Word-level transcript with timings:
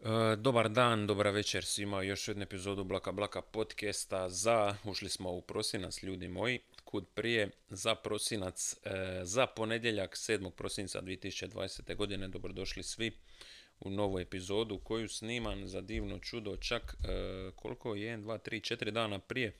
E, 0.00 0.36
dobar 0.36 0.68
dan, 0.68 1.06
dobra 1.06 1.30
večer 1.30 1.64
svima, 1.64 2.02
još 2.02 2.28
jednu 2.28 2.42
epizodu 2.42 2.84
Blaka 2.84 3.12
Blaka 3.12 3.42
podcasta 3.42 4.28
za, 4.28 4.76
ušli 4.84 5.08
smo 5.08 5.30
u 5.30 5.40
prosinac 5.40 6.02
ljudi 6.02 6.28
moji, 6.28 6.60
kud 6.84 7.06
prije 7.14 7.50
za 7.70 7.94
prosinac, 7.94 8.76
e, 8.84 9.20
za 9.22 9.46
ponedjeljak 9.46 10.16
7. 10.16 10.50
prosinca 10.50 11.02
2020. 11.02 11.96
godine, 11.96 12.28
dobrodošli 12.28 12.82
svi 12.82 13.12
u 13.80 13.90
novu 13.90 14.18
epizodu 14.20 14.78
koju 14.78 15.08
snimam 15.08 15.68
za 15.68 15.80
divno 15.80 16.18
čudo 16.18 16.56
čak 16.56 16.82
e, 16.82 17.50
koliko 17.56 17.94
je, 17.94 18.18
1, 18.18 18.22
2, 18.22 18.38
3, 18.50 18.74
4 18.74 18.90
dana 18.90 19.18
prije, 19.18 19.52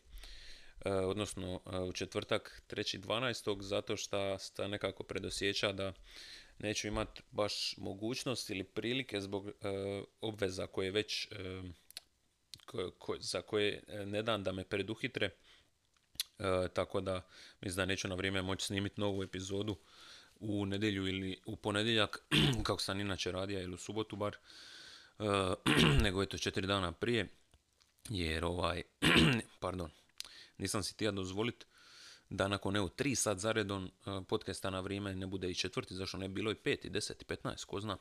odnosno 0.84 1.60
u 1.88 1.92
četvrtak 1.92 2.62
3.12. 2.70 3.62
zato 3.62 3.96
što 3.96 4.38
sta 4.38 4.68
nekako 4.68 5.02
predosjeća 5.02 5.72
da 5.72 5.92
neću 6.58 6.88
imati 6.88 7.22
baš 7.30 7.74
mogućnost 7.76 8.50
ili 8.50 8.64
prilike 8.64 9.20
zbog 9.20 9.48
e, 9.48 9.52
obveza 10.20 10.66
koje 10.66 10.90
već 10.90 11.28
e, 11.32 11.62
za 13.18 13.42
koje 13.42 13.82
e, 13.86 14.06
ne 14.06 14.22
dam 14.22 14.42
da 14.42 14.52
me 14.52 14.64
preduhitre. 14.64 15.30
tako 16.72 17.00
da 17.00 17.22
mislim 17.60 17.76
da 17.76 17.86
neću 17.86 18.08
na 18.08 18.14
vrijeme 18.14 18.42
moći 18.42 18.66
snimiti 18.66 19.00
novu 19.00 19.22
epizodu 19.22 19.76
u 20.40 20.66
nedjelju 20.66 21.06
ili 21.08 21.40
u 21.46 21.56
ponedjeljak, 21.56 22.22
kako 22.66 22.80
sam 22.80 23.00
inače 23.00 23.32
radio, 23.32 23.60
ili 23.60 23.74
u 23.74 23.78
subotu 23.78 24.16
bar, 24.16 24.36
nego 26.04 26.22
eto 26.22 26.38
četiri 26.38 26.66
dana 26.66 26.92
prije, 26.92 27.28
jer 28.08 28.44
ovaj, 28.44 28.82
pardon, 29.60 29.90
nisam 30.58 30.82
si 30.82 30.96
tija 30.96 31.10
dozvoliti 31.10 31.66
da 32.30 32.48
nakon 32.48 32.76
evo 32.76 32.88
tri 32.88 33.14
sat 33.14 33.38
zaredom 33.38 33.84
e, 33.86 33.90
podcasta 34.28 34.70
na 34.70 34.80
vrijeme 34.80 35.14
ne 35.14 35.26
bude 35.26 35.50
i 35.50 35.54
četvrti, 35.54 35.94
zašto 35.94 36.16
ne 36.16 36.28
bilo 36.28 36.50
i 36.50 36.54
peti, 36.54 36.90
deset 36.90 37.26
petnaest, 37.26 37.64
ko 37.64 37.80
zna. 37.80 37.96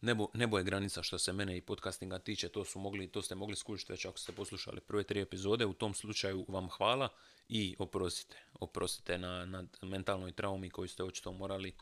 Nebo, 0.00 0.28
nebo 0.34 0.58
je 0.58 0.64
granica 0.64 1.02
što 1.02 1.18
se 1.18 1.32
mene 1.32 1.56
i 1.56 1.60
podcastinga 1.60 2.18
tiče, 2.18 2.48
to, 2.48 2.64
su 2.64 2.78
mogli, 2.78 3.08
to 3.08 3.22
ste 3.22 3.34
mogli 3.34 3.56
skušati 3.56 3.92
već 3.92 4.04
ako 4.04 4.18
ste 4.18 4.32
poslušali 4.32 4.80
prve 4.80 5.02
tri 5.02 5.20
epizode, 5.20 5.66
u 5.66 5.72
tom 5.72 5.94
slučaju 5.94 6.44
vam 6.48 6.68
hvala 6.68 7.08
i 7.48 7.76
oprostite. 7.78 8.36
Oprostite 8.60 9.18
na, 9.18 9.44
na 9.44 9.64
mentalnoj 9.82 10.32
traumi 10.32 10.70
koju 10.70 10.88
ste 10.88 11.04
očito 11.04 11.32
morali 11.32 11.72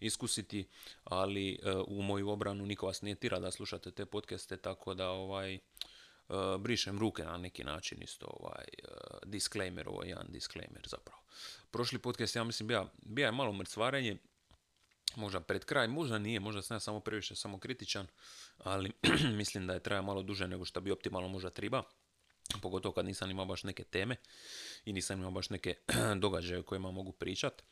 iskusiti, 0.00 0.68
ali 1.04 1.52
e, 1.52 1.72
u 1.86 2.02
moju 2.02 2.28
obranu 2.28 2.66
niko 2.66 2.86
vas 2.86 3.02
nije 3.02 3.14
tira 3.14 3.38
da 3.38 3.50
slušate 3.50 3.90
te 3.90 4.06
podcaste, 4.06 4.56
tako 4.56 4.94
da 4.94 5.10
ovaj, 5.10 5.58
uh, 6.28 6.60
brišem 6.60 6.98
ruke 6.98 7.24
na 7.24 7.36
neki 7.36 7.64
način 7.64 8.02
isto 8.02 8.26
ovaj 8.40 8.64
uh, 8.82 9.18
disclaimer, 9.24 9.88
ovo 9.88 10.02
je 10.02 10.08
jedan 10.08 10.26
disclaimer 10.28 10.82
zapravo. 10.86 11.22
Prošli 11.70 11.98
podcast 11.98 12.36
ja 12.36 12.44
mislim 12.44 12.66
bija, 12.66 12.86
bija 13.02 13.26
je 13.26 13.32
malo 13.32 13.52
mrcvarenje, 13.52 14.16
možda 15.16 15.40
pred 15.40 15.64
kraj, 15.64 15.88
možda 15.88 16.18
nije, 16.18 16.40
možda 16.40 16.62
sam 16.62 16.74
ja 16.74 16.80
samo 16.80 17.00
previše 17.00 17.34
samo 17.34 17.58
kritičan, 17.58 18.06
ali 18.58 18.92
mislim 19.40 19.66
da 19.66 19.74
je 19.74 19.82
traja 19.82 20.02
malo 20.02 20.22
duže 20.22 20.48
nego 20.48 20.64
što 20.64 20.80
bi 20.80 20.90
optimalno 20.90 21.28
možda 21.28 21.50
triba. 21.50 21.82
Pogotovo 22.62 22.94
kad 22.94 23.04
nisam 23.04 23.30
imao 23.30 23.46
baš 23.46 23.64
neke 23.64 23.84
teme 23.84 24.16
i 24.84 24.92
nisam 24.92 25.18
imao 25.18 25.30
baš 25.30 25.50
neke 25.50 25.74
događaje 26.22 26.60
o 26.60 26.62
kojima 26.62 26.90
mogu 26.90 27.12
pričat. 27.12 27.62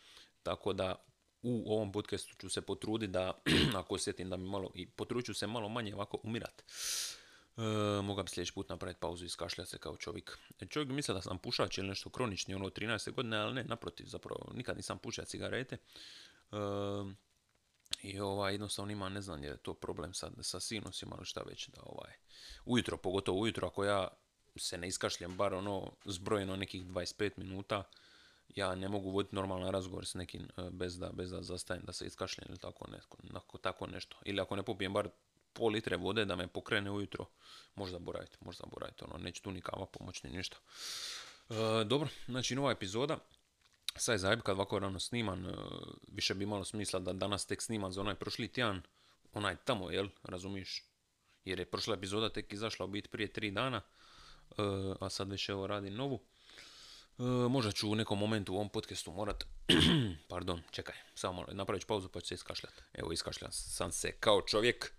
Tako 0.43 0.73
da 0.73 1.05
u 1.43 1.75
ovom 1.75 1.93
podcastu 1.93 2.35
ću 2.41 2.49
se 2.49 2.61
potruditi 2.61 3.13
da, 3.13 3.43
ako 3.81 3.95
osjetim 3.95 4.31
da 4.31 4.37
mi 4.37 4.49
malo, 4.49 4.71
i 4.75 4.87
potrudit 4.87 5.27
ću 5.27 5.35
se 5.35 5.47
malo 5.47 5.69
manje 5.69 5.95
ovako 5.95 6.21
umirat. 6.23 6.63
E, 7.57 8.03
mogu 8.03 8.23
bi 8.23 8.29
sljedeći 8.29 8.53
put 8.53 8.69
napraviti 8.69 9.01
pauzu 9.01 9.25
i 9.25 9.29
skašljati 9.29 9.71
se 9.71 9.79
kao 9.79 9.97
čovjek. 9.97 10.39
E, 10.61 10.67
čovjek 10.67 10.91
misle 10.91 11.15
da 11.15 11.23
sam 11.23 11.39
pušač 11.39 11.79
ili 11.79 11.89
nešto 11.89 12.11
kronični, 12.11 12.55
ono 12.55 12.71
13. 12.71 13.13
godine, 13.13 13.37
ali 13.37 13.55
ne, 13.55 13.65
naprotiv, 13.65 14.07
zapravo 14.07 14.53
nikad 14.55 14.77
nisam 14.77 14.99
pušao 14.99 15.25
cigarete. 15.25 15.77
E, 16.53 16.57
I 18.03 18.21
ovaj, 18.21 18.55
jednostavno 18.55 18.93
ima, 18.93 19.09
ne 19.09 19.21
znam 19.21 19.45
je 19.45 19.57
to 19.57 19.75
problem 19.75 20.15
sa, 20.15 20.31
sa 20.41 20.61
sinusima 20.61 21.17
ili 21.17 21.27
šta 21.27 21.41
već, 21.43 21.69
da 21.69 21.81
ovaj, 21.83 22.13
ujutro, 22.65 22.97
pogotovo 22.97 23.41
ujutro, 23.41 23.67
ako 23.67 23.85
ja 23.85 24.09
se 24.57 24.79
ne 24.79 24.89
iskašljem 24.89 25.37
bar 25.37 25.55
ono 25.55 25.93
zbrojeno 26.05 26.57
nekih 26.57 26.87
25 26.87 27.31
minuta, 27.37 27.83
ja 28.49 28.75
ne 28.75 28.89
mogu 28.89 29.11
voditi 29.11 29.35
normalan 29.35 29.71
razgovor 29.71 30.07
s 30.07 30.15
nekim 30.15 30.49
e, 30.57 30.71
bez 30.71 30.99
da, 30.99 31.11
bez 31.13 31.31
da 31.31 31.43
zastajem 31.43 31.83
da 31.87 31.93
se 31.93 32.07
iskašljem 32.07 32.47
ili 32.49 32.59
tako, 32.59 32.87
neko, 33.33 33.59
tako 33.59 33.87
nešto. 33.87 34.17
Ili 34.25 34.41
ako 34.41 34.57
ne 34.57 34.63
popijem 34.63 34.93
bar 34.93 35.09
pol 35.57 35.73
litre 35.73 35.97
vode 35.97 36.25
da 36.25 36.37
me 36.37 36.47
pokrene 36.47 36.91
ujutro, 36.91 37.27
možda 37.75 37.99
boravite, 37.99 38.39
možda 38.41 38.65
boravite, 38.67 39.05
ono, 39.05 39.19
neće 39.19 39.43
tu 39.43 39.51
ni 39.51 39.61
kava 39.61 39.87
pomoći 39.87 40.27
ni 40.27 40.37
ništa. 40.37 40.57
E, 41.51 41.85
dobro, 41.85 42.09
znači 42.27 42.55
nova 42.55 42.71
epizoda, 42.71 43.19
sad 43.97 44.15
je 44.15 44.19
zajeb 44.19 44.41
kad 44.43 44.55
ovako 44.55 44.79
rano 44.79 45.01
sniman, 45.01 45.47
e, 45.47 45.53
više 46.09 46.35
bi 46.35 46.45
imalo 46.45 46.65
smisla 46.65 47.01
da 47.01 47.13
danas 47.13 47.47
tek 47.47 47.63
sniman 47.63 47.93
za 47.93 48.01
onaj 48.01 48.15
prošli 48.15 48.49
tjedan, 48.49 48.83
onaj 49.33 49.57
tamo, 49.57 49.91
jel, 49.91 50.09
razumiš? 50.23 50.85
Jer 51.45 51.59
je 51.59 51.67
prošla 51.67 51.95
epizoda 51.95 52.29
tek 52.29 52.53
izašla 52.53 52.85
u 52.85 52.89
biti 52.89 53.09
prije 53.09 53.33
tri 53.33 53.51
dana, 53.51 53.83
e, 54.51 54.63
a 55.01 55.11
sad 55.11 55.31
već 55.31 55.49
evo 55.49 55.67
radi 55.67 55.91
novu. 55.91 56.21
možda 57.51 57.73
ću 57.73 57.91
u 57.91 57.95
nekom 57.95 58.19
momentu 58.19 58.53
u 58.53 58.57
ovom 58.57 58.69
podcastu 58.69 59.13
morat, 59.13 59.45
pardon, 60.29 60.63
čekaj, 60.71 60.95
samo 61.15 61.33
malo, 61.33 61.47
napravit 61.53 61.83
ću 61.83 61.87
pauzu 61.87 62.09
pa 62.09 62.21
ću 62.21 62.27
se 62.27 62.35
iskašljati. 62.35 62.83
Evo 62.95 63.13
iskašljam 63.13 63.53
sam 63.53 63.93
se 63.93 64.13
kao 64.13 64.43
čovjek 64.43 64.93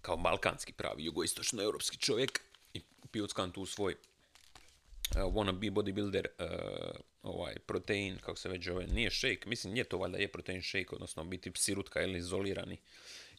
kao 0.00 0.16
balkanski 0.16 0.72
pravi 0.72 1.04
jugoistočno 1.04 1.62
europski 1.62 1.96
čovjek 1.96 2.40
i 2.74 2.80
pijuckam 3.10 3.52
tu 3.52 3.66
svoj 3.66 3.92
uh, 3.94 5.34
wannabe 5.34 5.70
bodybuilder 5.70 6.26
uh, 6.38 7.00
ovaj 7.22 7.54
protein, 7.66 8.18
kako 8.18 8.36
se 8.36 8.48
već 8.48 8.64
zove, 8.64 8.86
nije 8.86 9.10
shake, 9.10 9.40
mislim 9.46 9.72
nije 9.72 9.84
to 9.84 9.98
valjda 9.98 10.18
je 10.18 10.28
protein 10.28 10.62
shake, 10.62 10.88
odnosno 10.90 11.24
biti 11.24 11.52
sirutka 11.54 12.02
ili 12.02 12.18
izolirani 12.18 12.76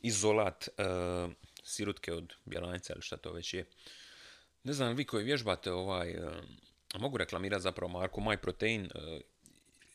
izolat 0.02 0.68
uh, 0.68 1.32
sirutke 1.64 2.14
od 2.14 2.34
bjelanca 2.46 2.94
ili 2.94 3.02
šta 3.02 3.18
to 3.18 3.32
već 3.32 3.54
je. 3.54 3.66
Ne 4.64 4.74
znam, 4.74 4.96
vi 4.96 5.06
koji 5.06 5.26
vježbate 5.26 5.72
ovaj, 5.72 6.16
uh, 6.16 6.34
mogu 7.00 7.18
reklamirati 7.18 7.64
zapravo 7.64 7.92
marku 7.92 8.22
My 8.22 8.38
Protein, 8.38 8.90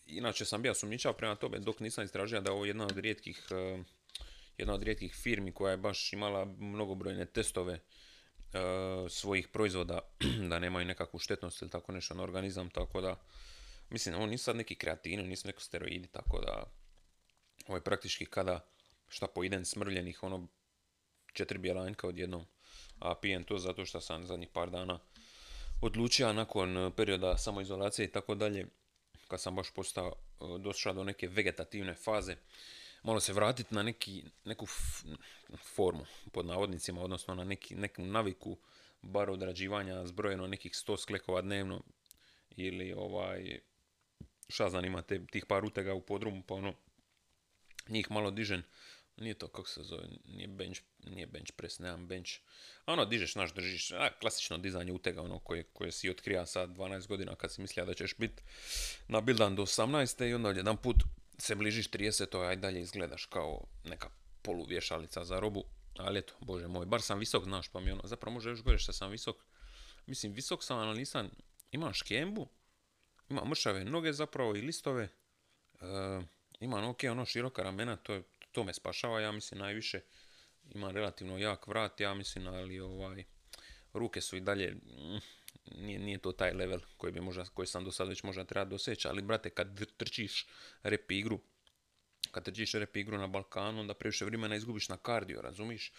inače 0.07 0.45
sam 0.45 0.63
bio 0.63 0.75
sumnjičao 0.75 1.13
prema 1.13 1.35
tome 1.35 1.59
dok 1.59 1.81
nisam 1.81 2.05
istražio 2.05 2.41
da 2.41 2.51
je 2.51 2.55
ovo 2.55 2.65
jedna 2.65 2.85
od 2.85 2.99
rijetkih 2.99 3.47
jedna 4.59 4.75
od 4.75 4.83
rijetkih 4.83 5.15
firmi 5.15 5.53
koja 5.53 5.71
je 5.71 5.77
baš 5.77 6.13
imala 6.13 6.45
mnogobrojne 6.45 7.27
testove 7.27 7.75
e, 7.75 7.81
svojih 9.09 9.49
proizvoda 9.49 10.01
da 10.51 10.59
nemaju 10.59 10.87
nekakvu 10.87 11.19
štetnost 11.19 11.63
ili 11.63 11.71
tako 11.71 11.93
nešto 11.93 12.15
na 12.15 12.23
organizam, 12.23 12.71
tako 12.71 13.01
da 13.01 13.21
mislim, 13.91 14.15
ovo 14.15 14.27
nisu 14.27 14.45
sad 14.45 14.57
neki 14.57 14.75
kreatini, 14.75 15.23
nisu 15.23 15.49
neki 15.49 15.63
steroidi, 15.63 16.09
tako 16.09 16.41
da 16.41 16.65
ovo 17.67 17.77
je 17.77 17.85
praktički 17.85 18.27
kada 18.27 18.67
šta 19.09 19.27
pojedem 19.27 19.65
smrljenih, 19.65 20.23
ono 20.23 20.49
četiri 21.33 21.59
bjelanjka 21.59 22.09
odjednom, 22.09 22.47
a 22.99 23.15
pijem 23.15 23.45
to 23.45 23.59
zato 23.59 23.85
što 23.85 24.01
sam 24.01 24.27
zadnjih 24.27 24.49
par 24.53 24.71
dana 24.71 24.99
odlučio 25.81 26.33
nakon 26.33 26.93
perioda 26.97 27.37
samoizolacije 27.37 28.07
i 28.07 28.13
tako 28.13 28.35
dalje, 28.35 28.67
kad 29.29 29.41
sam 29.41 29.57
baš 29.57 29.71
postao, 29.71 30.13
e, 30.41 30.59
došao 30.59 30.93
do 30.93 31.05
neke 31.05 31.29
vegetativne 31.29 31.95
faze, 31.95 32.37
malo 33.05 33.21
se 33.21 33.33
vratiti 33.33 33.75
na 33.75 33.83
neki, 33.83 34.25
neku 34.45 34.67
formu, 35.75 36.07
pod 36.33 36.47
navodnicima, 36.47 37.03
odnosno 37.03 37.35
na 37.35 37.45
neki, 37.45 37.75
neku 37.75 38.03
naviku 38.03 38.59
bar 39.03 39.31
odrađivanja 39.31 40.07
zbrojeno 40.07 40.47
nekih 40.47 40.73
100 40.73 41.01
sklekova 41.01 41.43
dnevno 41.43 41.83
ili 42.57 42.93
ovaj 42.93 43.61
šta 44.49 44.71
znam 44.71 44.85
imate 44.85 45.27
tih 45.27 45.47
par 45.47 45.65
utega 45.65 45.95
u 45.95 46.01
podrumu 46.01 46.43
pa 46.43 46.55
ono 46.55 46.75
njih 47.89 48.11
malo 48.11 48.31
dižen 48.31 48.63
nije 49.17 49.35
to 49.35 49.49
kako 49.49 49.69
se 49.69 49.83
zove, 49.83 50.09
nije 50.25 50.49
bench, 50.49 50.81
nije 51.05 51.27
bench 51.27 51.53
press, 51.57 51.79
nemam 51.79 52.07
bench. 52.07 52.31
A 52.85 52.93
ono, 52.93 53.05
dižeš, 53.05 53.35
naš, 53.35 53.55
držiš, 53.55 53.91
a, 53.91 54.09
klasično 54.21 54.59
dizanje 54.59 54.93
utega, 54.93 55.23
ono, 55.23 55.39
koje, 55.39 55.63
koje 55.63 55.93
si 55.93 56.11
otkrija 56.11 56.47
sa 56.47 56.67
12 56.67 57.07
godina 57.07 57.35
kad 57.35 57.53
si 57.53 57.61
mislio 57.61 57.85
da 57.87 57.95
ćeš 57.95 58.17
biti 58.19 58.43
nabildan 59.09 59.57
do 59.57 59.63
18. 59.63 60.29
i 60.29 60.35
onda 60.35 60.51
jedan 60.51 60.77
put 60.77 60.97
se 61.39 61.55
bližiš 61.55 61.91
30, 61.91 62.49
aj 62.49 62.57
dalje 62.57 62.81
izgledaš 62.81 63.27
kao 63.27 63.65
neka 63.85 64.11
poluvješalica 64.43 65.25
za 65.25 65.41
robu, 65.41 65.65
ali 65.99 66.19
eto, 66.19 66.35
bože 66.41 66.69
moj, 66.69 66.87
bar 66.87 67.03
sam 67.03 67.19
visok, 67.19 67.45
znaš, 67.45 67.69
pa 67.69 67.81
mi 67.81 67.91
ono, 67.91 68.03
zapravo 68.05 68.35
može 68.35 68.51
još 68.51 68.63
gore 68.63 68.79
što 68.79 68.93
sam 68.93 69.11
visok. 69.11 69.37
Mislim, 70.07 70.33
visok 70.33 70.65
sam, 70.65 70.79
ali 70.79 70.99
nisam, 70.99 71.31
imam 71.71 71.93
škembu, 71.93 72.49
imam 73.29 73.49
mršave 73.49 73.85
noge 73.85 74.13
zapravo 74.13 74.57
i 74.57 74.61
listove, 74.61 75.09
e, 75.81 76.23
imam 76.61 76.85
ok, 76.85 76.99
ono 77.11 77.25
široka 77.25 77.63
ramena, 77.63 77.97
to, 77.97 78.23
to 78.53 78.65
me 78.65 78.75
spašava, 78.75 79.21
ja 79.21 79.33
mislim, 79.33 79.61
najviše. 79.61 80.01
Imam 80.75 80.91
relativno 80.91 81.39
jak 81.39 81.67
vrat, 81.67 82.01
ja 82.01 82.15
mislim, 82.15 82.47
ali 82.47 82.81
ovaj, 82.81 83.25
ruke 83.93 84.21
su 84.21 84.37
i 84.37 84.41
dalje, 84.41 84.75
mm, 84.75 85.19
nije, 85.71 85.99
nije 85.99 86.19
to 86.19 86.33
taj 86.33 86.53
level 86.53 86.81
koji, 86.97 87.13
bi 87.13 87.21
možda, 87.21 87.45
koji 87.45 87.67
sam 87.67 87.85
do 87.85 87.93
sad 87.93 88.09
već 88.09 88.23
možda 88.23 88.45
treba 88.45 88.65
doseći, 88.65 89.09
ali 89.09 89.23
brate, 89.23 89.51
kad 89.51 89.87
trčiš 89.97 90.47
rep 90.83 91.11
igru, 91.11 91.41
kad 92.31 92.45
trčiš 92.45 92.73
rep 92.73 92.97
igru 92.97 93.19
na 93.19 93.27
Balkanu, 93.27 93.81
onda 93.81 93.95
previše 93.95 94.25
vremena 94.25 94.57
izgubiš 94.57 94.89
na 94.89 94.97
kardio, 94.97 95.41
razumiš? 95.41 95.93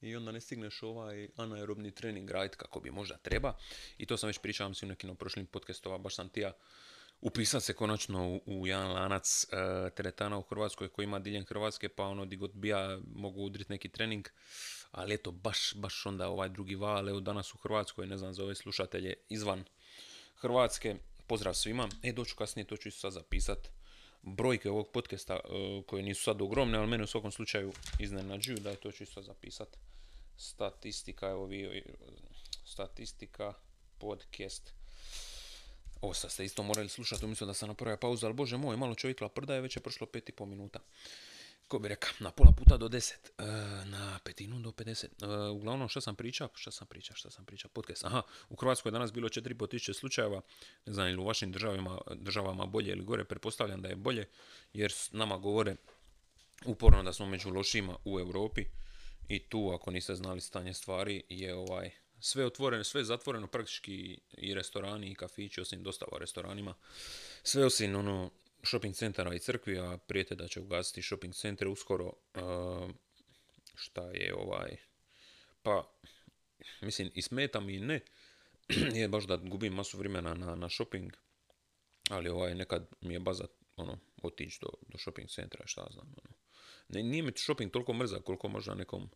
I 0.00 0.16
onda 0.16 0.32
ne 0.32 0.40
stigneš 0.40 0.82
ovaj 0.82 1.28
anaerobni 1.36 1.90
trening 1.90 2.30
raditi 2.30 2.56
kako 2.56 2.80
bi 2.80 2.90
možda 2.90 3.16
treba. 3.16 3.58
I 3.98 4.06
to 4.06 4.16
sam 4.16 4.26
već 4.26 4.38
pričao, 4.38 4.68
mislim, 4.68 4.88
u 4.88 4.92
nekim 4.92 5.16
prošlim 5.16 5.46
podcastova, 5.46 5.98
baš 5.98 6.14
sam 6.14 6.28
tija 6.28 6.52
upisati 7.22 7.64
se 7.64 7.72
konačno 7.72 8.28
u, 8.28 8.40
u 8.46 8.66
jedan 8.66 8.92
lanac 8.92 9.44
e, 9.44 9.90
teretana 9.90 10.38
u 10.38 10.42
Hrvatskoj 10.42 10.88
koji 10.88 11.04
ima 11.04 11.18
diljem 11.18 11.44
Hrvatske, 11.44 11.88
pa 11.88 12.04
ono 12.04 12.24
di 12.24 12.36
god 12.36 12.50
bija 12.54 12.98
mogu 13.14 13.42
udriti 13.42 13.72
neki 13.72 13.88
trening. 13.88 14.28
Ali 14.90 15.14
eto, 15.14 15.30
baš, 15.30 15.74
baš 15.74 16.06
onda 16.06 16.28
ovaj 16.28 16.48
drugi 16.48 16.74
val, 16.74 17.08
evo 17.08 17.20
danas 17.20 17.54
u 17.54 17.58
Hrvatskoj, 17.58 18.06
ne 18.06 18.18
znam 18.18 18.34
za 18.34 18.44
ove 18.44 18.54
slušatelje 18.54 19.14
izvan 19.28 19.64
Hrvatske, 20.36 20.96
pozdrav 21.26 21.54
svima. 21.54 21.88
E, 22.02 22.12
doću 22.12 22.36
kasnije, 22.36 22.66
to 22.66 22.76
ću 22.76 22.90
sad 22.90 23.12
zapisat. 23.12 23.68
Brojke 24.22 24.70
ovog 24.70 24.90
podcasta 24.92 25.34
e, 25.34 25.82
koje 25.86 26.02
nisu 26.02 26.22
sad 26.22 26.42
ogromne, 26.42 26.78
ali 26.78 26.86
mene 26.86 27.04
u 27.04 27.06
svakom 27.06 27.32
slučaju 27.32 27.72
iznenađuju, 27.98 28.58
da 28.58 28.70
je 28.70 28.76
to 28.76 28.92
ću 28.92 29.02
isto 29.02 29.22
zapisat. 29.22 29.76
Statistika, 30.36 31.28
evo 31.28 31.46
vi, 31.46 31.82
statistika, 32.64 33.54
podcast. 33.98 34.81
Ovo 36.02 36.14
sad 36.14 36.30
ste 36.30 36.44
isto 36.44 36.62
morali 36.62 36.88
slušati, 36.88 37.24
umjesto 37.24 37.46
da 37.46 37.54
sam 37.54 37.68
napravio 37.68 37.96
pauzu, 37.96 38.26
ali 38.26 38.34
bože 38.34 38.56
moj, 38.56 38.76
malo 38.76 38.94
čovjek 38.94 39.20
laprda 39.20 39.54
je, 39.54 39.60
već 39.60 39.76
je 39.76 39.82
prošlo 39.82 40.06
pet 40.06 40.28
i 40.28 40.32
pol 40.32 40.46
minuta. 40.46 40.78
Ko 41.68 41.78
bi 41.78 41.88
rekao, 41.88 42.10
na 42.20 42.30
pola 42.30 42.52
puta 42.52 42.76
do 42.76 42.88
deset, 42.88 43.32
e, 43.38 43.44
na 43.84 44.18
petinu 44.24 44.60
do 44.60 44.70
50. 44.70 45.04
E, 45.04 45.50
uglavnom, 45.50 45.88
šta 45.88 46.00
sam 46.00 46.16
pričao? 46.16 46.48
Šta 46.54 46.70
sam 46.70 46.86
pričao? 46.86 47.16
Šta 47.16 47.30
sam 47.30 47.44
pričao? 47.44 47.70
Podcast. 47.74 48.04
Aha, 48.04 48.22
u 48.50 48.56
Hrvatskoj 48.56 48.90
je 48.90 48.92
danas 48.92 49.12
bilo 49.12 49.28
4,5 49.28 49.70
tisuće 49.70 49.94
slučajeva. 49.94 50.40
Ne 50.86 50.92
znam 50.92 51.08
ili 51.08 51.20
u 51.20 51.24
vašim 51.24 51.52
državama, 51.52 51.98
državama 52.14 52.66
bolje 52.66 52.92
ili 52.92 53.04
gore. 53.04 53.24
Pretpostavljam 53.24 53.82
da 53.82 53.88
je 53.88 53.96
bolje, 53.96 54.28
jer 54.72 54.92
nama 55.12 55.38
govore 55.38 55.76
uporno 56.64 57.02
da 57.02 57.12
smo 57.12 57.26
među 57.26 57.50
lošima 57.50 57.96
u 58.04 58.20
Europi. 58.20 58.64
I 59.28 59.38
tu, 59.38 59.70
ako 59.74 59.90
niste 59.90 60.14
znali 60.14 60.40
stanje 60.40 60.74
stvari, 60.74 61.22
je 61.28 61.54
ovaj 61.54 61.90
sve 62.22 62.46
otvoreno, 62.46 62.84
sve 62.84 63.04
zatvoreno 63.04 63.46
praktički 63.46 64.18
i 64.32 64.54
restorani 64.54 65.10
i 65.10 65.14
kafići, 65.14 65.60
osim 65.60 65.82
dostava 65.82 66.18
restoranima. 66.18 66.74
Sve 67.42 67.64
osim 67.64 67.96
ono 67.96 68.30
shopping 68.62 68.94
centara 68.94 69.34
i 69.34 69.38
crkvi, 69.38 69.78
a 69.78 69.98
prijete 70.06 70.34
da 70.34 70.48
će 70.48 70.60
ugasiti 70.60 71.02
shopping 71.02 71.34
centre 71.34 71.68
uskoro. 71.68 72.06
Uh, 72.06 72.90
šta 73.74 74.02
je 74.02 74.34
ovaj... 74.34 74.76
Pa, 75.62 75.92
mislim, 76.80 77.10
i 77.14 77.22
smeta 77.22 77.60
mi 77.60 77.78
ne, 77.78 78.00
je 79.00 79.08
baš 79.08 79.24
da 79.24 79.36
gubim 79.36 79.72
masu 79.72 79.98
vremena 79.98 80.34
na, 80.34 80.54
na 80.54 80.68
shopping, 80.68 81.12
ali 82.10 82.28
ovaj, 82.28 82.54
nekad 82.54 82.88
mi 83.00 83.14
je 83.14 83.20
baza 83.20 83.44
ono, 83.76 83.98
otići 84.22 84.58
do, 84.60 84.68
do 84.88 84.98
shopping 84.98 85.28
centra, 85.28 85.66
šta 85.66 85.86
znam. 85.92 86.14
Ono. 86.24 86.36
Ne, 86.88 87.02
nije 87.02 87.22
mi 87.22 87.32
shopping 87.36 87.72
toliko 87.72 87.92
mrza 87.92 88.20
koliko 88.20 88.48
možda 88.48 88.74
nekom 88.74 89.10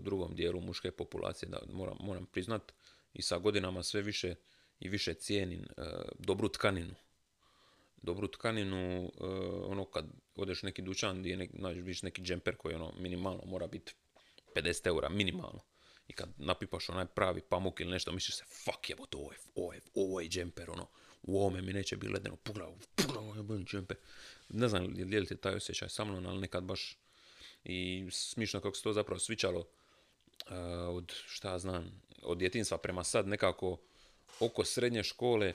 drugom 0.00 0.34
dijelu 0.34 0.60
muške 0.60 0.90
populacije, 0.90 1.48
da 1.48 1.58
moram, 1.72 1.96
moram 2.00 2.26
priznat, 2.26 2.72
i 3.14 3.22
sa 3.22 3.38
godinama 3.38 3.82
sve 3.82 4.02
više 4.02 4.34
i 4.80 4.88
više 4.88 5.14
cijenim 5.14 5.60
uh, 5.76 5.84
dobru 6.18 6.48
tkaninu 6.48 6.94
dobru 8.04 8.28
tkaninu, 8.28 9.04
uh, 9.04 9.10
ono 9.70 9.84
kad 9.84 10.06
odeš 10.36 10.62
neki 10.62 10.82
dućan 10.82 11.20
gdje 11.20 11.36
nek, 11.36 11.50
nađeš 11.52 12.02
neki 12.02 12.22
džemper 12.22 12.56
koji 12.56 12.74
ono 12.74 12.92
minimalno 12.98 13.42
mora 13.46 13.66
biti 13.66 13.94
50 14.54 14.86
eura, 14.86 15.08
minimalno. 15.08 15.60
I 16.08 16.12
kad 16.12 16.28
napipaš 16.36 16.88
onaj 16.88 17.06
pravi 17.06 17.40
pamuk 17.40 17.80
ili 17.80 17.90
nešto, 17.90 18.12
misliš 18.12 18.36
se, 18.36 18.44
fuck 18.44 18.90
je, 18.90 18.96
ovo 19.12 19.32
je, 19.32 19.38
ovo 19.54 19.72
je, 19.72 19.80
ovo 19.94 20.20
je 20.20 20.28
džemper, 20.28 20.70
ono, 20.70 20.86
u 21.22 21.40
ovome 21.40 21.62
mi 21.62 21.72
neće 21.72 21.96
biti 21.96 22.12
ledeno, 22.12 22.36
pogledaj, 22.36 22.74
pogledaj, 22.96 23.58
je 23.58 23.64
džemper. 23.64 23.96
Ne 24.48 24.68
znam, 24.68 24.94
dijelite 24.94 25.36
taj 25.36 25.54
osjećaj 25.54 25.88
sa 25.88 26.04
mnom, 26.04 26.26
ali 26.26 26.40
nekad 26.40 26.64
baš 26.64 26.98
i 27.64 28.06
smišno 28.10 28.60
kako 28.60 28.76
se 28.76 28.82
to 28.82 28.92
zapravo 28.92 29.18
svičalo 29.18 29.60
uh, 29.60 29.66
od, 30.88 31.12
šta 31.26 31.58
znam, 31.58 32.02
od 32.22 32.38
djetinstva 32.38 32.78
prema 32.78 33.04
sad 33.04 33.28
nekako 33.28 33.78
oko 34.40 34.64
srednje 34.64 35.02
škole, 35.02 35.52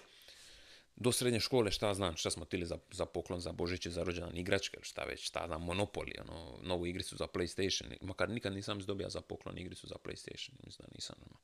do 0.96 1.12
srednje 1.12 1.40
škole 1.40 1.72
šta 1.72 1.94
znam, 1.94 2.18
šta 2.18 2.30
smo 2.30 2.46
tili 2.46 2.66
za, 2.66 2.78
za 2.92 3.06
poklon, 3.06 3.40
za 3.40 3.52
Božiće, 3.52 3.90
za 3.90 4.04
rođendan, 4.04 4.38
igračke 4.38 4.78
šta 4.82 5.04
već, 5.04 5.28
šta 5.28 5.44
znam, 5.48 5.62
Monopoly, 5.62 6.22
ono, 6.22 6.60
novu 6.62 6.86
igricu 6.86 7.18
za 7.18 7.28
Playstation, 7.28 7.98
makar 8.02 8.30
nikad 8.30 8.54
nisam 8.54 8.80
dobio 8.80 9.10
za 9.10 9.22
poklon 9.22 9.58
igricu 9.58 9.88
za 9.88 9.96
Playstation, 9.96 10.52
mislim 10.66 10.88
da 10.88 10.94
nisam, 10.96 11.16
ono. 11.26 11.38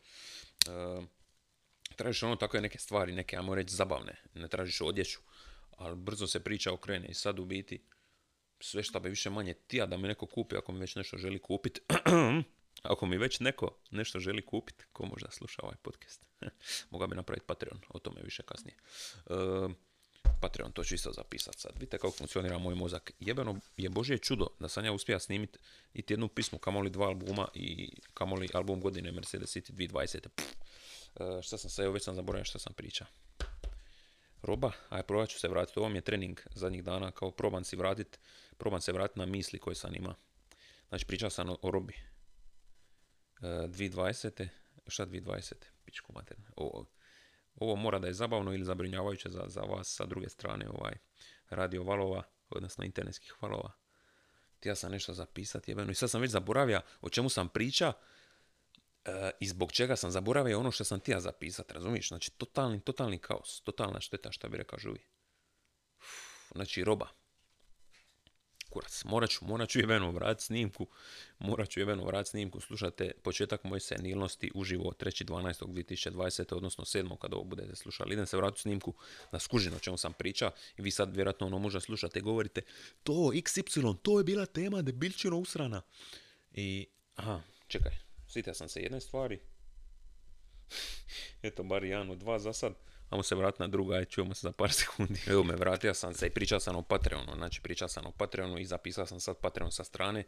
E, 1.02 1.06
tražiš 1.96 2.24
ono 2.24 2.36
takve 2.36 2.62
neke 2.62 2.80
stvari, 2.80 3.14
neke, 3.14 3.38
ajmo 3.38 3.56
reći, 3.56 3.76
zabavne, 3.76 4.16
ne 4.34 4.48
tražiš 4.48 4.82
odjeću, 4.82 5.20
ali 5.78 5.96
brzo 5.96 6.28
se 6.28 6.40
priča 6.40 6.74
okrene 6.74 7.08
i 7.08 7.14
sad 7.14 7.40
u 7.40 7.46
biti 7.46 7.82
sve 8.66 8.84
šta 8.84 9.00
bi 9.00 9.10
više 9.10 9.30
manje 9.30 9.54
tija 9.54 9.86
da 9.86 9.98
mi 9.98 10.08
neko 10.08 10.26
kupi 10.26 10.58
ako 10.58 10.72
mi 10.72 10.80
već 10.80 10.96
nešto 10.96 11.18
želi 11.18 11.40
kupiti, 11.40 11.82
Ako 12.84 13.06
mi 13.06 13.18
već 13.18 13.40
neko 13.40 13.78
nešto 13.92 14.20
želi 14.20 14.46
kupiti, 14.46 14.86
ko 14.94 15.06
možda 15.06 15.32
sluša 15.32 15.62
ovaj 15.64 15.76
podcast, 15.82 16.26
moga 16.92 17.08
bi 17.08 17.16
napraviti 17.16 17.46
Patreon, 17.46 17.80
o 17.90 18.00
tome 18.00 18.22
više 18.24 18.44
kasnije. 18.44 18.78
Uh, 19.26 19.72
Patreon, 20.42 20.72
to 20.72 20.84
ću 20.84 20.96
isto 20.96 21.12
zapisati 21.12 21.60
sad. 21.60 21.72
Vidite 21.74 21.98
kako 21.98 22.12
funkcionira 22.12 22.58
moj 22.58 22.76
mozak. 22.76 23.12
Jebeno 23.20 23.60
je 23.78 23.90
Božje 23.90 24.18
čudo 24.18 24.48
da 24.60 24.70
sam 24.70 24.86
ja 24.86 24.92
uspija 24.92 25.20
snimiti 25.20 25.60
i 25.94 26.04
jednu 26.10 26.28
pismu, 26.28 26.60
kamoli 26.60 26.90
dva 26.90 27.08
albuma 27.08 27.48
i 27.54 27.90
kamoli 28.14 28.50
album 28.54 28.82
godine 28.82 29.12
Mercedes 29.12 29.56
City 29.56 29.72
2020. 29.72 30.28
Uh, 31.16 31.42
šta 31.42 31.58
sam 31.58 31.70
sad, 31.70 31.94
već 31.94 32.04
sam 32.04 32.16
zaboravio 32.16 32.46
šta 32.46 32.60
sam 32.60 32.74
priča. 32.74 33.06
Roba, 34.42 34.72
aj 34.90 35.04
probat 35.04 35.30
ću 35.30 35.40
se 35.40 35.48
vratiti. 35.48 35.80
Ovo 35.80 35.90
mi 35.90 35.98
je 35.98 36.02
trening 36.02 36.40
zadnjih 36.56 36.84
dana, 36.84 37.12
kao 37.12 37.32
probam 37.32 37.64
si 37.64 37.76
vratit, 37.76 38.20
probam 38.58 38.82
se 38.82 38.92
vratiti 38.92 39.20
na 39.20 39.26
misli 39.26 39.60
koje 39.60 39.76
sam 39.76 39.96
ima. 39.96 40.16
Znači 40.90 41.06
pričao 41.06 41.30
sam 41.30 41.50
o, 41.50 41.72
robi. 41.72 41.94
2020. 43.42 44.48
Šta 44.88 45.06
2020? 45.06 45.54
Pičku 45.86 46.14
mater. 46.14 46.38
Ovo, 46.56 46.86
ovo 47.56 47.76
mora 47.76 48.00
da 48.00 48.08
je 48.08 48.14
zabavno 48.14 48.54
ili 48.54 48.66
zabrinjavajuće 48.66 49.30
za, 49.30 49.44
za 49.48 49.62
vas 49.62 49.96
sa 49.96 50.06
druge 50.06 50.30
strane 50.30 50.70
ovaj 50.70 50.94
radio 51.50 51.84
valova, 51.84 52.24
odnosno 52.50 52.86
internetskih 52.86 53.34
valova. 53.42 53.72
Ja 54.64 54.76
sam 54.76 54.92
nešto 54.92 55.14
zapisati 55.14 55.72
jebeno 55.72 55.92
i 55.92 55.96
sad 55.96 56.10
sam 56.10 56.22
već 56.22 56.32
zaboravio 56.32 56.82
o 57.02 57.10
čemu 57.10 57.30
sam 57.30 57.50
priča 57.50 57.94
e, 59.06 59.32
i 59.40 59.48
zbog 59.48 59.72
čega 59.72 59.96
sam 59.96 60.12
zaboravio 60.12 60.60
ono 60.60 60.72
što 60.72 60.84
sam 60.84 61.00
tija 61.00 61.20
zapisati, 61.20 61.74
razumiješ? 61.74 62.08
Znači 62.08 62.32
totalni, 62.32 62.82
totalni 62.82 63.18
kaos, 63.18 63.62
totalna 63.62 64.00
šteta 64.00 64.32
što 64.32 64.50
bi 64.50 64.58
rekao 64.58 64.80
žuvi. 64.80 65.06
Znači 66.56 66.84
roba, 66.84 67.08
kurac. 68.76 69.04
Morat 69.06 69.30
ću, 69.30 69.46
morat 69.46 69.70
ću 69.70 69.80
jebeno 69.80 70.12
vrat 70.12 70.42
snimku, 70.42 70.88
morat 71.40 71.70
ću 71.70 71.80
jebeno 71.80 72.06
vrat 72.06 72.28
snimku, 72.28 72.60
slušate 72.60 73.12
početak 73.24 73.64
moje 73.64 73.80
senilnosti 73.80 74.52
uživo 74.56 74.92
3.12.2020. 75.00 76.56
odnosno 76.56 76.84
7. 76.84 77.18
kada 77.18 77.36
ovo 77.36 77.46
budete 77.46 77.76
slušali. 77.76 78.14
Idem 78.14 78.26
se 78.26 78.38
vratiti 78.38 78.62
snimku 78.62 78.94
na 79.32 79.40
skužinu 79.40 79.76
o 79.76 79.80
čemu 79.80 79.98
sam 79.98 80.14
priča 80.14 80.52
i 80.78 80.82
vi 80.82 80.92
sad 80.92 81.16
vjerojatno 81.16 81.48
ono 81.48 81.60
možda 81.60 81.80
slušate 81.80 82.20
i 82.20 82.22
govorite 82.22 82.62
to 83.04 83.14
XY, 83.14 83.98
to 84.02 84.18
je 84.18 84.24
bila 84.24 84.46
tema 84.46 84.82
debilčino 84.82 85.38
usrana. 85.38 85.82
I, 86.52 86.88
aha, 87.16 87.42
čekaj, 87.68 87.92
sjetio 88.28 88.54
sam 88.54 88.70
se 88.70 88.82
jedne 88.82 89.02
stvari. 89.02 89.40
Eto, 91.48 91.64
bar 91.64 91.84
jedan 91.84 92.10
od 92.10 92.18
dva 92.18 92.40
za 92.40 92.54
sad. 92.54 92.74
Ajmo 93.10 93.24
se 93.24 93.36
vratiti 93.36 93.62
na 93.62 93.68
druga, 93.68 93.96
aj 93.96 94.06
čujemo 94.06 94.34
se 94.34 94.48
za 94.48 94.52
par 94.52 94.74
sekundi. 94.80 95.20
Evo 95.28 95.44
me, 95.44 95.56
vratio 95.56 95.94
sam 95.94 96.14
se 96.14 96.28
i 96.28 96.30
pričao 96.30 96.60
sam 96.60 96.76
o 96.76 96.82
Patreonu. 96.82 97.36
Znači, 97.36 97.62
pričao 97.62 97.88
sam 97.88 98.06
o 98.06 98.12
Patreonu 98.12 98.60
i 98.60 98.66
zapisao 98.66 99.06
sam 99.06 99.20
sad 99.20 99.38
Patreon 99.38 99.72
sa 99.72 99.84
strane. 99.84 100.24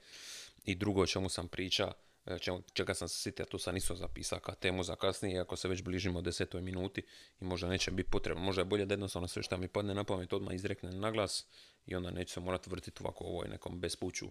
I 0.65 0.75
drugo 0.75 1.01
o 1.01 1.07
čemu 1.07 1.29
sam 1.29 1.47
pričao, 1.47 1.93
e, 2.25 2.37
čega 2.73 2.93
sam 2.93 3.07
se 3.07 3.21
sitio, 3.21 3.45
tu 3.45 3.57
sam 3.57 3.77
isto 3.77 3.95
zapisao 3.95 4.39
kao 4.39 4.55
temu 4.55 4.83
za 4.83 4.95
kasnije, 4.95 5.39
ako 5.39 5.55
se 5.55 5.67
već 5.67 5.81
bližimo 5.81 6.21
desetoj 6.21 6.61
minuti 6.61 7.01
i 7.41 7.45
možda 7.45 7.67
neće 7.67 7.91
biti 7.91 8.09
potrebno. 8.09 8.43
Možda 8.43 8.61
je 8.61 8.65
bolje 8.65 8.85
da 8.85 8.93
jednostavno 8.93 9.27
sve 9.27 9.43
što 9.43 9.57
mi 9.57 9.67
padne 9.67 9.93
na 9.93 10.03
pamet 10.03 10.33
odmah 10.33 10.55
izreknem 10.55 10.99
na 10.99 11.11
glas 11.11 11.45
i 11.85 11.95
onda 11.95 12.11
neću 12.11 12.33
se 12.33 12.39
morati 12.39 12.69
vrtiti 12.69 13.03
ovako 13.03 13.23
ovoj 13.23 13.47
nekom 13.47 13.79
bespuću, 13.79 14.27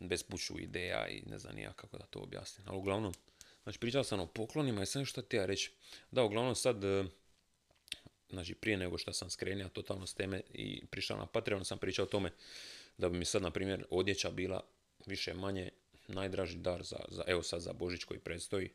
bespuću 0.00 0.58
ideja 0.58 1.08
i 1.08 1.22
ne 1.26 1.38
znam 1.38 1.54
nija 1.54 1.72
kako 1.72 1.98
da 1.98 2.06
to 2.06 2.18
objasnim. 2.18 2.68
Ali 2.68 2.78
uglavnom, 2.78 3.12
znači 3.62 3.78
pričao 3.78 4.04
sam 4.04 4.20
o 4.20 4.26
poklonima 4.26 4.82
i 4.82 4.86
sve 4.86 5.04
što 5.04 5.22
ti 5.22 5.36
ja 5.36 5.46
reći. 5.46 5.72
Da, 6.10 6.22
uglavnom 6.22 6.54
sad 6.54 6.84
e, 6.84 7.04
znači 8.30 8.54
prije 8.54 8.76
nego 8.76 8.98
što 8.98 9.12
sam 9.12 9.30
skrenio 9.30 9.68
totalno 9.68 10.06
s 10.06 10.14
teme 10.14 10.40
i 10.54 10.86
prišao 10.86 11.18
na 11.18 11.26
Patreon, 11.26 11.64
sam 11.64 11.78
pričao 11.78 12.02
o 12.02 12.08
tome 12.08 12.32
da 12.98 13.08
bi 13.08 13.18
mi 13.18 13.24
sad, 13.24 13.42
na 13.42 13.50
primjer, 13.50 13.84
odjeća 13.90 14.30
bila 14.30 14.64
više 15.06 15.34
manje 15.34 15.70
najdraži 16.08 16.58
dar 16.58 16.82
za, 16.82 16.98
za, 17.08 17.24
evo 17.26 17.42
sad 17.42 17.60
za 17.60 17.72
Božić 17.72 18.04
koji 18.04 18.20
predstoji. 18.20 18.70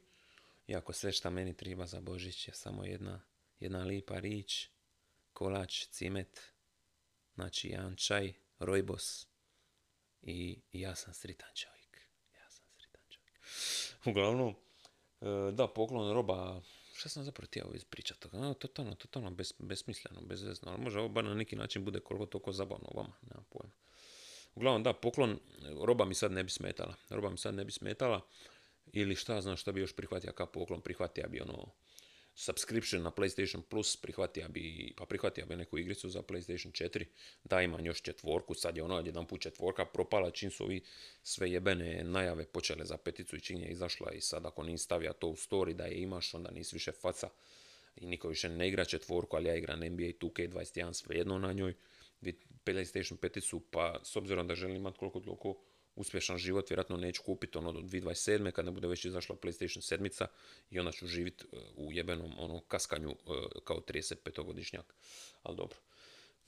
Iako 0.68 0.94
sve 0.94 1.12
šta 1.12 1.30
meni 1.30 1.58
treba 1.58 1.86
za 1.86 2.02
Božić 2.02 2.48
je 2.48 2.54
samo 2.54 2.86
jedna, 2.86 3.22
jedna 3.60 3.84
lipa 3.84 4.20
rič, 4.20 4.70
kolač, 5.34 5.88
cimet, 5.88 6.42
znači 7.36 7.70
jedan 7.70 7.96
čaj, 7.96 8.34
rojbos 8.60 9.28
i, 10.22 10.60
ja 10.72 10.96
sam 10.96 11.14
sritan 11.14 11.50
čovjek. 11.56 11.98
Ja 12.36 12.50
sam 12.50 12.66
sritan 12.70 13.02
čovjek. 13.10 13.40
Uglavnom, 14.10 14.56
e, 15.22 15.52
da, 15.52 15.68
poklon 15.68 16.14
roba 16.14 16.62
šta 17.02 17.10
sam 17.10 17.24
zapravo 17.24 17.48
htio 17.48 17.66
ispričati? 17.76 18.28
No, 18.34 18.54
totalno, 18.54 18.96
totalno 18.96 19.32
bez, 19.32 19.54
besmisleno, 19.60 20.22
bezvezno, 20.22 20.72
ali 20.72 20.82
može 20.82 21.00
ovo 21.00 21.10
bar 21.10 21.24
na 21.24 21.34
neki 21.34 21.56
način 21.56 21.86
bude 21.86 22.00
koliko 22.00 22.26
toliko 22.26 22.52
zabavno 22.52 22.88
vama, 22.94 23.14
nema 23.22 23.44
pojma. 23.50 23.74
Uglavnom, 24.56 24.84
da, 24.84 24.94
poklon, 24.94 25.40
roba 25.84 26.06
mi 26.06 26.16
sad 26.16 26.32
ne 26.32 26.44
bi 26.44 26.50
smetala. 26.50 26.96
Roba 27.10 27.30
mi 27.30 27.38
sad 27.38 27.56
ne 27.56 27.66
bi 27.66 27.72
smetala. 27.72 28.22
Ili 28.94 29.16
šta 29.16 29.42
znam 29.42 29.58
šta 29.58 29.72
bi 29.72 29.82
još 29.82 29.96
prihvatio 29.96 30.32
kao 30.32 30.46
poklon, 30.48 30.82
prihvatio 30.82 31.30
bi 31.30 31.42
ono 31.42 31.72
subscription 32.36 33.02
na 33.02 33.12
PlayStation 33.12 33.62
Plus, 33.62 33.98
prihvatio 33.98 34.48
bi, 34.50 34.94
pa 34.98 35.06
prihvatio 35.06 35.46
bi 35.46 35.56
neku 35.56 35.78
igricu 35.78 36.10
za 36.10 36.22
PlayStation 36.22 36.72
4, 36.72 37.06
da 37.44 37.62
imam 37.62 37.86
još 37.86 38.02
četvorku, 38.02 38.54
sad 38.54 38.78
je 38.78 38.84
ono 38.84 39.00
jedan 39.00 39.28
put 39.28 39.42
četvorka 39.42 39.86
propala, 39.86 40.32
čim 40.32 40.52
su 40.52 40.64
ovi 40.64 40.82
sve 41.24 41.52
jebene 41.52 42.04
najave 42.04 42.46
počele 42.46 42.86
za 42.86 42.98
peticu 42.98 43.36
i 43.36 43.42
čim 43.42 43.62
je 43.62 43.70
izašla 43.70 44.12
i 44.12 44.22
sad 44.22 44.46
ako 44.46 44.64
nisi 44.64 44.84
stavio 44.84 45.14
to 45.14 45.28
u 45.28 45.36
story 45.36 45.74
da 45.74 45.86
je 45.86 46.02
imaš, 46.02 46.34
onda 46.34 46.52
nisi 46.52 46.76
više 46.76 46.92
faca 46.92 47.30
i 47.96 48.06
niko 48.06 48.28
više 48.28 48.50
ne 48.50 48.68
igra 48.68 48.86
četvorku, 48.86 49.36
ali 49.36 49.50
ja 49.50 49.56
igram 49.56 49.80
NBA 49.80 50.12
2K21 50.22 50.94
svejedno 50.94 51.40
na 51.40 51.54
njoj, 51.54 51.74
PlayStation 52.66 53.16
peticu, 53.16 53.60
pa 53.72 54.00
s 54.04 54.16
obzirom 54.16 54.48
da 54.48 54.56
želim 54.56 54.76
imati 54.76 54.98
koliko 54.98 55.20
toliko 55.20 55.56
uspješan 55.96 56.38
život, 56.38 56.70
vjerojatno 56.70 56.98
neću 56.98 57.22
kupiti 57.24 57.58
ono 57.58 57.72
do 57.72 57.80
2027. 57.80 58.52
kad 58.52 58.70
bude 58.70 58.88
već 58.88 59.06
izašla 59.06 59.36
PlayStation 59.36 59.98
7 59.98 60.26
i 60.70 60.80
onda 60.80 60.92
ću 60.92 61.08
živjeti 61.08 61.46
u 61.76 61.92
jebenom 61.92 62.34
ono 62.40 62.60
kaskanju 62.60 63.12
e, 63.12 63.16
kao 63.64 63.80
35-godišnjak. 63.88 64.84
Ali 65.44 65.58
dobro. 65.58 65.78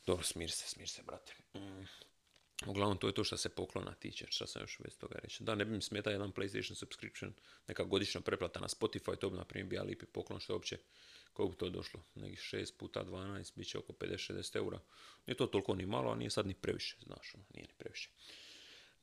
Dobro, 0.05 0.23
smir 0.23 0.51
se, 0.51 0.67
smir 0.67 0.89
se, 0.89 1.03
brate. 1.03 1.33
Mm. 1.53 1.85
Uglavnom, 2.67 2.97
to 2.97 3.07
je 3.07 3.13
to 3.13 3.23
što 3.23 3.37
se 3.37 3.49
poklona 3.49 3.93
tiče, 3.93 4.25
što 4.29 4.47
sam 4.47 4.61
još 4.61 4.77
bez 4.83 4.97
toga 4.97 5.19
reći. 5.23 5.43
Da, 5.43 5.55
ne 5.55 5.65
bi 5.65 5.71
mi 5.71 5.81
smeta 5.81 6.11
jedan 6.11 6.31
PlayStation 6.31 6.73
subscription, 6.73 7.33
neka 7.67 7.83
godišnja 7.83 8.21
preplata 8.21 8.59
na 8.59 8.67
Spotify, 8.67 9.17
to 9.17 9.29
bi 9.29 9.37
na 9.37 9.45
primjer 9.45 9.69
bio 9.69 9.83
lipi 9.83 10.05
poklon, 10.05 10.39
što 10.39 10.53
je 10.53 10.55
uopće, 10.55 10.77
koliko 11.33 11.51
bi 11.51 11.57
to 11.57 11.69
došlo, 11.69 12.03
nekih 12.15 12.39
6 12.39 12.77
puta 12.77 13.05
12, 13.05 13.51
bit 13.55 13.67
će 13.67 13.77
oko 13.77 13.93
50-60 13.93 14.55
eura. 14.55 14.79
Nije 15.27 15.37
to 15.37 15.47
toliko 15.47 15.75
ni 15.75 15.85
malo, 15.85 16.11
a 16.11 16.15
nije 16.15 16.29
sad 16.29 16.47
ni 16.47 16.53
previše, 16.53 16.97
znaš, 17.05 17.35
ono, 17.35 17.43
nije 17.53 17.67
ni 17.67 17.73
previše. 17.77 18.09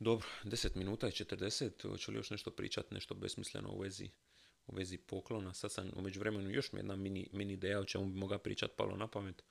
Dobro, 0.01 0.27
10 0.45 0.77
minuta 0.77 1.09
i 1.09 1.11
40, 1.11 1.89
hoću 1.89 2.13
li 2.13 2.17
još 2.17 2.31
nešto 2.31 2.51
pričati, 2.51 2.95
nešto 2.95 3.15
besmisleno 3.15 3.71
u 3.73 3.79
vezi, 3.79 4.11
u 4.67 4.75
vezi 4.75 4.99
poklona. 4.99 5.55
Sad 5.55 5.73
sam 5.73 5.91
u 5.97 6.03
međuvremenu 6.03 6.51
još 6.51 6.73
mi 6.73 6.79
jedna 6.79 6.97
mini, 6.97 7.29
mini 7.33 7.53
ideja 7.53 7.81
o 7.81 7.85
čemu 7.85 8.07
bi 8.07 8.19
mogao 8.19 8.39
pričati 8.39 8.75
palo 8.77 8.97
na 8.97 9.09
pamet, 9.09 9.43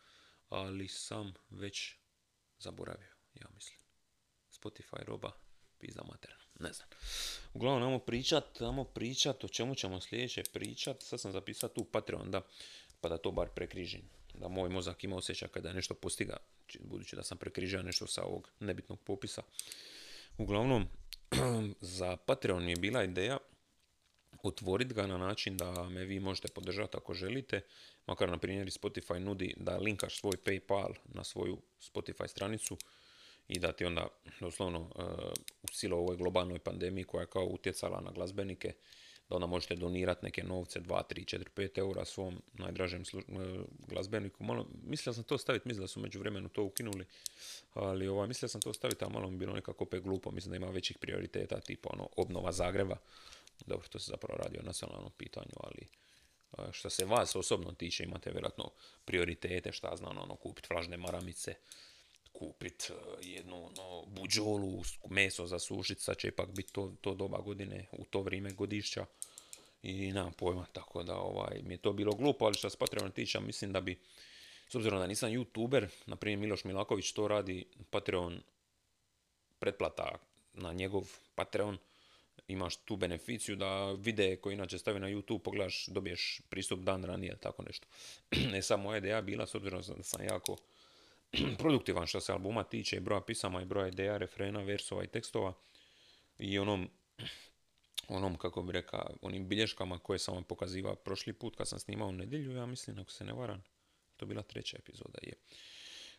ali 0.50 0.88
sam 0.88 1.34
već 1.50 1.96
zaboravio, 2.60 3.14
ja 3.34 3.48
mislim. 3.54 3.80
Spotify 4.52 5.06
roba, 5.06 5.32
pizza 5.80 6.04
mater, 6.04 6.34
ne 6.60 6.74
znam. 6.74 6.88
Uglavnom, 7.54 7.84
ajmo 7.84 8.00
pričat, 8.00 8.62
ajmo 8.62 8.84
pričat 8.84 9.44
o 9.44 9.48
čemu 9.48 9.76
ćemo 9.76 10.02
sljedeće 10.02 10.44
pričat. 10.54 11.02
Sad 11.02 11.22
sam 11.22 11.32
zapisao 11.32 11.70
tu 11.70 11.84
Patreon, 11.84 12.32
da, 12.32 12.42
pa 13.02 13.10
da 13.10 13.18
to 13.18 13.32
bar 13.32 13.50
prekrižim. 13.56 14.10
Da 14.34 14.48
moj 14.48 14.70
mozak 14.70 15.04
ima 15.04 15.16
osjećaj 15.16 15.50
kada 15.50 15.70
je 15.70 15.76
nešto 15.76 15.94
postiga, 15.94 16.38
budući 16.80 17.16
da 17.16 17.24
sam 17.24 17.38
prekrižio 17.38 17.84
nešto 17.84 18.08
sa 18.08 18.24
ovog 18.24 18.52
nebitnog 18.60 19.00
popisa. 19.00 19.42
Uglavnom, 20.40 20.88
za 21.98 22.18
Patreon 22.18 22.70
je 22.70 22.76
bila 22.76 23.04
ideja 23.04 23.38
otvoriti 24.44 24.94
ga 24.94 25.08
na 25.08 25.18
način 25.18 25.58
da 25.58 25.90
me 25.90 26.06
vi 26.06 26.20
možete 26.20 26.48
podržati 26.48 26.98
ako 26.98 27.14
želite. 27.14 27.62
Makar 28.08 28.30
na 28.30 28.38
primjer 28.38 28.68
Spotify 28.68 29.20
nudi 29.20 29.54
da 29.58 29.78
linkaš 29.78 30.20
svoj 30.20 30.38
Paypal 30.46 30.94
na 31.06 31.24
svoju 31.24 31.58
Spotify 31.82 32.28
stranicu 32.28 32.78
i 33.48 33.60
da 33.60 33.72
ti 33.72 33.86
onda 33.86 34.08
doslovno 34.40 34.80
uh, 34.80 34.90
u 35.64 35.68
silo 35.74 35.98
ovoj 35.98 36.18
globalnoj 36.18 36.60
pandemiji 36.60 37.04
koja 37.04 37.22
je 37.22 37.28
kao 37.28 37.46
utjecala 37.46 38.02
na 38.02 38.12
glazbenike 38.12 38.74
da 39.30 39.36
onda 39.36 39.48
možete 39.48 39.76
donirati 39.76 40.26
neke 40.26 40.44
novce, 40.44 40.80
2, 40.80 41.02
3, 41.10 41.38
4, 41.38 41.44
5 41.56 41.80
eura 41.80 42.06
svom 42.06 42.42
najdražem 42.54 43.06
slu, 43.06 43.20
e, 43.20 43.24
glazbeniku. 43.88 44.44
Malo, 44.44 44.68
mislio 44.84 45.14
sam 45.14 45.24
to 45.24 45.38
staviti, 45.38 45.68
mislim 45.68 45.84
da 45.84 45.88
su 45.88 46.00
među 46.00 46.20
vremenu 46.20 46.50
to 46.50 46.64
ukinuli, 46.64 47.06
ali 47.74 48.08
ovaj, 48.08 48.28
mislio 48.28 48.50
sam 48.50 48.62
to 48.62 48.74
staviti, 48.74 49.06
a 49.06 49.10
malo 49.10 49.30
mi 49.30 49.38
bilo 49.38 49.54
nekako 49.54 49.84
opet 49.84 50.04
glupo, 50.04 50.32
mislim 50.32 50.52
da 50.52 50.58
ima 50.58 50.70
većih 50.70 50.98
prioriteta, 50.98 51.60
tipa 51.60 51.90
ono, 51.94 52.10
obnova 52.18 52.52
Zagreba. 52.52 52.98
Dobro, 53.66 53.88
to 53.88 54.00
se 54.00 54.12
zapravo 54.12 54.38
radi 54.44 54.58
o 54.60 54.66
nacionalnom 54.66 55.12
pitanju, 55.18 55.54
ali 55.58 55.88
e, 56.58 56.72
što 56.72 56.90
se 56.90 57.06
vas 57.06 57.36
osobno 57.36 57.72
tiče, 57.72 58.04
imate 58.04 58.32
vjerojatno 58.32 58.72
prioritete, 59.06 59.72
šta 59.72 59.96
znam, 59.96 60.18
ono, 60.18 60.36
kupiti 60.36 60.68
flažne 60.68 60.98
maramice, 60.98 61.56
kupiti 62.34 62.94
e, 62.94 62.96
jednu 63.22 63.66
ono, 63.66 64.06
buđolu, 64.06 64.84
meso 65.10 65.48
za 65.48 65.60
sušit, 65.60 66.00
sad 66.00 66.18
će 66.18 66.28
ipak 66.28 66.50
biti 66.50 66.74
to, 66.74 66.94
to 67.02 67.14
doba 67.14 67.38
godine, 67.38 67.86
u 67.92 68.06
to 68.06 68.22
vrijeme 68.22 68.52
godišća 68.52 69.06
i 69.84 70.12
nemam 70.12 70.34
pojma, 70.34 70.66
tako 70.74 71.04
da 71.04 71.16
ovaj, 71.16 71.62
mi 71.64 71.74
je 71.74 71.78
to 71.78 71.94
bilo 71.94 72.12
glupo, 72.12 72.46
ali 72.46 72.54
što 72.54 72.70
se 72.70 72.78
Patreon 72.78 73.12
tiče, 73.12 73.40
mislim 73.40 73.74
da 73.74 73.82
bi, 73.82 74.00
s 74.70 74.76
obzirom 74.76 75.00
da 75.00 75.08
nisam 75.08 75.30
youtuber, 75.30 75.88
na 76.06 76.16
primjer 76.16 76.40
Miloš 76.40 76.64
Milaković 76.64 77.12
to 77.12 77.28
radi, 77.28 77.66
Patreon 77.90 78.42
pretplata 79.60 80.18
na 80.54 80.74
njegov 80.74 81.04
Patreon, 81.36 81.78
imaš 82.48 82.76
tu 82.76 82.96
beneficiju 82.96 83.56
da 83.56 83.92
vide 83.92 84.36
koji 84.36 84.54
inače 84.54 84.78
stavi 84.78 85.00
na 85.00 85.08
YouTube, 85.08 85.40
pogledaš, 85.40 85.88
dobiješ 85.88 86.42
pristup 86.50 86.80
dan 86.80 87.04
ranije, 87.04 87.38
tako 87.38 87.64
nešto. 87.64 87.88
ne 88.52 88.62
samo 88.62 88.84
moja 88.84 88.98
ideja 88.98 89.22
bila, 89.22 89.48
s 89.48 89.56
obzirom 89.56 89.82
da 89.98 90.04
sam 90.04 90.24
jako 90.24 90.58
produktivan 91.60 92.08
što 92.08 92.20
se 92.20 92.32
albuma 92.32 92.64
tiče 92.64 92.98
i 92.98 93.00
broja 93.00 93.22
pisama 93.22 93.62
i 93.62 93.66
broja 93.66 93.88
ideja, 93.88 94.18
refrena, 94.18 94.62
versova 94.62 95.04
i 95.04 95.08
tekstova 95.08 95.54
i 96.40 96.60
onom, 96.60 96.90
onom 98.08 98.38
kako 98.38 98.62
bi 98.62 98.72
rekao, 98.72 99.16
onim 99.22 99.48
bilješkama 99.48 100.00
koje 100.00 100.20
sam 100.20 100.36
vam 100.36 100.44
pokazivao 100.44 100.96
prošli 100.96 101.34
put 101.34 101.56
kad 101.56 101.68
sam 101.68 101.80
snimao 101.80 102.08
u 102.08 102.12
nedjelju, 102.12 102.52
ja 102.52 102.66
mislim, 102.66 103.00
ako 103.00 103.12
se 103.12 103.24
ne 103.24 103.34
varam, 103.34 103.64
to 104.18 104.26
bila 104.26 104.42
treća 104.42 104.78
epizoda 104.80 105.20
je. 105.22 105.34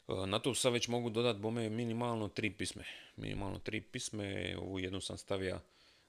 E, 0.08 0.26
na 0.26 0.38
to 0.38 0.54
sad 0.54 0.72
već 0.72 0.88
mogu 0.88 1.10
dodati 1.10 1.38
bome 1.38 1.70
minimalno 1.70 2.28
tri 2.28 2.50
pisme. 2.50 2.84
Minimalno 3.16 3.58
tri 3.58 3.80
pisme, 3.80 4.56
ovu 4.58 4.78
jednu 4.78 5.00
sam 5.00 5.18
stavio 5.18 5.60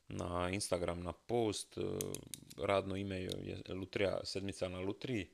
na 0.07 0.49
Instagram 0.49 1.03
na 1.03 1.11
post, 1.11 1.77
e, 1.77 1.81
radno 2.57 2.95
ime 2.95 3.21
je 3.21 3.61
Lutrija, 3.69 4.19
sedmica 4.23 4.69
na 4.69 4.79
Lutriji 4.79 5.27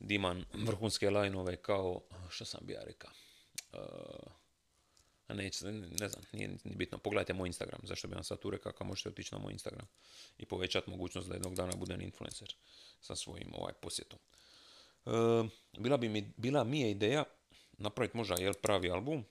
diman 0.00 0.44
vrhunske 0.52 1.10
lajnove 1.10 1.56
kao, 1.56 2.00
što 2.28 2.44
sam 2.44 2.60
bi 2.66 2.72
ja 2.72 2.82
rekao, 2.84 3.10
uh, 3.72 4.32
neće, 5.36 5.64
ne 5.72 6.08
znam, 6.08 6.22
nije 6.32 6.48
ni 6.48 6.74
bitno. 6.74 6.98
Pogledajte 6.98 7.32
moj 7.32 7.46
Instagram, 7.46 7.80
zašto 7.82 8.08
bi 8.08 8.14
vam 8.14 8.24
sad 8.24 8.38
tu 8.38 8.50
rekao, 8.50 8.72
možete 8.80 9.08
otići 9.08 9.34
na 9.34 9.40
moj 9.40 9.52
Instagram 9.52 9.86
i 10.38 10.44
povećati 10.44 10.90
mogućnost 10.90 11.28
da 11.28 11.34
jednog 11.34 11.54
dana 11.54 11.72
budem 11.76 12.00
influencer 12.00 12.54
sa 13.00 13.16
svojim 13.16 13.54
ovaj 13.54 13.72
posjetom. 13.72 14.18
Uh, 15.04 15.12
bila, 15.78 15.96
bi 15.96 16.08
mi, 16.08 16.32
bila 16.36 16.64
mi 16.64 16.80
je 16.80 16.90
ideja 16.90 17.24
napraviti 17.72 18.16
možda 18.16 18.34
jel, 18.38 18.54
pravi 18.62 18.90
album, 18.90 19.24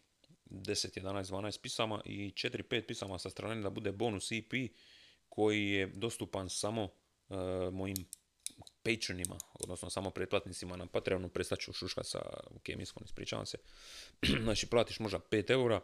10, 0.49 0.99
11, 1.01 1.23
12 1.23 1.61
pisama 1.61 2.01
i 2.05 2.31
4-5 2.35 2.81
pisama 2.81 3.19
sa 3.19 3.29
strane 3.29 3.61
da 3.61 3.69
bude 3.69 3.91
bonus 3.91 4.31
EP 4.31 4.71
koji 5.29 5.69
je 5.69 5.87
dostupan 5.87 6.49
samo 6.49 6.83
uh, 6.83 7.37
mojim 7.73 7.95
patronima, 8.83 9.37
odnosno 9.53 9.89
samo 9.89 10.09
pretplatnicima 10.09 10.77
na 10.77 10.85
Patreonu, 10.85 11.29
prestat 11.29 11.59
ću 11.59 11.73
šuška 11.73 12.03
sa 12.03 12.19
kemijskom, 12.63 13.03
ispričavam 13.05 13.45
se. 13.45 13.57
znači, 14.43 14.67
platiš 14.67 14.99
možda 14.99 15.19
5 15.19 15.51
eura, 15.51 15.81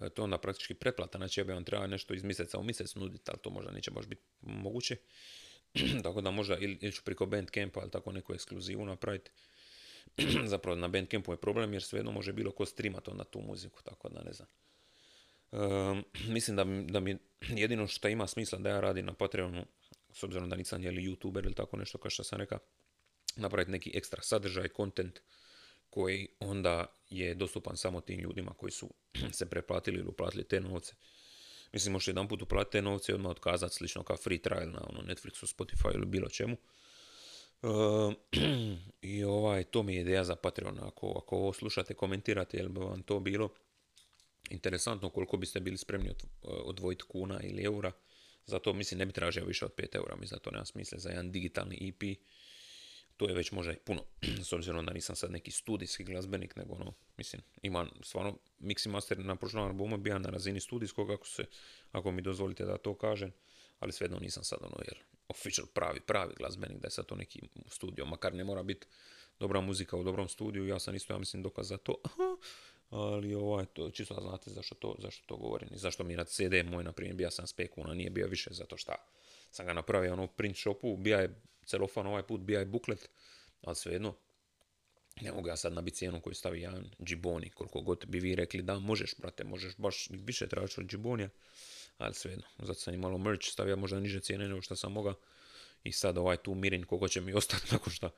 e, 0.00 0.10
to 0.10 0.22
je 0.22 0.24
onda 0.24 0.38
praktički 0.38 0.74
pretplata, 0.74 1.18
znači 1.18 1.40
ja 1.40 1.44
bi 1.44 1.52
vam 1.52 1.64
trebao 1.64 1.86
nešto 1.86 2.14
iz 2.14 2.22
mjeseca 2.22 2.58
u 2.58 2.62
mjesec 2.62 2.94
nuditi, 2.94 3.30
ali 3.30 3.38
to 3.42 3.50
možda 3.50 3.70
neće 3.70 3.90
baš 3.90 4.06
biti 4.06 4.22
moguće. 4.40 4.96
tako 6.04 6.20
da 6.20 6.30
možda 6.30 6.56
ili, 6.58 6.78
ili 6.80 6.92
ću 6.92 7.02
preko 7.04 7.26
Bandcampa 7.26 7.80
ili 7.80 7.90
tako 7.90 8.12
neku 8.12 8.34
ekskluzivu 8.34 8.86
napraviti. 8.86 9.30
Zapravo 10.52 10.76
na 10.76 10.88
Bandcampu 10.88 11.32
je 11.32 11.36
problem 11.36 11.72
jer 11.72 11.82
svejedno 11.82 12.12
može 12.12 12.32
bilo 12.32 12.50
ko 12.50 12.66
streamati 12.66 13.10
onda 13.10 13.24
tu 13.24 13.40
muziku, 13.40 13.82
tako 13.82 14.08
da 14.08 14.22
ne 14.22 14.32
znam. 14.32 14.48
Mislim 16.28 16.56
da, 16.56 16.64
da 16.92 17.00
mi 17.00 17.18
jedino 17.40 17.86
što 17.86 18.08
ima 18.08 18.26
smisla 18.26 18.58
da 18.58 18.70
ja 18.70 18.80
radim 18.80 19.06
na 19.06 19.12
Patreonu 19.12 19.64
s 20.12 20.22
obzirom 20.22 20.48
da 20.48 20.56
nisam 20.56 20.82
jeli 20.82 21.02
youtuber 21.02 21.44
ili 21.44 21.54
tako 21.54 21.76
nešto 21.76 21.98
kao 21.98 22.10
što 22.10 22.24
sam 22.24 22.38
rekao, 22.38 22.58
napraviti 23.36 23.70
neki 23.70 23.90
ekstra 23.94 24.22
sadržaj, 24.22 24.68
kontent 24.68 25.20
koji 25.90 26.28
onda 26.40 26.86
je 27.10 27.34
dostupan 27.34 27.76
samo 27.76 28.00
tim 28.00 28.20
ljudima 28.20 28.54
koji 28.54 28.70
su 28.70 28.90
se 29.38 29.50
preplatili 29.50 29.98
ili 29.98 30.08
uplatili 30.08 30.44
te 30.44 30.60
novce. 30.60 30.94
Mislim, 31.72 31.92
možete 31.92 32.10
jedan 32.10 32.28
put 32.28 32.42
uplatiti 32.42 32.72
te 32.72 32.82
novce 32.82 33.12
i 33.12 33.14
odmah 33.14 33.30
otkazati 33.30 33.74
slično 33.74 34.02
kao 34.02 34.16
free 34.16 34.38
trial 34.38 34.70
na 34.70 34.86
ono 34.88 35.00
Netflixu, 35.00 35.56
Spotify 35.56 35.94
ili 35.94 36.06
bilo 36.06 36.28
čemu. 36.28 36.56
I 39.02 39.24
ovaj, 39.24 39.64
to 39.64 39.82
mi 39.82 39.94
je 39.94 40.00
ideja 40.00 40.24
za 40.24 40.36
Patreon. 40.36 40.78
Ako, 40.78 41.14
ako 41.16 41.36
ovo 41.36 41.52
slušate, 41.52 41.94
komentirate, 41.94 42.56
jel 42.56 42.68
bi 42.68 42.80
vam 42.80 43.02
to 43.02 43.20
bilo 43.20 43.48
interesantno 44.50 45.10
koliko 45.10 45.36
biste 45.36 45.60
bili 45.60 45.78
spremni 45.78 46.14
odvojiti 46.42 47.04
kuna 47.08 47.40
ili 47.42 47.64
eura 47.64 47.92
zato 48.46 48.72
mislim 48.72 48.98
ne 48.98 49.06
bi 49.06 49.12
tražio 49.12 49.44
više 49.44 49.64
od 49.64 49.74
5 49.76 49.96
eura, 49.96 50.16
mislim 50.16 50.38
da 50.38 50.42
to 50.42 50.50
nema 50.50 50.64
smisla 50.64 50.98
za 50.98 51.08
jedan 51.08 51.32
digitalni 51.32 51.88
EP. 51.88 52.18
To 53.16 53.28
je 53.28 53.34
već 53.34 53.52
možda 53.52 53.72
i 53.72 53.76
puno, 53.76 54.04
s 54.48 54.52
obzirom 54.52 54.86
da 54.86 54.92
nisam 54.92 55.16
sad 55.16 55.30
neki 55.30 55.50
studijski 55.50 56.04
glazbenik, 56.04 56.56
nego 56.56 56.74
ono, 56.74 56.92
mislim, 57.16 57.42
imam 57.62 57.88
stvarno 58.02 58.38
mix 58.60 58.86
i 58.86 58.88
master 58.88 59.18
na 59.18 59.36
prošlom 59.36 59.64
albumu 59.64 59.96
bija 59.96 60.18
na 60.18 60.30
razini 60.30 60.60
studijskog, 60.60 61.10
ako, 61.10 61.26
se, 61.26 61.44
ako 61.92 62.12
mi 62.12 62.22
dozvolite 62.22 62.64
da 62.64 62.78
to 62.78 62.94
kažem, 62.94 63.32
ali 63.78 63.92
svejedno 63.92 64.18
nisam 64.18 64.44
sad 64.44 64.58
ono, 64.62 64.76
jer 64.84 64.98
official 65.28 65.66
pravi, 65.74 66.00
pravi 66.00 66.34
glazbenik, 66.36 66.78
da 66.78 66.86
je 66.86 66.90
sad 66.90 67.06
to 67.06 67.14
neki 67.14 67.40
studio, 67.68 68.06
makar 68.06 68.34
ne 68.34 68.44
mora 68.44 68.62
biti 68.62 68.86
dobra 69.38 69.60
muzika 69.60 69.96
u 69.96 70.04
dobrom 70.04 70.28
studiju, 70.28 70.66
ja 70.66 70.78
sam 70.78 70.94
isto, 70.94 71.12
ja 71.12 71.18
mislim, 71.18 71.42
dokaz 71.42 71.68
za 71.68 71.76
to. 71.76 71.94
ali 72.92 73.34
ovaj, 73.34 73.66
to, 73.66 73.90
čisto 73.90 74.14
da 74.14 74.20
znate 74.20 74.50
zašto 74.50 74.74
to, 74.74 74.94
zašto 74.98 75.26
to 75.26 75.36
govorim. 75.36 75.68
I 75.72 75.78
zašto 75.78 76.04
mi 76.04 76.16
na 76.16 76.24
CD 76.24 76.64
moj, 76.64 76.84
na 76.84 76.92
primjer, 76.92 77.16
bija 77.16 77.30
sam 77.30 77.46
5 77.46 77.68
kuna, 77.68 77.94
nije 77.94 78.10
bio 78.10 78.26
više 78.26 78.50
zato 78.52 78.76
što 78.76 78.92
sam 79.50 79.66
ga 79.66 79.72
napravio 79.72 80.12
ono 80.12 80.24
u 80.24 80.28
print 80.28 80.56
shopu, 80.56 80.96
bija 80.96 81.20
je 81.20 81.40
celofan, 81.66 82.06
ovaj 82.06 82.22
put 82.22 82.40
bija 82.40 82.62
i 82.62 82.64
buklet, 82.64 83.08
ali 83.62 83.76
svejedno, 83.76 84.14
ne 85.20 85.32
mogu 85.32 85.48
ja 85.48 85.56
sad 85.56 85.72
nabiti 85.72 85.96
cijenu 85.96 86.20
koju 86.20 86.34
stavi 86.34 86.60
jedan 86.60 86.90
džiboni, 87.04 87.50
koliko 87.50 87.80
god 87.80 88.04
bi 88.06 88.20
vi 88.20 88.34
rekli 88.34 88.62
da 88.62 88.78
možeš, 88.78 89.14
brate, 89.18 89.44
možeš 89.44 89.76
baš 89.76 90.08
više 90.10 90.48
tražiti 90.48 90.80
od 90.80 90.86
džibonija, 90.86 91.28
ali 91.98 92.14
svejedno, 92.14 92.44
zato 92.58 92.74
sam 92.74 92.94
i 92.94 92.96
malo 92.96 93.18
merch 93.18 93.46
stavio 93.46 93.76
možda 93.76 94.00
niže 94.00 94.20
cijene 94.20 94.48
nego 94.48 94.62
što 94.62 94.76
sam 94.76 94.92
mogao. 94.92 95.14
I 95.84 95.92
sad 95.92 96.18
ovaj 96.18 96.36
tu 96.36 96.54
mirin 96.54 96.84
koliko 96.84 97.08
će 97.08 97.20
mi 97.20 97.34
ostati 97.42 97.66
nakon 97.72 97.92
što 97.92 98.10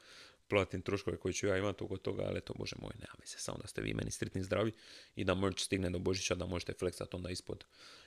platim 0.48 0.82
troškove 0.82 1.16
koje 1.16 1.32
ću 1.32 1.46
ja 1.46 1.56
imati 1.56 1.84
oko 1.84 1.96
toga, 1.96 2.22
ali 2.26 2.40
to 2.40 2.54
bože 2.54 2.76
moj, 2.78 2.92
nema 2.94 3.26
se, 3.26 3.38
samo 3.38 3.58
da 3.58 3.68
ste 3.68 3.82
vi 3.82 3.94
meni 3.94 4.10
stritni 4.10 4.42
zdravi 4.42 4.72
i 5.16 5.24
da 5.24 5.34
merch 5.34 5.60
stigne 5.60 5.90
do 5.90 5.98
Božića, 5.98 6.34
da 6.34 6.46
možete 6.46 6.72
fleksat 6.72 7.14
onda 7.14 7.30
ispod, 7.30 7.64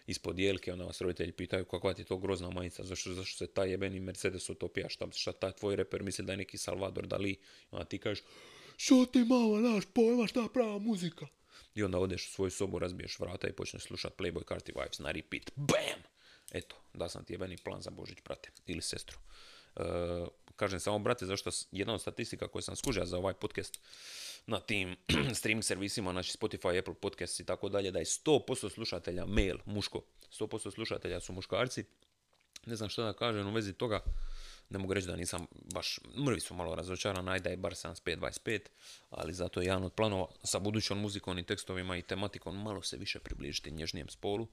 ispod 0.07 0.39
jelke, 0.39 0.73
onda 0.73 0.85
vas 0.85 1.01
roditelji 1.01 1.31
pitaju 1.31 1.65
kakva 1.65 1.93
ti 1.93 2.01
je 2.01 2.05
to 2.05 2.17
grozna 2.17 2.49
majica, 2.49 2.83
zašto, 2.83 3.13
zašto 3.13 3.37
se 3.37 3.47
taj 3.47 3.69
jebeni 3.69 3.99
Mercedes 3.99 4.49
utopija, 4.49 4.89
šta, 4.89 5.07
šta 5.11 5.31
taj 5.31 5.51
tvoj 5.51 5.75
reper 5.75 6.03
misli 6.03 6.25
da 6.25 6.33
je 6.33 6.37
neki 6.37 6.57
Salvador 6.57 7.07
Dali, 7.07 7.35
onda 7.71 7.85
ti 7.85 7.97
kažeš, 7.97 8.23
što 8.77 9.05
ti 9.05 9.19
mama, 9.19 9.59
naš 9.59 9.83
pojma, 9.93 10.27
šta 10.27 10.47
prava 10.53 10.79
muzika. 10.79 11.27
I 11.75 11.83
onda 11.83 11.99
odeš 11.99 12.27
u 12.27 12.31
svoju 12.31 12.51
sobu, 12.51 12.79
razbiješ 12.79 13.19
vrata 13.19 13.47
i 13.47 13.53
počneš 13.53 13.83
slušat 13.83 14.17
Playboy 14.17 14.47
Carti 14.47 14.71
Vibes 14.75 14.99
na 14.99 15.11
repeat. 15.11 15.51
BAM! 15.55 16.01
Eto, 16.51 16.75
da 16.93 17.09
sam 17.09 17.25
ti 17.25 17.33
jebeni 17.33 17.57
plan 17.57 17.81
za 17.81 17.89
Božić, 17.89 18.17
brate, 18.25 18.49
ili 18.67 18.81
sestru. 18.81 19.17
E, 19.79 20.25
kažem 20.55 20.79
samo, 20.79 20.99
brate, 20.99 21.25
zašto 21.25 21.49
jedna 21.71 21.93
od 21.93 22.01
statistika 22.01 22.47
koju 22.47 22.61
sam 22.61 22.75
skužio 22.75 23.05
za 23.05 23.17
ovaj 23.17 23.33
podcast 23.33 23.79
na 24.47 24.59
tim 24.59 24.95
streaming 25.39 25.63
servisima, 25.63 26.11
znači 26.11 26.37
Spotify, 26.37 26.79
Apple 26.79 26.93
Podcasts 26.93 27.39
i 27.39 27.45
tako 27.45 27.69
dalje, 27.69 27.91
da 27.91 27.99
je 27.99 28.05
100% 28.05 28.69
slušatelja 28.69 29.25
mail, 29.25 29.57
muško. 29.65 30.01
100% 30.39 30.71
slušatelja 30.71 31.19
su 31.19 31.33
muškarci. 31.33 31.83
Ne 32.65 32.75
znam 32.75 32.89
što 32.89 33.03
da 33.03 33.13
kažem 33.13 33.47
u 33.47 33.51
vezi 33.51 33.73
toga 33.73 34.01
ne 34.69 34.79
mogu 34.79 34.93
reći 34.93 35.07
da 35.07 35.15
nisam 35.15 35.45
baš, 35.73 35.99
mrvi 36.25 36.39
su 36.39 36.53
malo 36.53 36.75
razočaran, 36.75 37.29
ajde 37.29 37.49
je 37.49 37.57
bar 37.57 37.73
75-25, 37.73 38.59
ali 39.09 39.33
zato 39.33 39.61
je 39.61 39.65
jedan 39.65 39.83
od 39.83 39.93
planova 39.93 40.27
sa 40.43 40.59
budućom 40.59 40.99
muzikom 40.99 41.37
i 41.37 41.45
tekstovima 41.45 41.97
i 41.97 42.01
tematikom 42.01 42.63
malo 42.63 42.81
se 42.81 42.97
više 42.97 43.19
približiti 43.19 43.71
nježnijem 43.71 44.09
spolu, 44.09 44.47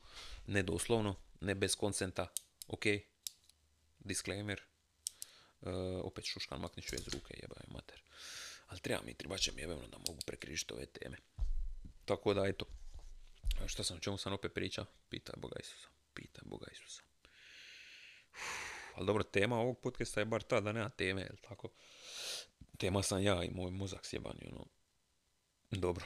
ne 0.47 0.63
doslovno, 0.63 1.17
ne 1.41 1.55
bez 1.55 1.77
koncenta, 1.77 2.27
ok, 2.69 2.85
disclaimer, 3.99 4.63
uh, 5.67 6.05
opet 6.05 6.25
šuškan 6.25 6.61
maknit 6.61 6.87
ću 6.87 6.95
iz 6.95 7.09
ruke, 7.09 7.35
jebaj 7.43 7.63
mater. 7.69 8.03
Ali 8.67 8.81
treba 8.81 9.03
mi, 9.03 9.15
mi 9.55 9.61
jebeno 9.61 9.87
da 9.87 9.99
mogu 9.99 10.19
prekrižiti 10.27 10.75
ove 10.75 10.87
teme. 10.87 11.17
Tako 12.05 12.35
da, 12.35 12.47
eto, 12.47 12.67
što 13.67 13.85
sam, 13.85 14.01
čemu 14.01 14.19
sam 14.19 14.33
opet 14.33 14.55
priča? 14.55 14.85
Pitaj 15.09 15.35
Boga 15.37 15.57
Isusa, 15.61 15.89
pitaj 16.15 16.43
Boga 16.45 16.67
Isusa. 16.73 17.03
Ali 18.95 19.07
dobro, 19.07 19.23
tema 19.23 19.59
ovog 19.59 19.81
podcasta 19.81 20.21
je 20.21 20.25
bar 20.25 20.43
ta 20.43 20.61
da 20.61 20.73
nema 20.73 20.89
teme, 20.89 21.21
jel 21.21 21.37
tako? 21.49 21.69
Tema 22.79 23.03
sam 23.03 23.23
ja 23.23 23.45
i 23.45 23.51
moj 23.51 23.71
mozak 23.71 24.07
sjebani, 24.07 24.49
ono. 24.53 24.67
Dobro. 25.71 26.05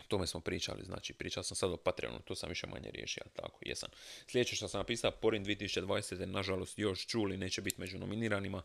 O 0.00 0.08
tome 0.08 0.26
smo 0.26 0.40
pričali, 0.40 0.84
znači 0.84 1.12
pričao 1.12 1.42
sam 1.42 1.56
sad 1.56 1.70
o 1.70 1.76
Patreonu, 1.76 2.20
to 2.24 2.34
sam 2.34 2.48
više 2.48 2.66
manje 2.66 2.90
riješio, 2.90 3.22
ali 3.26 3.34
tako, 3.34 3.58
jesam. 3.62 3.90
Sljedeće 4.26 4.56
što 4.56 4.68
sam 4.68 4.80
napisao, 4.80 5.10
Porin 5.10 5.44
2020. 5.44 6.24
nažalost 6.24 6.78
još 6.78 7.06
čuli, 7.06 7.36
neće 7.36 7.60
biti 7.60 7.80
među 7.80 7.98
nominiranima. 7.98 8.62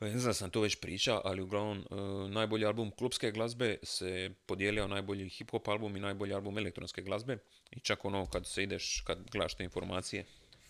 E, 0.00 0.04
ne 0.04 0.18
znam 0.18 0.34
sam 0.34 0.50
to 0.50 0.60
već 0.60 0.76
priča, 0.80 1.20
ali 1.24 1.42
uglavnom 1.42 1.78
e, 1.78 1.94
najbolji 2.28 2.66
album 2.66 2.90
klubske 2.90 3.30
glazbe 3.30 3.78
se 3.82 4.30
podijelio 4.46 4.88
najbolji 4.88 5.28
hip 5.28 5.50
hop 5.50 5.68
album 5.68 5.96
i 5.96 6.00
najbolji 6.00 6.34
album 6.34 6.58
elektronske 6.58 7.02
glazbe. 7.02 7.38
I 7.70 7.80
čak 7.80 8.04
ono 8.04 8.26
kad 8.26 8.46
se 8.46 8.62
ideš, 8.62 9.02
kad 9.06 9.30
gledaš 9.30 9.54
te 9.54 9.64
informacije, 9.64 10.24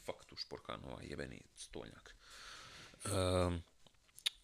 fakt 0.07 0.33
u 0.33 0.37
šporkan, 0.37 0.81
ovaj 0.85 1.07
jebeni 1.07 1.43
stolnjak. 1.57 2.17
Um, 3.05 3.63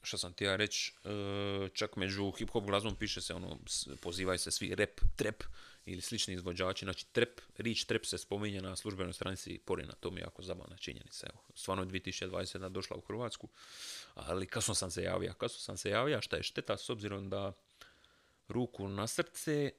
što 0.02 0.18
sam 0.18 0.32
ti 0.32 0.44
ja 0.44 0.56
reći, 0.56 0.92
uh, 1.04 1.68
čak 1.72 1.96
među 1.96 2.22
hip-hop 2.22 2.66
glazbom 2.66 2.96
piše 2.96 3.20
se 3.20 3.34
ono, 3.34 3.58
pozivaju 4.00 4.38
se 4.38 4.50
svi 4.50 4.74
rap, 4.74 5.00
trap 5.16 5.42
ili 5.86 6.00
slični 6.00 6.34
izvođači, 6.34 6.84
znači 6.84 7.06
trap, 7.12 7.40
rič 7.56 7.84
trap 7.84 8.04
se 8.04 8.18
spominje 8.18 8.62
na 8.62 8.76
službenoj 8.76 9.12
stranici 9.12 9.58
Porina, 9.64 9.92
to 9.92 10.10
mi 10.10 10.20
je 10.20 10.22
jako 10.22 10.42
zabavna 10.42 10.76
činjenica, 10.76 11.26
evo, 11.32 11.42
stvarno 11.54 11.82
je 11.82 11.88
2020. 11.88 12.68
došla 12.68 12.96
u 12.96 13.00
Hrvatsku, 13.00 13.48
ali 14.14 14.46
kasno 14.46 14.74
sam 14.74 14.90
se 14.90 15.02
javio, 15.02 15.34
kasno 15.34 15.58
sam 15.58 15.76
se 15.76 15.90
javio, 15.90 16.22
šta 16.22 16.36
je 16.36 16.42
šteta 16.42 16.76
s 16.76 16.90
obzirom 16.90 17.28
da 17.28 17.52
ruku 18.48 18.88
na 18.88 19.06
srce, 19.06 19.70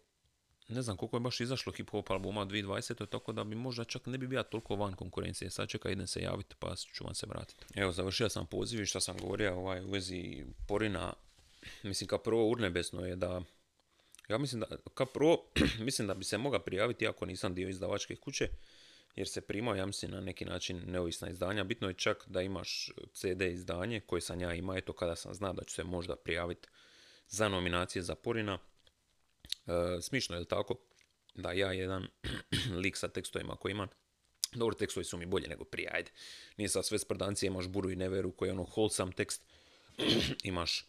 ne 0.72 0.82
znam 0.82 0.98
koliko 0.98 1.18
je 1.18 1.22
baš 1.22 1.40
izašlo 1.40 1.74
hip 1.74 1.90
hop 1.90 2.12
albuma 2.12 2.46
2020. 2.46 3.06
tako 3.06 3.32
da 3.32 3.44
bi 3.44 3.56
možda 3.56 3.84
čak 3.84 4.06
ne 4.06 4.18
bi 4.18 4.28
bio 4.28 4.44
toliko 4.44 4.76
van 4.76 4.94
konkurencije. 4.94 5.50
Sad 5.50 5.70
čeka 5.70 5.90
idem 5.90 6.08
se 6.08 6.22
javiti 6.22 6.56
pa 6.60 6.76
ću 6.76 7.04
vam 7.04 7.16
se 7.16 7.26
vratiti. 7.30 7.66
Evo 7.76 7.92
završio 7.92 8.30
sam 8.30 8.46
poziv 8.46 8.82
i 8.82 8.86
što 8.86 9.00
sam 9.00 9.18
govorio 9.18 9.56
ovaj, 9.56 9.82
u 9.82 9.92
vezi 9.92 10.46
Porina. 10.68 11.14
Mislim 11.84 12.08
kao 12.08 12.20
prvo 12.20 12.50
urnebesno 12.50 13.06
je 13.06 13.16
da 13.16 13.42
ja 14.30 14.38
mislim 14.38 14.60
da, 14.62 14.68
kao 14.94 15.06
prvo, 15.06 15.46
mislim 15.88 16.08
da 16.08 16.14
bi 16.14 16.24
se 16.24 16.38
mogao 16.38 16.60
prijaviti 16.60 17.08
ako 17.08 17.26
nisam 17.26 17.54
dio 17.54 17.70
izdavačke 17.70 18.16
kuće, 18.16 18.50
jer 19.16 19.28
se 19.28 19.42
primao, 19.42 19.76
ja 19.76 19.86
mislim, 19.86 20.12
na 20.12 20.22
neki 20.22 20.46
način 20.46 20.82
neovisna 20.88 21.30
izdanja. 21.30 21.64
Bitno 21.64 21.88
je 21.88 21.94
čak 21.94 22.24
da 22.28 22.42
imaš 22.42 22.90
CD 23.14 23.42
izdanje 23.42 24.00
koje 24.00 24.22
sam 24.22 24.42
ja 24.42 24.54
imao, 24.54 24.78
eto 24.78 24.94
kada 24.94 25.16
sam 25.16 25.34
znao 25.34 25.54
da 25.54 25.64
ću 25.64 25.74
se 25.74 25.84
možda 25.84 26.16
prijaviti 26.16 26.68
za 27.28 27.50
nominacije 27.50 28.02
za 28.02 28.16
Porina 28.16 28.60
E, 29.68 30.02
smišno 30.02 30.38
je 30.38 30.46
tako? 30.46 30.76
Da 31.36 31.52
ja 31.52 31.72
jedan 31.72 32.08
lik 32.84 32.98
sa 32.98 33.08
tekstovima 33.08 33.56
koji 33.56 33.72
imam, 33.72 33.88
dobro, 34.54 34.76
tekstovi 34.76 35.04
su 35.04 35.18
mi 35.18 35.26
bolje 35.26 35.48
nego 35.48 35.64
prije, 35.64 35.90
ajde. 35.94 36.12
Nije 36.58 36.70
sad 36.70 36.86
sve 36.86 37.00
sprdancije, 37.00 37.48
imaš 37.48 37.68
Buru 37.68 37.92
i 37.92 37.96
Neveru 37.96 38.32
koji 38.32 38.50
je 38.50 38.54
ono 38.54 38.64
wholesome 38.64 39.16
tekst, 39.16 39.46
imaš, 40.44 40.86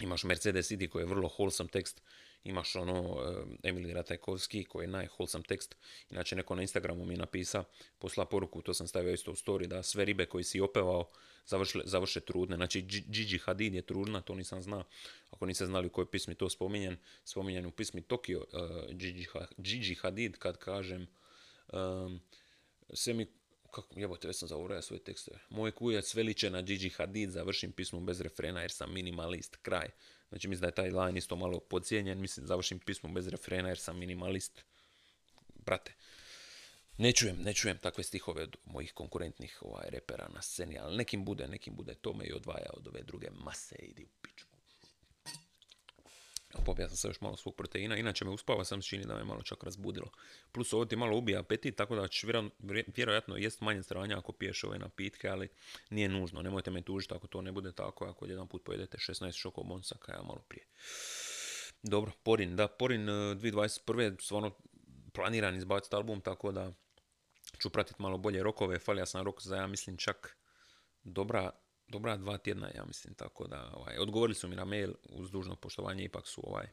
imaš 0.00 0.24
Mercedes 0.24 0.70
City 0.70 0.88
koji 0.88 1.02
je 1.02 1.06
vrlo 1.06 1.28
wholesome 1.38 1.70
tekst, 1.70 2.02
imaš 2.46 2.76
ono 2.76 3.18
Emilij 3.62 3.94
Ratajkovski 3.94 4.64
koji 4.64 4.84
je 4.84 4.88
najwholesome 4.88 5.44
tekst, 5.44 5.76
inače 6.10 6.36
neko 6.36 6.54
na 6.54 6.62
Instagramu 6.62 7.04
mi 7.04 7.14
je 7.14 7.18
napisa, 7.18 7.64
posla 7.98 8.24
poruku, 8.24 8.62
to 8.62 8.74
sam 8.74 8.86
stavio 8.86 9.12
isto 9.12 9.30
u 9.30 9.34
story, 9.34 9.66
da 9.66 9.82
sve 9.82 10.04
ribe 10.04 10.26
koji 10.26 10.44
si 10.44 10.60
opevao 10.60 11.10
završile, 11.46 11.84
završe 11.86 12.20
trudne. 12.20 12.56
Znači 12.56 12.80
Gigi 12.82 13.38
Hadid 13.38 13.74
je 13.74 13.82
trudna, 13.82 14.20
to 14.20 14.34
nisam 14.34 14.62
znao. 14.62 14.84
Ako 15.30 15.46
niste 15.46 15.66
znali 15.66 15.86
u 15.86 15.90
kojoj 15.90 16.10
pismi 16.10 16.34
to 16.34 16.50
spominjen, 16.50 16.96
spominjen 17.24 17.66
u 17.66 17.70
pismi 17.70 18.02
Tokio 18.02 18.44
Gigi, 18.90 19.26
Gigi 19.58 19.94
Hadid 19.94 20.38
kad 20.38 20.58
kažem 20.58 21.06
um, 21.72 22.20
sve 22.92 23.14
mi 23.14 23.26
kako, 23.70 24.00
jebote, 24.00 24.28
već 24.28 24.36
sam 24.36 24.48
zaboravio 24.48 24.82
svoje 24.82 25.04
tekstove. 25.04 25.38
Moj 25.50 25.70
kujac 25.70 26.14
veliče 26.14 26.50
na 26.50 26.62
Gigi 26.62 26.88
Hadid, 26.88 27.30
završim 27.30 27.72
pismo 27.72 28.00
bez 28.00 28.20
refrena 28.20 28.60
jer 28.60 28.70
sam 28.70 28.92
minimalist, 28.94 29.56
kraj. 29.56 29.88
Znači 30.28 30.48
mislim 30.48 30.60
da 30.60 30.66
je 30.66 30.74
taj 30.74 30.90
line 30.90 31.18
isto 31.18 31.36
malo 31.36 31.60
podcijenjen, 31.60 32.20
mislim 32.20 32.46
završim 32.46 32.78
pismo 32.78 33.12
bez 33.12 33.28
refrena 33.28 33.68
jer 33.68 33.78
sam 33.78 33.98
minimalist. 33.98 34.64
Brate, 35.54 35.94
ne 36.98 37.12
čujem, 37.12 37.36
ne 37.42 37.54
čujem 37.54 37.78
takve 37.78 38.04
stihove 38.04 38.42
od 38.42 38.56
mojih 38.64 38.92
konkurentnih 38.92 39.58
ovaj, 39.60 39.90
repera 39.90 40.28
na 40.34 40.42
sceni, 40.42 40.78
ali 40.78 40.96
nekim 40.96 41.24
bude, 41.24 41.48
nekim 41.48 41.76
bude 41.76 41.94
to 41.94 42.12
me 42.12 42.24
i 42.24 42.32
odvaja 42.32 42.70
od 42.72 42.88
ove 42.88 43.02
druge 43.02 43.30
mase, 43.30 43.76
idi 43.78 44.04
u 44.04 44.08
pičku. 44.22 44.45
Popija 46.64 46.88
sam 46.88 46.96
se 46.96 47.08
još 47.08 47.20
malo 47.20 47.36
svog 47.36 47.54
proteina, 47.54 47.96
inače 47.96 48.24
me 48.24 48.30
uspava 48.30 48.64
sam 48.64 48.82
čini 48.82 49.04
da 49.04 49.14
me 49.14 49.24
malo 49.24 49.42
čak 49.42 49.64
razbudilo. 49.64 50.10
Plus 50.52 50.72
ovo 50.72 50.84
ti 50.84 50.96
malo 50.96 51.16
ubija 51.16 51.40
apetit, 51.40 51.76
tako 51.76 51.96
da 51.96 52.08
ćeš 52.08 52.24
vjerojatno 52.96 53.36
jest 53.36 53.60
manje 53.60 53.82
stranja 53.82 54.18
ako 54.18 54.32
piješ 54.32 54.64
ove 54.64 54.78
napitke, 54.78 55.28
ali 55.28 55.48
nije 55.90 56.08
nužno. 56.08 56.42
Nemojte 56.42 56.70
me 56.70 56.82
tužiti 56.82 57.14
ako 57.14 57.26
to 57.26 57.42
ne 57.42 57.52
bude 57.52 57.72
tako, 57.72 58.04
ako 58.04 58.26
jedan 58.26 58.48
put 58.48 58.64
pojedete 58.64 58.98
16 58.98 59.32
šokov 59.32 59.64
monsaka, 59.64 60.12
ja 60.12 60.22
malo 60.22 60.44
prije. 60.48 60.64
Dobro, 61.82 62.12
Porin, 62.22 62.56
da, 62.56 62.68
Porin 62.68 63.06
2021. 63.06 64.12
Eh, 64.12 64.16
stvarno 64.20 64.50
planiran 65.12 65.56
izbaciti 65.56 65.96
album, 65.96 66.20
tako 66.20 66.52
da 66.52 66.72
ću 67.58 67.70
pratiti 67.70 68.02
malo 68.02 68.18
bolje 68.18 68.42
rokove, 68.42 68.78
falija 68.78 69.06
sam 69.06 69.24
rok 69.24 69.42
za 69.42 69.56
ja 69.56 69.66
mislim 69.66 69.96
čak 69.96 70.36
dobra, 71.04 71.50
dobra 71.88 72.16
dva 72.16 72.38
tjedna, 72.38 72.70
ja 72.74 72.84
mislim, 72.84 73.14
tako 73.14 73.48
da 73.48 73.70
ovaj, 73.74 73.98
odgovorili 73.98 74.34
su 74.34 74.48
mi 74.48 74.56
na 74.56 74.64
mail 74.64 74.92
uz 75.08 75.30
dužno 75.30 75.56
poštovanje, 75.56 76.04
ipak 76.04 76.26
su 76.26 76.42
ovaj, 76.46 76.66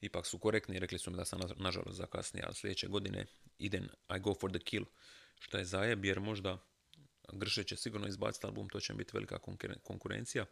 ipak 0.00 0.26
su 0.26 0.38
korektni, 0.38 0.78
rekli 0.78 0.98
su 0.98 1.10
mi 1.10 1.16
da 1.16 1.24
sam 1.24 1.40
nažalost 1.56 1.98
zakasnije, 1.98 2.44
ali 2.46 2.54
sljedeće 2.54 2.86
godine 2.86 3.26
idem 3.58 3.88
I 4.16 4.18
go 4.18 4.34
for 4.34 4.50
the 4.50 4.58
kill, 4.58 4.84
što 5.40 5.58
je 5.58 5.64
zajeb, 5.64 6.04
jer 6.04 6.20
možda 6.20 6.58
Grše 7.32 7.64
će 7.64 7.76
sigurno 7.76 8.06
izbaciti 8.08 8.46
album, 8.46 8.68
to 8.68 8.80
će 8.80 8.94
biti 8.94 9.10
velika 9.14 9.38
konkurencija, 9.82 10.46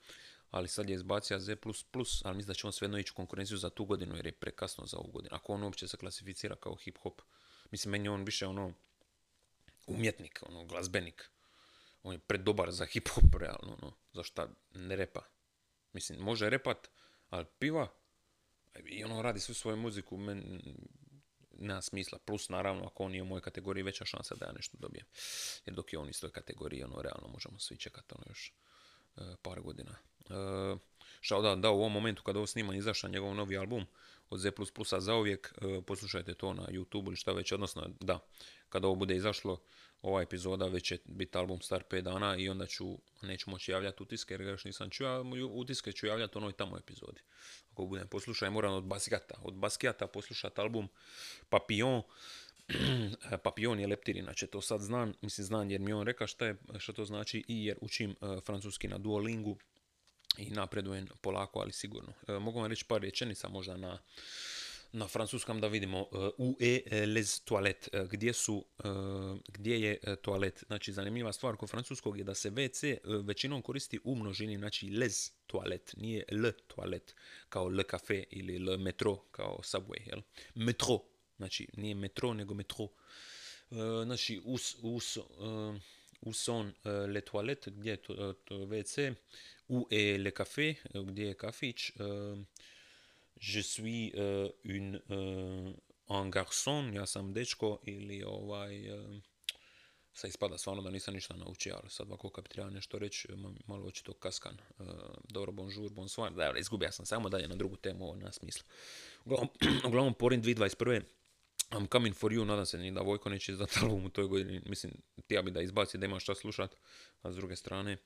ali 0.51 0.69
sad 0.69 0.89
je 0.89 0.95
izbacio 0.95 1.39
Z++, 1.39 1.57
ali 2.25 2.37
mislim 2.37 2.47
da 2.47 2.55
će 2.55 2.67
on 2.67 2.73
svejedno 2.73 2.99
ići 2.99 3.13
u 3.13 3.17
konkurenciju 3.17 3.57
za 3.57 3.71
tu 3.71 3.85
godinu 3.85 4.17
jer 4.17 4.27
je 4.27 4.33
prekasno 4.33 4.87
za 4.87 4.97
ovu 4.99 5.11
godinu. 5.11 5.35
Ako 5.35 5.53
on 5.53 5.63
uopće 5.63 5.89
se 5.89 5.97
klasificira 5.97 6.57
kao 6.57 6.75
hip-hop, 6.75 7.23
mislim 7.71 7.93
meni 7.93 8.09
on 8.09 8.25
više 8.25 8.47
ono 8.47 8.75
umjetnik, 9.87 10.43
ono, 10.43 10.65
glazbenik. 10.65 11.31
On 12.03 12.13
je 12.13 12.19
predobar 12.19 12.73
za 12.73 12.85
hip-hop, 12.85 13.39
realno, 13.39 13.79
ono, 13.83 13.93
zašto 14.13 14.49
ne 14.75 14.97
repa. 14.97 15.21
Mislim, 15.93 16.19
može 16.19 16.51
repat, 16.51 16.91
ali 17.29 17.47
piva, 17.59 17.89
i 18.85 19.05
ono 19.05 19.23
radi 19.23 19.41
svu 19.41 19.55
svoju 19.55 19.77
muziku, 19.77 20.17
men, 20.17 20.61
nema 21.59 21.83
smisla. 21.83 22.19
Plus, 22.19 22.49
naravno, 22.49 22.87
ako 22.87 23.05
on 23.05 23.15
je 23.15 23.23
u 23.23 23.27
mojoj 23.27 23.43
kategoriji, 23.43 23.83
veća 23.83 24.05
šansa 24.05 24.35
da 24.35 24.47
ja 24.47 24.53
nešto 24.53 24.77
dobijem. 24.81 25.07
Jer 25.67 25.75
dok 25.75 25.93
je 25.93 25.99
on 25.99 26.09
iz 26.09 26.21
toj 26.21 26.31
kategoriji, 26.31 26.85
ono, 26.85 27.03
realno 27.03 27.29
možemo 27.29 27.59
svi 27.59 27.77
čekati, 27.77 28.15
ono, 28.15 28.25
još 28.29 28.53
par 29.43 29.61
godina. 29.61 29.97
Uh, 30.21 30.81
Shoutout 31.23 31.59
da 31.59 31.71
u 31.71 31.79
ovom 31.79 31.93
momentu 31.93 32.23
kada 32.23 32.39
ovo 32.39 32.47
snima 32.47 32.75
izašao 32.75 33.11
njegov 33.11 33.35
novi 33.35 33.57
album 33.57 33.87
od 34.33 34.41
Z++ 34.41 34.51
za 34.99 35.15
uvijek, 35.15 35.55
poslušajte 35.87 36.35
to 36.35 36.55
na 36.55 36.63
YouTube 36.63 37.07
ili 37.07 37.17
šta 37.17 37.33
već, 37.33 37.53
odnosno 37.53 37.91
da, 38.01 38.19
kada 38.69 38.87
ovo 38.87 38.97
bude 38.97 39.17
izašlo, 39.17 39.61
ova 40.03 40.23
epizoda 40.23 40.67
već 40.67 40.85
će 40.85 40.99
biti 41.05 41.39
album 41.39 41.61
star 41.61 41.83
5 41.91 42.01
dana 42.01 42.37
i 42.37 42.49
onda 42.49 42.67
ću, 42.67 42.99
neću 43.23 43.51
moći 43.51 43.73
javljati 43.73 44.03
utiske 44.03 44.35
jer 44.35 44.43
ga 44.43 44.51
još 44.51 44.65
nisam 44.65 44.91
čuo, 44.91 45.09
a 45.09 45.23
utiske 45.53 45.93
ću 45.93 46.07
javljati 46.07 46.39
onoj 46.39 46.53
tamo 46.53 46.79
epizodi. 46.79 47.21
Ako 47.73 47.87
budem 47.87 48.09
poslušaj, 48.09 48.51
moram 48.51 48.75
od 48.75 48.85
Basquiata, 48.85 49.35
od 49.43 49.55
Basquiata 49.55 50.07
poslušati 50.07 50.61
album 50.61 50.89
Papillon, 51.49 52.03
Papillon 53.45 53.81
je 53.81 53.87
leptir, 53.87 54.17
inače 54.17 54.47
to 54.47 54.61
sad 54.61 54.81
znam, 54.81 55.13
mislim 55.21 55.45
znam 55.45 55.71
jer 55.71 55.81
mi 55.81 55.93
on 55.93 56.07
rekao 56.07 56.27
šta, 56.27 56.47
je, 56.47 56.57
šta 56.79 56.93
to 56.93 57.05
znači 57.05 57.45
i 57.49 57.65
jer 57.65 57.79
učim 57.81 58.17
uh, 58.21 58.45
francuski 58.45 58.89
na 58.89 58.99
Duolingu 58.99 59.57
i 60.39 60.51
napredujem 60.51 61.07
polako, 61.21 61.61
ali 61.61 61.73
sigurno. 61.73 62.13
Uh, 62.29 62.43
mogu 62.43 62.61
vam 62.61 62.71
reći 62.71 62.85
par 62.85 63.01
rečenica 63.01 63.49
možda 63.49 63.77
na, 63.77 63.99
na 64.93 65.09
francuskom 65.09 65.61
da 65.61 65.69
vidimo 65.69 66.01
uh, 66.01 66.09
où 66.39 66.57
est 66.61 67.07
les 67.07 67.41
toilettes, 67.41 67.89
gdje 68.11 68.33
su, 68.33 68.65
gdje 69.49 69.81
je 69.81 70.17
toalet. 70.23 70.65
Znači 70.67 70.93
zanimljiva 70.93 71.33
stvar 71.33 71.57
kod 71.57 71.71
francuskog 71.71 72.19
je 72.19 72.25
da 72.25 72.35
se 72.35 72.51
WC 72.51 72.99
većinom 73.25 73.63
koristi 73.63 74.01
u 74.05 74.15
množini, 74.15 74.59
znači 74.59 74.91
les 74.91 75.33
toilet, 75.47 75.95
nije 75.97 76.25
le 76.31 76.53
toalet 76.53 77.15
kao 77.49 77.69
le 77.69 77.83
café 77.83 78.25
ili 78.31 78.59
le 78.59 78.77
metro 78.77 79.17
kao 79.17 79.59
subway, 79.63 80.09
jel? 80.09 80.21
Metro, 80.55 80.99
znači 81.37 81.69
nije 81.77 81.95
metro 81.95 82.35
nego 82.35 82.55
metro. 82.55 82.89
Znači 84.05 84.41
us, 84.45 84.77
us, 84.83 85.19
où 86.23 86.33
sont 86.33 86.73
les 86.85 87.25
toilettes, 87.25 87.75
gdje 87.75 87.91
je 87.91 87.97
to, 87.97 88.33
to 88.45 88.55
WC, 88.55 89.15
où 89.73 89.87
est 89.91 90.19
le 90.19 90.31
café, 90.31 90.77
gdje 90.95 91.27
je 91.27 91.35
kafić, 91.35 91.93
je 93.43 93.61
suis 93.61 94.13
uh, 94.15 94.49
un, 94.65 94.95
uh, 95.09 95.75
un 96.09 96.31
garçon, 96.31 96.93
ja 96.95 97.07
sam 97.07 97.33
dečko 97.33 97.79
ili 97.85 98.23
ovaj, 98.23 98.99
uh, 98.99 99.17
sad 100.13 100.29
ispada 100.29 100.59
stvarno 100.59 100.83
da 100.83 100.91
nisam 100.91 101.15
ništa 101.15 101.37
naučio, 101.37 101.75
ali 101.81 101.91
sad 101.91 102.07
ovako 102.07 102.31
kad 102.31 102.45
bi 102.45 102.51
treba 102.51 102.71
nešto 102.71 102.99
reći, 102.99 103.29
malo 103.67 103.87
očito 103.87 104.13
kaskan. 104.13 104.57
Uh, 104.79 104.87
dobro, 105.29 105.53
bonjour, 105.53 105.91
bonsoir, 105.91 106.33
da, 106.33 106.53
izgubio 106.59 106.93
sam 106.93 107.07
samo 107.07 107.29
dalje 107.29 107.49
na 107.49 107.57
drugu 107.57 107.77
temu, 107.77 108.05
ovo 108.05 108.17
na 108.17 108.33
smislu. 108.33 108.65
Uglavnom, 109.25 109.49
uglavnom 109.89 110.15
Porin 110.15 110.43
2021. 110.43 111.03
I'm 111.71 111.89
coming 111.89 112.17
for 112.17 112.33
you, 112.33 112.45
nadam 112.45 112.67
se 112.67 112.79
ni 112.79 112.93
da 112.93 113.01
Vojko 113.01 113.29
neće 113.29 113.53
izdati 113.53 113.79
album 113.83 114.05
u 114.05 114.11
toj 114.11 114.27
godini, 114.27 114.63
mislim, 114.67 114.93
ti 115.27 115.39
bi 115.45 115.51
da 115.51 115.63
izbaci 115.63 115.99
da 115.99 116.07
ima 116.07 116.21
šta 116.21 116.35
slušat, 116.35 116.77
a 117.23 117.33
s 117.33 117.37
druge 117.37 117.57
strane, 117.57 117.97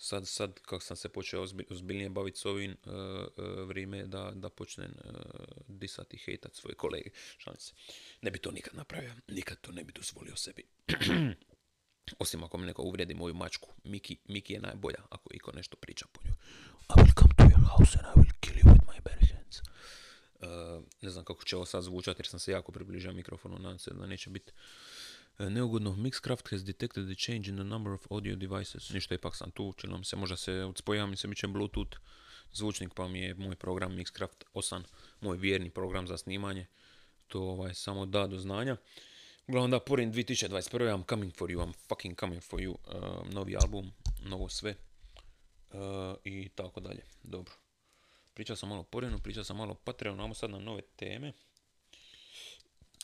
sad, 0.00 0.28
sad 0.28 0.60
kako 0.60 0.80
sam 0.80 0.96
se 0.96 1.08
počeo 1.08 1.42
ozbiljnije 1.70 2.08
baviti 2.08 2.38
s 2.38 2.44
ovim, 2.46 2.76
uh, 2.86 2.92
uh, 2.92 3.68
vrijeme 3.68 4.06
da, 4.06 4.32
da 4.34 4.48
počnem 4.48 4.92
uh, 5.04 5.12
disati 5.68 6.16
i 6.16 6.18
hejtat 6.18 6.54
svoje 6.54 6.74
kolege. 6.74 7.10
Šalim 7.38 7.60
se. 7.60 7.72
Ne 8.22 8.30
bi 8.30 8.38
to 8.38 8.50
nikad 8.50 8.74
napravio. 8.74 9.12
Nikad 9.28 9.60
to 9.60 9.72
ne 9.72 9.84
bi 9.84 9.92
dozvolio 9.92 10.36
sebi. 10.36 10.62
Osim 12.18 12.44
ako 12.44 12.58
mi 12.58 12.66
neko 12.66 12.82
uvredi 12.82 13.14
moju 13.14 13.34
mačku. 13.34 13.68
Miki, 13.84 14.16
Miki 14.28 14.52
je 14.52 14.60
najbolja 14.60 15.02
ako 15.10 15.30
iko 15.34 15.52
nešto 15.52 15.76
priča 15.76 16.06
po 16.12 16.20
njoj. 16.24 16.34
I 16.88 16.92
will 16.92 17.14
come 17.20 17.34
to 17.36 17.44
your 17.44 17.76
house 17.76 17.98
and 17.98 18.06
I 18.06 18.20
will 18.20 18.34
kill 18.40 18.56
you 18.56 18.64
with 18.64 18.84
my 18.86 19.02
bare 19.02 19.26
hands. 19.34 19.60
Ne 21.02 21.10
znam 21.10 21.24
kako 21.24 21.44
će 21.44 21.56
ovo 21.56 21.64
sad 21.64 21.82
zvučati 21.82 22.20
jer 22.20 22.26
sam 22.26 22.40
se 22.40 22.52
jako 22.52 22.72
približio 22.72 23.12
mikrofonu. 23.12 23.58
Nadam 23.58 23.78
se 23.78 23.90
da 23.94 24.06
neće 24.06 24.30
biti 24.30 24.52
neugodno. 25.48 25.96
Mixcraft 25.96 26.50
has 26.50 26.64
detected 26.64 27.06
the 27.06 27.14
change 27.14 27.50
in 27.50 27.56
the 27.56 27.64
number 27.64 27.92
of 27.92 28.06
audio 28.10 28.36
devices. 28.36 28.90
Ništa, 28.90 29.14
ipak 29.14 29.36
sam 29.36 29.50
tu, 29.50 29.72
čilo 29.76 30.04
se, 30.04 30.16
možda 30.16 30.36
se 30.36 30.52
odspojava 30.52 31.06
mi 31.06 31.16
se 31.16 31.28
mi 31.28 31.36
će 31.36 31.46
Bluetooth 31.46 31.98
zvučnik, 32.52 32.94
pa 32.94 33.08
mi 33.08 33.20
je 33.20 33.34
moj 33.34 33.56
program 33.56 33.96
Mixcraft 33.96 34.44
8, 34.54 34.82
moj 35.20 35.36
vjerni 35.36 35.70
program 35.70 36.06
za 36.06 36.16
snimanje. 36.16 36.66
To 37.28 37.42
ovaj, 37.42 37.74
samo 37.74 38.06
da 38.06 38.26
do 38.26 38.38
znanja. 38.38 38.76
Uglavnom 39.46 39.70
da, 39.70 39.80
porin 39.80 40.12
2021. 40.12 40.68
I'm 40.70 41.08
coming 41.08 41.34
for 41.36 41.50
you, 41.50 41.58
I'm 41.58 41.72
fucking 41.88 42.18
coming 42.20 42.42
for 42.42 42.60
you. 42.60 42.70
Uh, 42.70 43.32
novi 43.32 43.56
album, 43.56 43.92
novo 44.22 44.48
sve. 44.48 44.74
Uh, 45.72 45.78
I 46.24 46.48
tako 46.48 46.80
dalje. 46.80 47.02
Dobro. 47.22 47.54
Pričao 48.34 48.56
sam 48.56 48.68
malo 48.68 48.82
Porinu, 48.82 49.18
pričao 49.18 49.44
sam 49.44 49.56
malo 49.56 49.72
o 49.72 49.74
Patreonu, 49.74 50.18
imamo 50.18 50.34
sad 50.34 50.50
na 50.50 50.58
nove 50.58 50.82
teme. 50.96 51.32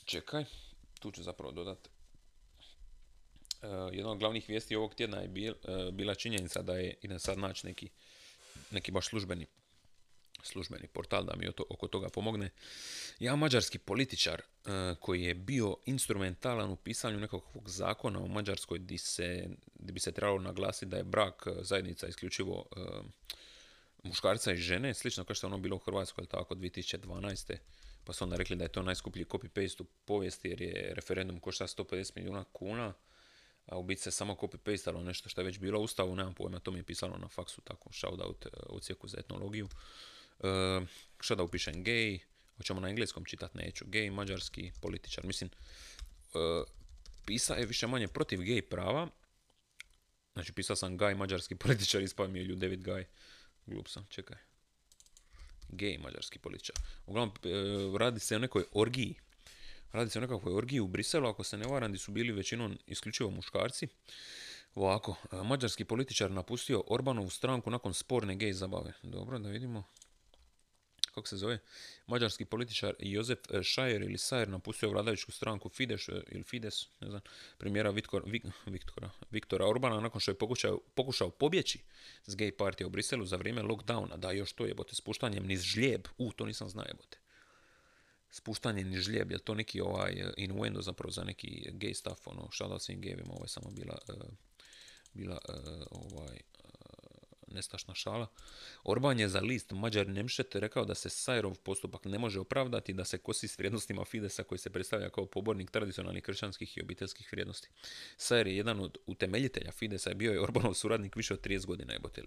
Čekaj, 0.05 0.45
tu 1.01 1.11
ću 1.11 1.23
zapravo 1.23 1.53
dodati 1.53 1.91
jedna 3.93 4.11
od 4.11 4.19
glavnih 4.19 4.49
vijesti 4.49 4.77
ovog 4.77 4.95
tjedna 4.95 5.21
je 5.21 5.29
bil, 5.29 5.53
uh, 5.53 5.95
bila 5.95 6.15
činjenica 6.15 6.63
da 6.63 6.77
je, 6.77 6.95
idem 7.03 7.19
sad 7.19 7.39
naći 7.39 7.67
neki, 7.67 7.89
neki 8.71 8.91
baš 8.93 9.07
službeni 9.07 9.47
službeni 10.43 10.87
portal 10.87 11.25
da 11.25 11.37
mi 11.37 11.49
oko 11.69 11.89
toga 11.89 12.09
pomogne. 12.09 12.51
Ja 13.19 13.37
mađarski 13.37 13.79
političar 13.79 14.43
uh, 14.43 14.73
koji 15.01 15.23
je 15.23 15.35
bio 15.35 15.77
instrumentalan 15.87 16.71
u 16.71 16.77
pisanju 16.77 17.21
nekakvog 17.21 17.69
zakona 17.69 18.19
u 18.19 18.29
Mađarskoj 18.29 18.79
di, 18.79 18.99
se, 18.99 19.49
di 19.75 19.93
bi 19.93 20.01
se 20.01 20.13
trebalo 20.13 20.39
naglasiti 20.39 20.87
da 20.87 20.97
je 20.97 21.05
brak 21.05 21.47
zajednica 21.61 22.09
isključivo 22.09 22.67
muškarca 24.07 24.53
i 24.53 24.57
žene, 24.57 24.95
slično 24.95 25.25
kao 25.25 25.35
što 25.35 25.47
je 25.47 25.49
ono 25.49 25.59
bilo 25.59 25.77
u 25.77 25.79
Hrvatskoj, 25.79 26.27
tako, 26.27 26.55
2012. 26.55 27.57
Pa 28.05 28.13
su 28.13 28.25
onda 28.25 28.37
rekli 28.37 28.57
da 28.57 28.65
je 28.65 28.73
to 28.73 28.83
najskuplji 28.83 29.25
copy-paste 29.25 29.83
u 29.83 29.87
povijesti 30.05 30.49
jer 30.49 30.63
je 30.63 30.93
referendum 30.95 31.41
košta 31.41 31.67
150 31.67 32.13
milijuna 32.17 32.45
kuna 32.53 32.95
a 33.67 33.79
u 33.79 33.83
biti 33.83 34.03
se 34.03 34.11
samo 34.11 34.35
copy-pastalo 34.35 35.03
nešto 35.03 35.29
što 35.29 35.41
je 35.41 35.45
već 35.45 35.59
bilo 35.59 35.81
u 35.81 35.83
ustavu, 35.83 36.17
nemam 36.17 36.35
pojma, 36.35 36.59
to 36.59 36.71
mi 36.71 36.79
je 36.79 36.83
pisalo 36.83 37.19
na 37.19 37.29
faksu, 37.29 37.61
tako, 37.61 37.93
shoutout 37.93 38.47
u 38.69 38.81
cijeku 38.81 39.09
za 39.09 39.19
etnologiju. 39.21 39.69
Šta 41.21 41.35
da 41.35 41.43
upišem, 41.43 41.85
gay, 41.85 42.19
hoćemo 42.57 42.81
na 42.81 42.89
engleskom 42.89 43.25
čitat, 43.25 43.55
neću, 43.55 43.85
gay, 43.85 44.11
mađarski 44.11 44.73
političar, 44.81 45.25
mislim, 45.25 45.51
uh, 46.35 46.67
pisa 47.27 47.55
je 47.55 47.67
više 47.67 47.87
manje 47.87 48.09
protiv 48.09 48.41
gay 48.41 48.61
prava, 48.61 49.09
znači 50.33 50.53
pisao 50.53 50.77
sam 50.77 50.99
gay, 50.99 51.17
mađarski 51.17 51.55
političar, 51.65 52.03
ispao 52.03 52.29
mi 52.29 52.39
je 52.39 52.55
David 52.55 52.83
Gaj, 52.83 53.05
glup 53.67 53.89
sam, 53.89 54.07
čekaj, 54.09 54.37
gay, 55.69 56.03
mađarski 56.03 56.39
političar. 56.39 56.77
Uglavnom, 57.07 57.37
uh, 57.45 57.97
radi 57.97 58.21
se 58.21 58.37
o 58.37 58.39
nekoj 58.39 58.65
orgiji, 58.73 59.15
Radi 59.97 60.11
se 60.11 60.19
o 60.19 60.23
nekakvoj 60.23 60.55
orgiji 60.55 60.81
u 60.81 60.87
Briselu, 60.87 61.29
ako 61.29 61.45
se 61.45 61.57
ne 61.57 61.67
varam, 61.67 61.93
di 61.93 61.99
su 61.99 62.13
bili 62.13 62.33
većinom 62.33 62.79
isključivo 62.87 63.31
muškarci. 63.31 63.89
Ovako, 64.75 65.17
mađarski 65.45 65.85
političar 65.85 66.31
napustio 66.31 66.83
Orbanovu 66.87 67.31
stranku 67.31 67.71
nakon 67.71 67.95
sporne 67.95 68.37
gej 68.37 68.53
zabave. 68.53 68.93
Dobro, 69.03 69.39
da 69.39 69.49
vidimo. 69.49 69.85
Kako 71.15 71.29
se 71.29 71.37
zove? 71.37 71.59
Mađarski 72.07 72.45
političar 72.45 72.95
Jozef 72.99 73.39
Šajer 73.63 74.03
ili 74.03 74.19
Sajer 74.19 74.49
napustio 74.49 74.91
vladajuću 74.91 75.33
stranku 75.33 75.69
Fidesz 75.69 76.09
ili 76.09 76.45
Fides, 76.45 76.89
ne 77.01 77.09
znam, 77.11 77.21
premijera 77.59 77.91
Viktora, 77.91 78.25
Viktora, 78.67 79.11
Viktora 79.31 79.67
Orbana 79.67 80.01
nakon 80.01 80.21
što 80.21 80.31
je 80.31 80.39
pokušao, 80.39 80.81
pokušao 80.95 81.31
pobjeći 81.31 81.79
s 82.27 82.37
gej 82.37 82.57
partije 82.57 82.87
u 82.87 82.91
Briselu 82.91 83.25
za 83.25 83.37
vrijeme 83.37 83.63
lockdowna. 83.63 84.17
Da, 84.17 84.33
još 84.33 84.53
to 84.53 84.67
jebote, 84.67 84.95
spuštanjem 84.95 85.47
niz 85.47 85.63
žlijeb. 85.63 86.09
U, 86.19 86.33
to 86.33 86.47
nisam 86.47 86.69
znao 86.69 86.85
jebote 86.89 87.19
spuštanje 88.31 88.85
ni 88.85 88.99
žlijeb, 88.99 89.31
je 89.31 89.39
to 89.39 89.55
neki 89.55 89.81
ovaj 89.81 90.33
innuendo 90.37 90.83
zapravo 90.83 91.11
za 91.11 91.25
neki 91.25 91.71
gay 91.73 91.95
stuff, 91.95 92.27
ono, 92.27 92.49
shoutout 92.53 92.83
svim 92.83 93.01
gayvima, 93.01 93.31
ovo 93.31 93.45
je 93.45 93.49
samo 93.49 93.71
bila, 93.71 93.99
uh, 94.09 94.25
bila 95.15 95.39
uh, 95.49 95.87
ovaj, 95.91 96.41
uh, 96.59 96.87
nestašna 97.47 97.95
šala. 97.95 98.27
Orban 98.85 99.21
je 99.21 99.29
za 99.29 99.41
list 99.41 99.73
Mađar 99.73 100.09
Nemšet 100.09 100.55
rekao 100.55 100.85
da 100.85 100.95
se 100.95 101.11
Sajrov 101.11 101.55
postupak 101.55 102.05
ne 102.05 102.19
može 102.19 102.41
opravdati 102.41 102.93
da 102.93 103.05
se 103.05 103.19
kosi 103.19 103.49
s 103.49 103.59
vrijednostima 103.59 104.05
Fidesa 104.05 104.43
koji 104.43 104.59
se 104.59 104.71
predstavlja 104.71 105.11
kao 105.11 105.27
pobornik 105.27 105.71
tradicionalnih 105.71 106.23
kršćanskih 106.23 106.77
i 106.77 106.83
obiteljskih 106.83 107.29
vrijednosti. 107.33 107.69
Sajer 108.17 108.47
je 108.47 108.57
jedan 108.57 108.81
od 108.81 108.99
utemeljitelja 109.07 109.73
Fidesa 109.73 110.11
i 110.11 110.15
bio 110.15 110.33
je 110.33 110.43
Orbanov 110.43 110.75
suradnik 110.75 111.17
više 111.17 111.35
od 111.35 111.47
30 111.47 111.67
godina 111.67 111.93
jebote. 111.93 112.23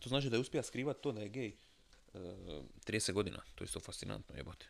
To 0.00 0.08
znači 0.08 0.30
da 0.30 0.36
je 0.36 0.40
uspio 0.40 0.62
skrivati 0.62 1.02
to 1.02 1.12
da 1.12 1.20
je 1.20 1.28
gej 1.28 1.52
uh, 2.14 2.20
30 2.86 3.12
godina. 3.12 3.42
To 3.54 3.64
je 3.64 3.66
isto 3.66 3.80
fascinantno 3.80 4.36
jebote. 4.36 4.66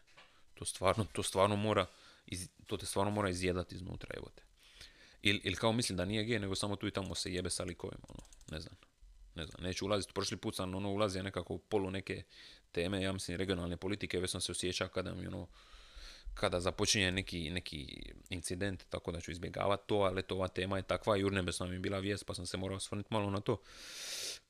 To 0.62 0.66
stvarno, 0.66 1.06
to 1.12 1.22
stvarno 1.22 1.56
mora, 1.56 1.86
iz, 2.26 2.48
to 2.66 2.76
te 2.76 2.86
stvarno 2.86 3.10
mora 3.10 3.30
izjedati 3.30 3.74
iznutra, 3.74 4.10
evo 4.16 4.28
te. 4.34 4.42
Ili 5.22 5.40
il 5.44 5.56
kao 5.56 5.72
mislim 5.72 5.96
da 5.96 6.04
nije 6.04 6.24
gej, 6.24 6.38
nego 6.38 6.54
samo 6.54 6.76
tu 6.76 6.86
i 6.86 6.90
tamo 6.90 7.14
se 7.14 7.32
jebe 7.32 7.50
sa 7.50 7.64
likovima, 7.64 8.06
ono, 8.08 8.22
ne 8.50 8.60
znam. 8.60 8.74
Ne 9.34 9.46
znam, 9.46 9.62
neću 9.62 9.84
ulaziti, 9.84 10.12
prošli 10.12 10.36
put 10.36 10.56
sam 10.56 10.74
ono 10.74 10.90
ulazio 10.90 11.22
nekako 11.22 11.58
polu 11.58 11.90
neke 11.90 12.22
teme, 12.72 13.02
ja 13.02 13.12
mislim 13.12 13.38
regionalne 13.38 13.76
politike, 13.76 14.20
već 14.20 14.30
sam 14.30 14.40
se 14.40 14.52
osjećao 14.52 14.88
kada 14.88 15.14
mi 15.14 15.26
ono, 15.26 15.46
kada 16.34 16.60
započinje 16.60 17.12
neki, 17.12 17.50
neki 17.50 18.02
incident, 18.30 18.84
tako 18.88 19.12
da 19.12 19.20
ću 19.20 19.30
izbjegavati 19.30 19.82
to, 19.86 19.96
ali 19.96 20.22
to 20.22 20.34
ova 20.34 20.48
tema 20.48 20.76
je 20.76 20.82
takva 20.82 21.16
i 21.16 21.24
urnebesna 21.24 21.66
mi 21.66 21.74
je 21.74 21.78
bila 21.78 21.98
vijest, 21.98 22.26
pa 22.26 22.34
sam 22.34 22.46
se 22.46 22.56
morao 22.56 22.76
osvrnuti 22.76 23.08
malo 23.10 23.30
na 23.30 23.40
to. 23.40 23.60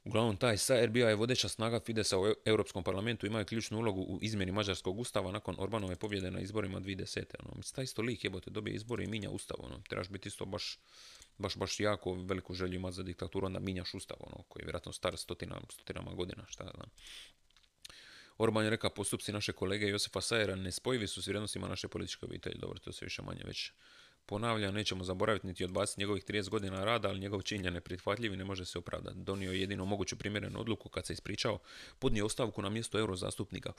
Uglavnom, 0.05 0.37
taj 0.37 0.57
bio 0.89 1.09
je 1.09 1.15
vodeća 1.15 1.49
snaga 1.49 1.81
Fidesa 1.81 2.19
u 2.19 2.35
Europskom 2.45 2.85
parlamentu, 2.85 3.27
imao 3.27 3.39
je 3.39 3.45
ključnu 3.45 3.79
ulogu 3.79 4.01
u 4.01 4.19
izmjeni 4.23 4.53
mađarskog 4.53 4.99
ustava 4.99 5.33
nakon 5.33 5.57
Orbanove 5.59 5.97
pobjede 5.97 6.31
na 6.31 6.41
izborima 6.41 6.81
2010. 6.81 7.25
Ono, 7.39 7.53
mislim, 7.57 7.75
taj 7.75 7.85
isto 7.85 8.03
lik 8.03 8.25
jebote 8.25 8.51
dobije 8.51 8.75
izbore 8.75 9.05
i 9.05 9.07
minja 9.07 9.31
ustav, 9.31 9.57
ono, 9.61 9.81
trebaš 9.89 10.09
biti 10.09 10.29
isto 10.29 10.45
baš, 10.45 10.79
baš, 11.39 11.57
baš 11.57 11.81
jako 11.81 12.15
veliku 12.15 12.55
želju 12.55 12.75
ima 12.75 12.91
za 12.91 13.03
diktaturu, 13.03 13.47
onda 13.47 13.59
minjaš 13.59 13.95
ustav, 13.95 14.17
ono, 14.21 14.43
koji 14.49 14.63
je 14.63 14.65
vjerojatno 14.65 14.93
star 14.93 15.17
stotina, 15.17 15.61
stotinama 15.71 16.15
godina, 16.15 16.45
šta 16.49 16.65
znam. 16.65 16.91
Orban 18.43 18.65
je 18.65 18.71
rekao, 18.71 18.91
postupci 18.91 19.33
naše 19.33 19.53
kolege 19.53 19.89
Josefa 19.89 20.21
Sajera 20.21 20.57
nespojivi 20.57 21.07
su 21.07 21.23
s 21.23 21.27
vrijednostima 21.27 21.69
naše 21.69 21.89
političke 21.89 22.27
obitelji. 22.27 22.59
Dobro, 22.59 22.79
to 22.79 22.93
se 22.93 23.05
više 23.05 23.23
manje 23.23 23.43
već 23.45 23.73
ponavlja, 24.27 24.71
nećemo 24.71 25.05
zaboraviti 25.05 25.47
niti 25.47 25.65
odbaciti 25.65 26.01
njegovih 26.01 26.25
30 26.25 26.49
godina 26.49 26.85
rada, 26.85 27.09
ali 27.09 27.21
njegov 27.21 27.43
čin 27.43 27.65
je 27.65 27.71
neprihvatljiv 27.71 28.33
i 28.33 28.37
ne 28.37 28.45
može 28.45 28.65
se 28.65 28.79
opravdati. 28.79 29.17
Donio 29.19 29.53
je 29.53 29.61
jedino 29.61 29.85
moguću 29.85 30.17
primjerenu 30.17 30.61
odluku 30.61 30.89
kad 30.89 31.07
se 31.07 31.13
ispričao, 31.13 31.59
podnio 31.99 32.27
ostavku 32.27 32.63
na 32.63 32.71
mjesto 32.71 32.99
eurozastupnika 32.99 33.73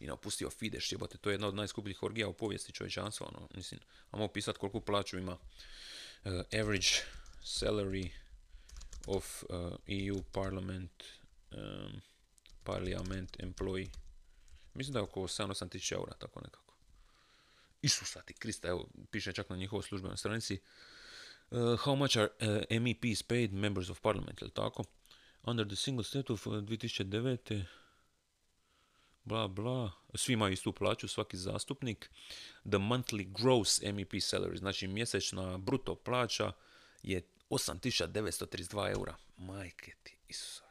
i 0.00 0.06
napustio 0.06 0.50
Fidesz, 0.50 0.92
jebote, 0.92 1.18
to 1.18 1.30
je 1.30 1.34
jedna 1.34 1.48
od 1.48 1.54
najskupljih 1.54 2.02
orgija 2.02 2.28
u 2.28 2.32
povijesti 2.32 2.72
čovječanstva, 2.72 3.26
ono, 3.34 3.48
mislim, 3.54 3.80
a 4.10 4.28
pisati 4.28 4.58
koliko 4.58 4.80
plaću 4.80 5.18
ima 5.18 5.32
uh, 5.32 6.32
average 6.60 6.88
salary 7.42 8.10
of 9.06 9.44
EU 9.86 10.22
parliament 10.32 11.04
um, 11.52 12.00
parliament 12.64 13.36
employee 13.38 14.03
mislim 14.74 14.92
da 14.92 14.98
je 14.98 15.02
oko 15.02 15.20
7-8 15.20 15.68
tisuća 15.68 15.94
eura, 15.94 16.12
tako 16.18 16.40
nekako. 16.40 16.74
Isusa 17.82 18.22
ti 18.22 18.34
Krista, 18.34 18.68
evo, 18.68 18.88
piše 19.10 19.32
čak 19.32 19.50
na 19.50 19.56
njihovoj 19.56 19.82
službenoj 19.82 20.16
stranici. 20.16 20.60
Uh, 21.50 21.58
how 21.58 21.96
much 21.96 22.16
are 22.16 22.28
uh, 22.40 22.80
MEPs 22.80 23.22
paid 23.22 23.52
members 23.52 23.90
of 23.90 24.00
parliament, 24.00 24.42
ili 24.42 24.50
tako? 24.50 24.84
Under 25.42 25.66
the 25.66 25.76
single 25.76 26.04
state 26.04 26.32
of 26.32 26.46
2009. 26.46 27.60
Uh, 27.60 27.64
bla 29.24 29.48
bla, 29.48 29.92
svi 30.14 30.32
imaju 30.32 30.52
istu 30.52 30.72
plaću, 30.72 31.08
svaki 31.08 31.36
zastupnik. 31.36 32.10
The 32.62 32.78
monthly 32.78 33.42
gross 33.42 33.82
MEP 33.82 34.12
salary, 34.12 34.56
znači 34.56 34.86
mjesečna 34.86 35.58
bruto 35.58 35.94
plaća 35.94 36.52
je 37.02 37.28
8932 37.50 38.90
eura. 38.90 39.16
Majke 39.36 39.92
ti, 40.02 40.16
Isusa. 40.28 40.64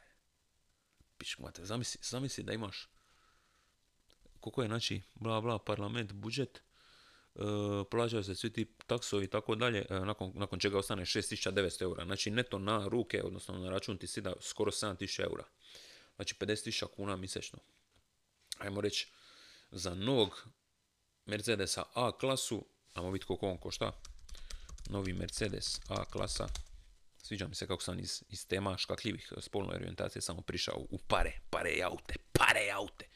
Pičku 1.18 1.42
zamisli, 1.58 2.00
zamisli 2.02 2.44
da 2.44 2.52
imaš 2.52 2.88
koliko 4.44 4.62
je 4.62 4.68
znači 4.68 5.00
bla 5.14 5.40
bla 5.40 5.58
parlament 5.58 6.12
budžet 6.12 6.58
e, 6.58 7.40
plaćaju 7.90 8.24
se 8.24 8.34
svi 8.34 8.52
ti 8.52 8.74
taksovi 8.86 9.24
i 9.24 9.28
tako 9.28 9.54
dalje, 9.54 9.86
e, 9.90 10.00
nakon, 10.00 10.32
nakon 10.34 10.58
čega 10.58 10.78
ostane 10.78 11.04
6900 11.04 11.82
eura. 11.82 12.04
Znači 12.04 12.30
neto 12.30 12.58
na 12.58 12.88
ruke, 12.88 13.22
odnosno 13.22 13.58
na 13.58 13.70
račun 13.70 13.98
ti 13.98 14.20
da 14.20 14.32
skoro 14.40 14.70
7000 14.70 15.22
eura. 15.22 15.44
Znači 16.16 16.34
50.000 16.34 16.86
kuna 16.96 17.16
mjesečno. 17.16 17.58
Ajmo 18.58 18.80
reći, 18.80 19.08
za 19.70 19.94
novog 19.94 20.48
Mercedesa 21.26 21.82
A 21.94 22.12
klasu, 22.18 22.66
ajmo 22.94 23.10
vidjeti 23.10 23.26
koliko 23.26 23.48
on 23.48 23.58
košta. 23.58 23.92
Novi 24.90 25.12
Mercedes 25.12 25.80
A 25.88 26.04
klasa. 26.04 26.48
Sviđa 27.22 27.48
mi 27.48 27.54
se 27.54 27.66
kako 27.66 27.82
sam 27.82 27.98
iz, 27.98 28.22
iz 28.28 28.46
tema 28.46 28.76
škakljivih 28.76 29.32
spolnoj 29.40 29.76
orijentacije 29.76 30.22
samo 30.22 30.40
prišao 30.40 30.86
u 30.90 30.98
pare, 30.98 31.32
pare 31.50 31.70
i 31.70 31.82
aute, 31.82 32.14
pare 32.32 32.66
i 32.66 32.70
aute. 32.70 33.08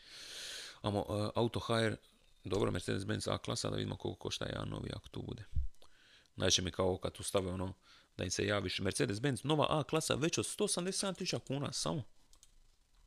Amo 0.83 1.01
uh, 1.01 1.31
auto 1.35 1.61
hire, 1.61 1.97
dobro, 2.45 2.71
Mercedes-Benz 2.71 3.35
A 3.35 3.39
klasa, 3.39 3.71
da 3.71 3.77
vidimo 3.77 3.97
koliko 3.97 4.19
košta 4.19 4.47
jedan 4.47 4.69
novi 4.69 4.91
ako 4.95 5.09
tu 5.09 5.23
bude. 5.23 5.45
Znači 6.35 6.63
mi 6.63 6.71
kao 6.71 6.99
kad 6.99 7.13
tu 7.13 7.23
stave 7.23 7.53
ono, 7.53 7.75
da 8.17 8.25
im 8.25 8.31
se 8.31 8.47
javiš 8.47 8.81
Mercedes-Benz 8.81 9.45
nova 9.45 9.67
A 9.71 9.83
klasa 9.83 10.15
već 10.15 10.39
od 10.39 10.45
187.000 10.45 11.39
kuna 11.39 11.73
samo. 11.73 12.03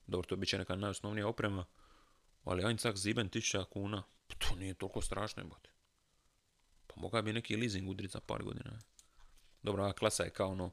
Dobro, 0.08 0.28
to 0.28 0.36
bit 0.36 0.50
će 0.50 0.58
neka 0.58 0.76
najosnovnija 0.76 1.28
oprema, 1.28 1.66
ali 2.44 2.66
ajn 2.66 2.78
cak 2.78 2.98
ziben 2.98 3.30
1000 3.30 3.66
kuna, 3.66 4.04
pa 4.28 4.36
to 4.36 4.56
nije 4.56 4.74
toliko 4.74 5.02
strašno, 5.02 5.44
bote. 5.44 5.70
Pa 6.88 6.94
mogao 7.02 7.22
bi 7.22 7.34
neki 7.34 7.58
leasing 7.58 7.90
udrit 7.90 8.12
za 8.12 8.20
par 8.20 8.44
godina. 8.44 8.80
Dobro, 9.64 9.84
A 9.84 9.94
klasa 9.94 10.24
je 10.24 10.30
kao 10.30 10.52
ono, 10.52 10.72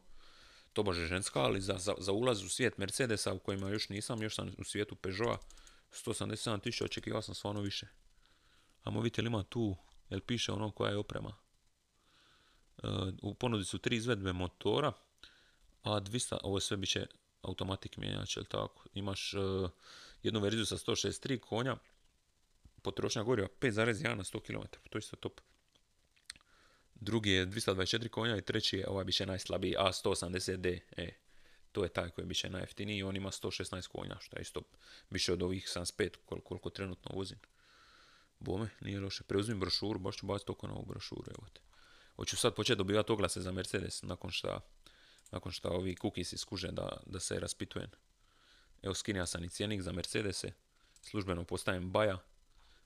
tobože 0.72 1.06
ženska, 1.06 1.40
ali 1.40 1.60
za, 1.60 1.78
za, 1.78 1.94
za 1.98 2.12
ulaz 2.12 2.42
u 2.42 2.48
svijet 2.48 2.78
Mercedesa 2.78 3.34
u 3.34 3.38
kojima 3.38 3.70
još 3.70 3.88
nisam, 3.88 4.22
još 4.22 4.34
sam 4.34 4.50
u 4.58 4.64
svijetu 4.64 4.96
Peugeota, 4.96 5.46
187 5.92 6.62
tisuća, 6.62 6.84
očekivao 6.84 7.22
sam 7.22 7.34
stvarno 7.34 7.60
više. 7.60 7.86
Vidite 8.86 9.22
li 9.22 9.26
ima 9.26 9.42
tu, 9.42 9.76
jel 10.10 10.20
piše 10.20 10.52
ono 10.52 10.70
koja 10.70 10.90
je 10.90 10.96
oprema. 10.96 11.34
E, 12.82 12.88
u 13.22 13.34
ponudi 13.34 13.64
su 13.64 13.78
tri 13.78 13.96
izvedbe 13.96 14.32
motora, 14.32 14.92
a 15.82 16.00
200, 16.00 16.36
ovo 16.42 16.60
sve 16.60 16.76
bit 16.76 16.90
će 16.90 17.06
automatik 17.42 17.96
mijenjač, 17.96 18.36
jel 18.36 18.44
tako. 18.44 18.84
Imaš 18.94 19.34
e, 19.34 19.38
jednu 20.22 20.40
verziju 20.40 20.66
sa 20.66 20.76
163 20.76 21.40
konja, 21.40 21.76
potrošnja 22.82 23.22
goriva 23.22 23.48
5,1 23.60 24.14
na 24.14 24.24
100 24.24 24.40
km, 24.40 24.66
to 24.90 24.98
je 24.98 25.00
isto 25.00 25.16
top. 25.16 25.40
Drugi 26.94 27.30
je 27.30 27.46
224 27.46 28.08
konja 28.08 28.36
i 28.36 28.42
treći 28.42 28.76
je, 28.76 28.88
ovaj 28.88 29.04
bit 29.04 29.14
će 29.14 29.26
najslabiji, 29.26 29.74
A180D. 29.78 30.80
E, 30.96 31.27
to 31.72 31.82
je 31.82 31.88
taj 31.88 32.10
koji 32.10 32.26
bit 32.26 32.38
će 32.38 32.50
najjeftiniji, 32.50 33.02
on 33.02 33.16
ima 33.16 33.30
116 33.30 33.88
konja, 33.88 34.16
što 34.20 34.36
je 34.36 34.42
isto 34.42 34.62
više 35.10 35.32
od 35.32 35.42
ovih 35.42 35.66
75 35.66 36.10
koliko, 36.24 36.48
koliko 36.48 36.70
trenutno 36.70 37.10
vozim. 37.14 37.38
Bome, 38.40 38.68
nije 38.80 39.00
loše. 39.00 39.24
Preuzmim 39.24 39.60
brošuru, 39.60 39.98
baš 39.98 40.16
ću 40.16 40.26
baciti 40.26 40.46
toliko 40.46 40.66
na 40.66 40.74
ovu 40.74 40.84
brošuru, 40.84 41.24
evo 41.26 41.48
te. 41.52 41.60
Hoću 42.16 42.36
sad 42.36 42.54
početi 42.54 42.78
dobivati 42.78 43.12
oglase 43.12 43.40
za 43.40 43.52
Mercedes 43.52 44.02
nakon 44.02 44.30
šta, 44.30 44.60
nakon 45.30 45.52
šta 45.52 45.70
ovi 45.70 45.96
cookies 46.02 46.34
skuže 46.36 46.68
da, 46.72 46.88
da 47.06 47.20
se 47.20 47.40
raspitujem. 47.40 47.90
Evo 48.82 48.94
skinja 48.94 49.26
sam 49.26 49.44
i 49.44 49.48
cijenik 49.48 49.82
za 49.82 49.92
Mercedese, 49.92 50.52
službeno 51.02 51.44
postajem 51.44 51.90
baja, 51.90 52.18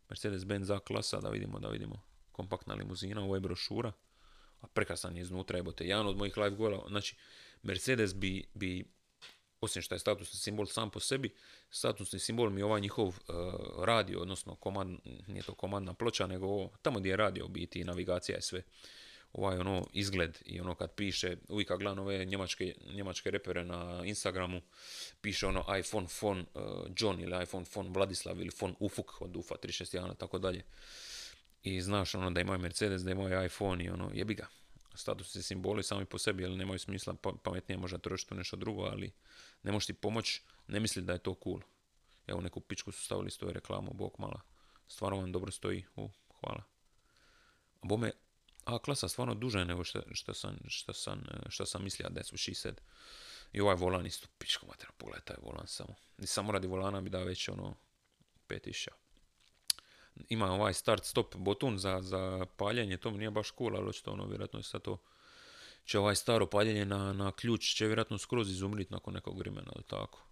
Mercedes-Benz 0.08 0.74
A 0.76 0.78
klasa, 0.78 1.20
da 1.20 1.28
vidimo, 1.28 1.58
da 1.58 1.68
vidimo. 1.68 2.02
Kompaktna 2.32 2.74
limuzina, 2.74 3.22
ovo 3.22 3.34
je 3.34 3.40
brošura, 3.40 3.92
a 4.60 4.66
prekrasan 4.66 5.16
je 5.16 5.22
iznutra, 5.22 5.58
evo 5.58 5.72
te. 5.72 5.86
Jedan 5.86 6.06
od 6.06 6.16
mojih 6.16 6.36
live 6.36 6.56
gola, 6.56 6.84
znači, 6.88 7.16
Mercedes 7.62 8.14
bi, 8.14 8.44
bi 8.55 8.85
osim 9.62 9.83
što 9.83 9.94
je 9.94 9.98
statusni 9.98 10.38
simbol 10.38 10.66
sam 10.66 10.90
po 10.90 11.01
sebi, 11.01 11.35
statusni 11.70 12.18
simbol 12.18 12.51
mi 12.51 12.61
je 12.61 12.64
ovaj 12.64 12.81
njihov 12.81 13.07
uh, 13.07 13.14
radio, 13.85 14.20
odnosno 14.20 14.55
komad, 14.55 14.87
nije 15.27 15.42
to 15.42 15.55
komadna 15.55 15.94
ploča, 15.94 16.27
nego 16.27 16.68
tamo 16.83 16.98
gdje 16.98 17.11
je 17.11 17.16
radio 17.16 17.48
biti 17.48 17.85
navigacija 17.85 18.38
i 18.38 18.42
sve. 18.42 18.62
Ovaj 19.33 19.59
ono 19.59 19.87
izgled 19.92 20.38
i 20.44 20.61
ono 20.61 20.75
kad 20.75 20.94
piše, 20.94 21.37
uvijek 21.48 21.68
kad 21.68 21.79
gledam 21.79 21.98
ove 21.98 22.25
njemačke, 22.25 22.75
njemačke 22.94 23.31
repere 23.31 23.64
na 23.64 24.03
Instagramu, 24.05 24.61
piše 25.20 25.46
ono 25.46 25.64
iPhone 25.79 26.07
phone 26.18 26.44
uh, 26.55 26.62
John 26.96 27.20
ili 27.20 27.42
iPhone 27.42 27.64
phone 27.64 27.90
Vladislav 27.90 28.40
ili 28.40 28.51
phone 28.51 28.75
Ufuk 28.81 29.20
od 29.20 29.37
Ufa 29.37 29.55
361 29.55 30.16
tako 30.16 30.38
dalje. 30.38 30.62
I 31.62 31.81
znaš 31.81 32.14
ono 32.14 32.31
da 32.31 32.40
imaju 32.40 32.59
Mercedes, 32.59 33.03
da 33.03 33.11
imaju 33.11 33.44
iPhone 33.44 33.85
i 33.85 33.90
ono 33.90 34.11
jebi 34.14 34.35
ga, 34.35 34.46
statusni 34.94 35.42
simboli 35.42 35.83
sami 35.83 36.05
po 36.05 36.18
sebi, 36.18 36.42
jer 36.42 36.50
nemaju 36.50 36.78
smisla, 36.78 37.14
pa, 37.14 37.33
pametnije 37.42 37.78
možda 37.78 37.98
trošiti 37.98 38.35
nešto 38.35 38.57
drugo, 38.57 38.83
ali 38.83 39.12
ne 39.62 39.72
možeš 39.72 39.87
ti 39.87 39.92
pomoći, 39.92 40.42
ne 40.66 40.81
misli 40.81 41.02
da 41.02 41.12
je 41.12 41.18
to 41.18 41.37
cool. 41.44 41.61
Evo 42.26 42.40
neku 42.40 42.61
pičku 42.61 42.92
su 42.92 43.05
stavili 43.05 43.31
stoji 43.31 43.52
reklamu, 43.52 43.92
bok 43.94 44.18
mala. 44.18 44.40
Stvarno 44.88 45.18
vam 45.18 45.33
dobro 45.33 45.50
stoji, 45.50 45.85
u, 45.96 46.09
hvala. 46.40 46.62
A 47.81 47.87
bome, 47.87 48.12
a 48.64 48.78
klasa 48.78 49.09
stvarno 49.09 49.35
duža 49.35 49.59
je 49.59 49.64
nego 49.64 49.85
što, 49.85 50.35
sam, 50.35 50.57
što, 50.68 50.92
sam, 50.92 51.24
što 51.48 51.66
sam 51.66 51.85
mislio 51.85 52.09
da 52.09 52.22
su 52.22 52.37
she. 52.38 52.72
I 53.52 53.61
ovaj 53.61 53.76
volan 53.76 54.07
isto, 54.07 54.28
pičko 54.38 54.66
materno, 54.66 54.94
pogledaj 54.98 55.24
taj 55.24 55.37
volan 55.42 55.66
samo. 55.66 55.94
I 56.18 56.26
samo 56.26 56.52
radi 56.52 56.66
volana 56.66 57.00
bi 57.00 57.11
dao 57.11 57.24
već 57.24 57.48
ono 57.48 57.74
5000 58.48 58.88
ima 60.29 60.53
ovaj 60.53 60.75
start 60.75 61.05
stop 61.05 61.37
button 61.37 61.79
za, 61.79 62.01
za 62.03 62.46
paljenje, 62.57 62.96
to 62.96 63.11
mi 63.11 63.18
nije 63.18 63.31
baš 63.31 63.53
cool, 63.59 63.77
ali 63.77 63.88
očito 63.88 64.12
ono, 64.12 64.27
vjerojatno 64.27 64.59
je 64.59 64.62
sad 64.62 64.83
to 64.83 64.98
će 65.85 65.98
ovaj 65.98 66.16
staro 66.16 66.46
paljenje 66.46 66.85
na, 66.85 67.12
na 67.12 67.33
ključ 67.33 67.75
će 67.75 67.87
vjerojatno 67.87 68.18
skroz 68.18 68.51
izumrit 68.51 68.90
nakon 68.90 69.14
nekog 69.14 69.38
vremena, 69.38 69.72
tako. 69.87 70.27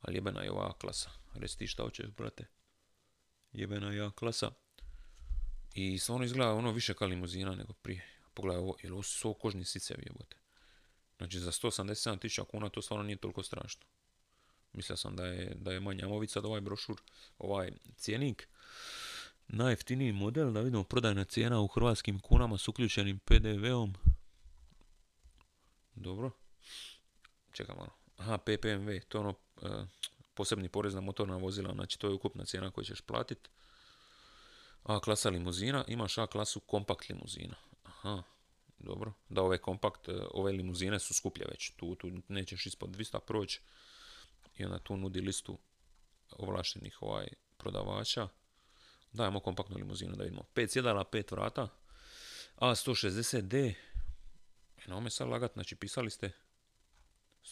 Ali 0.00 0.16
jebena 0.16 0.42
je 0.42 0.50
ova 0.50 0.72
klasa. 0.72 1.10
Reci 1.34 1.58
ti 1.58 1.66
šta 1.66 1.82
hoćeš, 1.82 2.06
brate. 2.06 2.46
Jebena 3.52 3.92
je 3.92 4.10
klasa. 4.14 4.50
I 5.74 5.98
stvarno 5.98 6.24
izgleda 6.24 6.52
ono 6.52 6.72
više 6.72 6.94
kao 6.94 7.08
limuzina 7.08 7.54
nego 7.54 7.72
prije. 7.72 8.06
Pogledaj 8.34 8.62
ovo, 8.62 8.76
jer 8.82 8.92
ovo 8.92 9.02
su 9.02 9.34
kožni 9.34 9.64
sicevi 9.64 10.02
jebote. 10.06 10.36
Znači 11.18 11.40
za 11.40 11.52
187.000 11.52 12.44
kuna 12.44 12.68
to 12.68 12.82
stvarno 12.82 13.04
nije 13.04 13.16
toliko 13.16 13.42
strašno. 13.42 13.86
Mislio 14.72 14.96
sam 14.96 15.16
da 15.16 15.26
je, 15.26 15.54
da 15.54 15.72
je 15.72 15.80
manja. 15.80 16.04
Ajmo 16.04 16.26
sad 16.26 16.44
ovaj 16.44 16.60
brošur, 16.60 17.00
ovaj 17.38 17.72
cijenik. 17.96 18.48
Najjeftiniji 19.48 20.12
model, 20.12 20.52
da 20.52 20.60
vidimo 20.60 20.84
prodajna 20.84 21.24
cijena 21.24 21.60
u 21.60 21.66
hrvatskim 21.66 22.20
kunama 22.20 22.58
s 22.58 22.68
uključenim 22.68 23.18
PDV-om. 23.18 23.94
Dobro. 25.94 26.30
Čekamo. 27.52 27.88
Aha, 28.16 28.38
PPMV, 28.38 28.90
to 29.08 29.18
je 29.18 29.20
ono 29.20 29.34
e, 29.62 29.86
posebni 30.34 30.68
porez 30.68 30.94
na 30.94 31.00
motorna 31.00 31.36
vozila, 31.36 31.74
znači 31.74 31.98
to 31.98 32.06
je 32.06 32.14
ukupna 32.14 32.44
cijena 32.44 32.70
koju 32.70 32.84
ćeš 32.84 33.00
platiti. 33.00 33.50
A 34.82 35.00
klasa 35.00 35.30
limuzina, 35.30 35.84
imaš 35.88 36.18
A 36.18 36.26
klasu 36.26 36.60
kompakt 36.60 37.08
limuzina. 37.08 37.54
Aha, 37.82 38.22
dobro. 38.78 39.12
Da 39.28 39.42
ove 39.42 39.58
kompakt, 39.58 40.08
e, 40.08 40.12
ove 40.30 40.52
limuzine 40.52 40.98
su 40.98 41.14
skuplje 41.14 41.46
već, 41.50 41.72
tu, 41.76 41.94
tu 41.94 42.10
nećeš 42.28 42.66
ispod 42.66 42.90
200 42.90 43.20
proći 43.20 43.60
i 44.56 44.64
onda 44.64 44.78
tu 44.78 44.96
nudi 44.96 45.20
listu 45.20 45.58
ovlaštenih 46.30 47.02
ovaj 47.02 47.28
prodavača. 47.56 48.28
Dajemo 49.12 49.40
kompaktnu 49.40 49.76
limuzinu 49.76 50.16
da 50.16 50.24
vidimo. 50.24 50.44
5 50.54 50.72
sjedala, 50.72 51.04
5 51.04 51.32
vrata. 51.32 51.68
A160D. 52.56 53.74
Na 54.86 54.94
ovome 54.94 55.10
sad 55.10 55.28
lagat, 55.28 55.52
znači 55.52 55.76
pisali 55.76 56.10
ste 56.10 56.30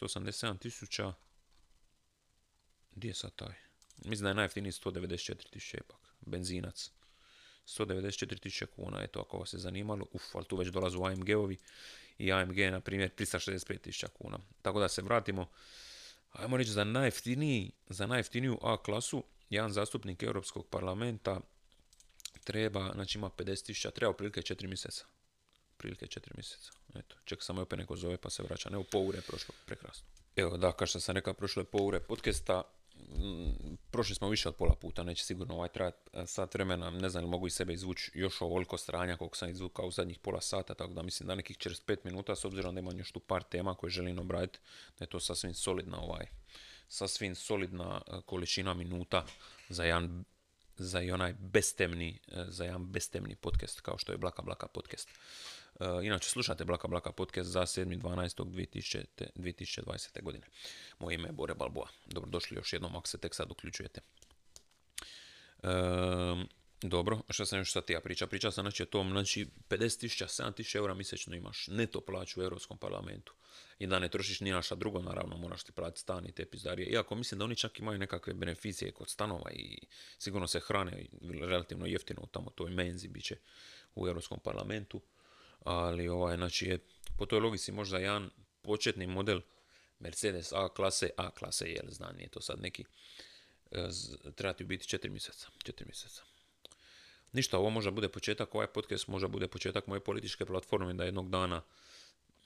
187 0.01 0.59
tisuća. 0.59 1.12
Gdje 2.95 3.09
je 3.09 3.14
sad 3.14 3.35
taj? 3.35 3.55
Mislim 4.05 4.23
da 4.23 4.29
je 4.29 4.35
najjeftiniji 4.35 4.73
194 4.73 5.51
tisuće 5.51 5.77
ipak. 5.77 6.01
Benzinac. 6.21 6.90
194 7.66 8.40
tisuće 8.40 8.66
kuna, 8.66 9.03
eto 9.03 9.21
ako 9.21 9.38
vas 9.38 9.53
je 9.53 9.59
zanimalo. 9.59 10.07
Uf, 10.12 10.37
ali 10.37 10.45
tu 10.45 10.57
već 10.57 10.69
dolazu 10.69 10.99
AMG-ovi 11.05 11.57
i 12.19 12.33
AMG 12.33 12.59
na 12.59 12.81
primjer 12.81 13.11
365 13.19 13.81
tisuća 13.81 14.09
kuna. 14.09 14.38
Tako 14.62 14.81
da 14.81 14.88
se 14.88 15.03
vratimo. 15.03 15.47
Ajmo 16.33 16.57
reći 16.57 16.71
za 16.71 16.85
najjeftiniji, 16.85 17.73
za 17.88 18.07
najjeftiniju 18.07 18.59
A 18.62 18.83
klasu, 18.83 19.25
jedan 19.50 19.72
zastupnik 19.72 20.22
Europskog 20.22 20.66
parlamenta 20.66 21.40
treba, 22.44 22.90
znači 22.94 23.18
ima 23.18 23.30
50 23.30 23.66
tisuća, 23.66 23.90
treba 23.90 24.11
otprilike 24.11 24.40
4 24.40 24.66
mjeseca. 24.66 25.04
Prilike 25.76 26.06
4 26.06 26.20
mjeseca. 26.37 26.70
Eto, 26.94 27.16
ček 27.24 27.42
samo 27.42 27.62
opet 27.62 27.78
neko 27.78 27.96
zove 27.96 28.16
pa 28.16 28.30
se 28.30 28.42
vraća. 28.42 28.78
U 28.78 28.85
pol 28.85 29.09
ure 29.09 29.20
prošlo, 29.20 29.54
prekrasno. 29.66 30.06
Evo 30.37 30.56
da, 30.56 30.72
kao 30.72 30.87
što 30.87 31.00
sam 31.00 31.14
rekao, 31.14 31.35
prošlo 31.35 31.61
je 31.61 31.64
pol 31.64 31.87
ure 31.87 32.00
podcasta. 32.00 32.62
Mm, 32.96 33.74
prošli 33.90 34.14
smo 34.14 34.28
više 34.28 34.48
od 34.48 34.56
pola 34.56 34.74
puta, 34.74 35.02
neće 35.02 35.24
sigurno 35.24 35.54
ovaj 35.54 35.68
trajati 35.68 35.98
e, 36.12 36.26
sat 36.26 36.54
vremena, 36.54 36.90
ne 36.90 37.09
znam 37.09 37.24
li 37.24 37.30
mogu 37.30 37.46
iz 37.46 37.54
sebe 37.54 37.72
izvući 37.72 38.11
još 38.14 38.40
ovoliko 38.40 38.78
stranja 38.78 39.16
koliko 39.16 39.37
sam 39.37 39.50
izvukao 39.50 39.87
u 39.87 39.90
zadnjih 39.90 40.18
pola 40.18 40.40
sata, 40.40 40.74
tako 40.74 40.92
da 40.92 41.02
mislim 41.02 41.26
da 41.26 41.35
nekih 41.35 41.59
45 41.59 41.96
minuta, 42.04 42.37
s 42.37 42.44
obzirom 42.44 42.74
da 42.74 42.78
imam 42.78 42.98
još 42.98 43.12
tu 43.12 43.20
par 43.20 43.42
tema 43.42 43.74
koje 43.74 43.90
želim 43.90 44.18
obraditi, 44.18 44.59
da 44.98 45.02
je 45.04 45.09
to 45.09 45.20
sasvim 45.20 45.54
solidna 45.54 46.00
ovaj, 46.00 46.26
sasvim 46.88 47.35
solidna 47.35 48.03
e, 48.07 48.20
količina 48.27 48.75
minuta 48.75 49.27
za 49.68 49.85
jedan 49.85 50.25
za 50.79 51.03
i 51.03 51.11
onaj 51.11 51.35
bestemni, 51.38 52.18
e, 52.29 52.44
za 52.49 52.64
jedan 52.64 52.92
bestemni 52.92 53.37
podcast 53.37 53.81
kao 53.81 53.99
što 53.99 54.12
je 54.12 54.18
Blaka 54.18 54.42
Blaka 54.42 54.66
podcast. 54.66 55.09
Uh, 55.81 55.87
inače, 56.03 56.29
slušate 56.29 56.64
Blaka 56.64 56.88
Blaka 56.88 57.12
podcast 57.12 57.51
za 57.51 57.61
7.12.2020. 57.61 60.22
godine. 60.22 60.46
Moje 60.99 61.14
ime 61.14 61.29
je 61.29 61.33
Bore 61.33 61.55
Balboa. 61.55 61.88
Dobrodošli 62.07 62.57
još 62.57 62.72
jednom 62.72 62.96
ako 62.96 63.09
se 63.09 63.18
tek 63.18 63.35
sad 63.35 63.51
uključujete. 63.51 64.01
Uh, 65.62 65.70
dobro, 66.82 67.20
što 67.30 67.46
sam 67.46 67.58
još 67.58 67.72
sad 67.72 67.90
ja 67.90 68.00
priča? 68.00 68.26
Priča 68.26 68.50
sam 68.50 68.62
znači 68.62 68.82
o 68.82 68.86
tom, 68.86 69.10
znači 69.10 69.46
50.000, 69.68 70.42
7.000 70.42 70.76
eura 70.76 70.94
mjesečno 70.94 71.36
imaš 71.36 71.66
neto 71.66 72.00
plaću 72.00 72.40
u 72.40 72.42
Europskom 72.42 72.78
parlamentu 72.78 73.32
i 73.78 73.86
da 73.86 73.98
ne 73.98 74.08
trošiš 74.08 74.40
ni 74.40 74.50
naša 74.50 74.74
drugo, 74.74 75.02
naravno 75.02 75.36
moraš 75.36 75.62
ti 75.62 75.72
platiti 75.72 76.00
stan 76.00 76.26
i 76.26 76.32
te 76.32 76.44
pizdarije. 76.44 76.88
Iako 76.88 77.14
mislim 77.14 77.38
da 77.38 77.44
oni 77.44 77.56
čak 77.56 77.78
imaju 77.78 77.98
nekakve 77.98 78.34
beneficije 78.34 78.92
kod 78.92 79.10
stanova 79.10 79.50
i 79.50 79.78
sigurno 80.18 80.46
se 80.46 80.60
hrane 80.60 81.06
relativno 81.40 81.86
jeftino 81.86 82.20
u 82.22 82.26
tamo 82.26 82.50
toj 82.50 82.70
menzi 82.70 83.08
bit 83.08 83.24
će 83.24 83.36
u 83.94 84.08
Europskom 84.08 84.40
parlamentu 84.40 85.00
ali 85.64 86.08
ovaj, 86.08 86.36
znači 86.36 86.66
je 86.66 86.78
po 87.18 87.26
toj 87.26 87.40
logici 87.40 87.72
možda 87.72 87.98
jedan 87.98 88.30
početni 88.62 89.06
model 89.06 89.40
Mercedes 89.98 90.52
A 90.52 90.68
klase, 90.68 91.10
A 91.16 91.30
klase, 91.30 91.70
jel 91.70 91.90
znam, 91.90 92.16
nije 92.16 92.28
to 92.28 92.40
sad 92.40 92.60
neki, 92.60 92.84
e, 93.70 93.88
treba 94.34 94.52
ti 94.52 94.64
biti 94.64 94.88
četiri 94.88 95.10
mjeseca, 95.10 95.48
četiri 95.64 95.86
mjeseca. 95.86 96.36
Ništa, 97.37 97.59
ovo 97.59 97.70
možda 97.70 97.90
bude 97.90 98.09
početak, 98.09 98.55
ovaj 98.55 98.66
podcast 98.66 99.09
možda 99.09 99.29
bude 99.29 99.49
početak 99.49 99.87
moje 99.87 100.01
političke 100.01 100.46
platforme 100.46 100.94
da 100.94 101.05
jednog 101.05 101.31
dana, 101.31 101.62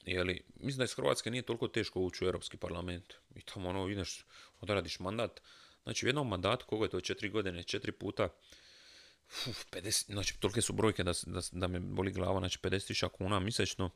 jeli, 0.05 0.43
mislim 0.57 0.79
da 0.79 0.85
iz 0.85 0.95
Hrvatske 0.95 1.31
nije 1.31 1.43
toliko 1.43 1.69
teško 1.69 2.01
ući 2.01 2.25
u 2.25 2.27
Europski 2.27 2.57
parlament. 2.57 3.15
I 3.35 3.41
tamo 3.41 3.69
ono 3.69 3.89
ideš, 3.89 4.25
odradiš 4.61 4.99
mandat, 4.99 5.41
znači 5.83 6.07
u 6.07 6.09
jednom 6.09 6.29
mandatu, 6.29 6.67
koliko 6.67 6.85
je 6.85 6.91
to, 6.91 7.01
četiri 7.01 7.29
godine, 7.29 7.63
četiri 7.63 7.93
puta, 7.93 8.29
Uf, 9.49 9.65
50, 9.73 10.13
znači 10.13 10.41
tolike 10.41 10.61
su 10.61 10.73
brojke 10.73 11.05
da, 11.05 11.13
da, 11.27 11.41
da 11.53 11.69
me 11.69 11.81
boli 11.81 12.13
glava, 12.13 12.39
znači 12.39 12.59
50.000 12.59 13.09
kuna 13.09 13.41
mjesečno 13.41 13.91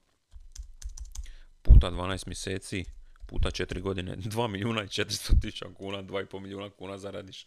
puta 1.63 1.91
12 1.91 2.27
mjeseci 2.27 2.85
puta 3.27 3.51
4 3.51 3.81
godine 3.81 4.17
2 4.37 4.49
milijuna 4.49 4.83
i 4.83 4.87
400 4.87 5.41
tisuća 5.43 5.67
kuna, 5.75 6.03
2,5 6.03 6.41
milijuna 6.41 6.71
kuna 6.71 6.99
zaradiš 6.99 7.47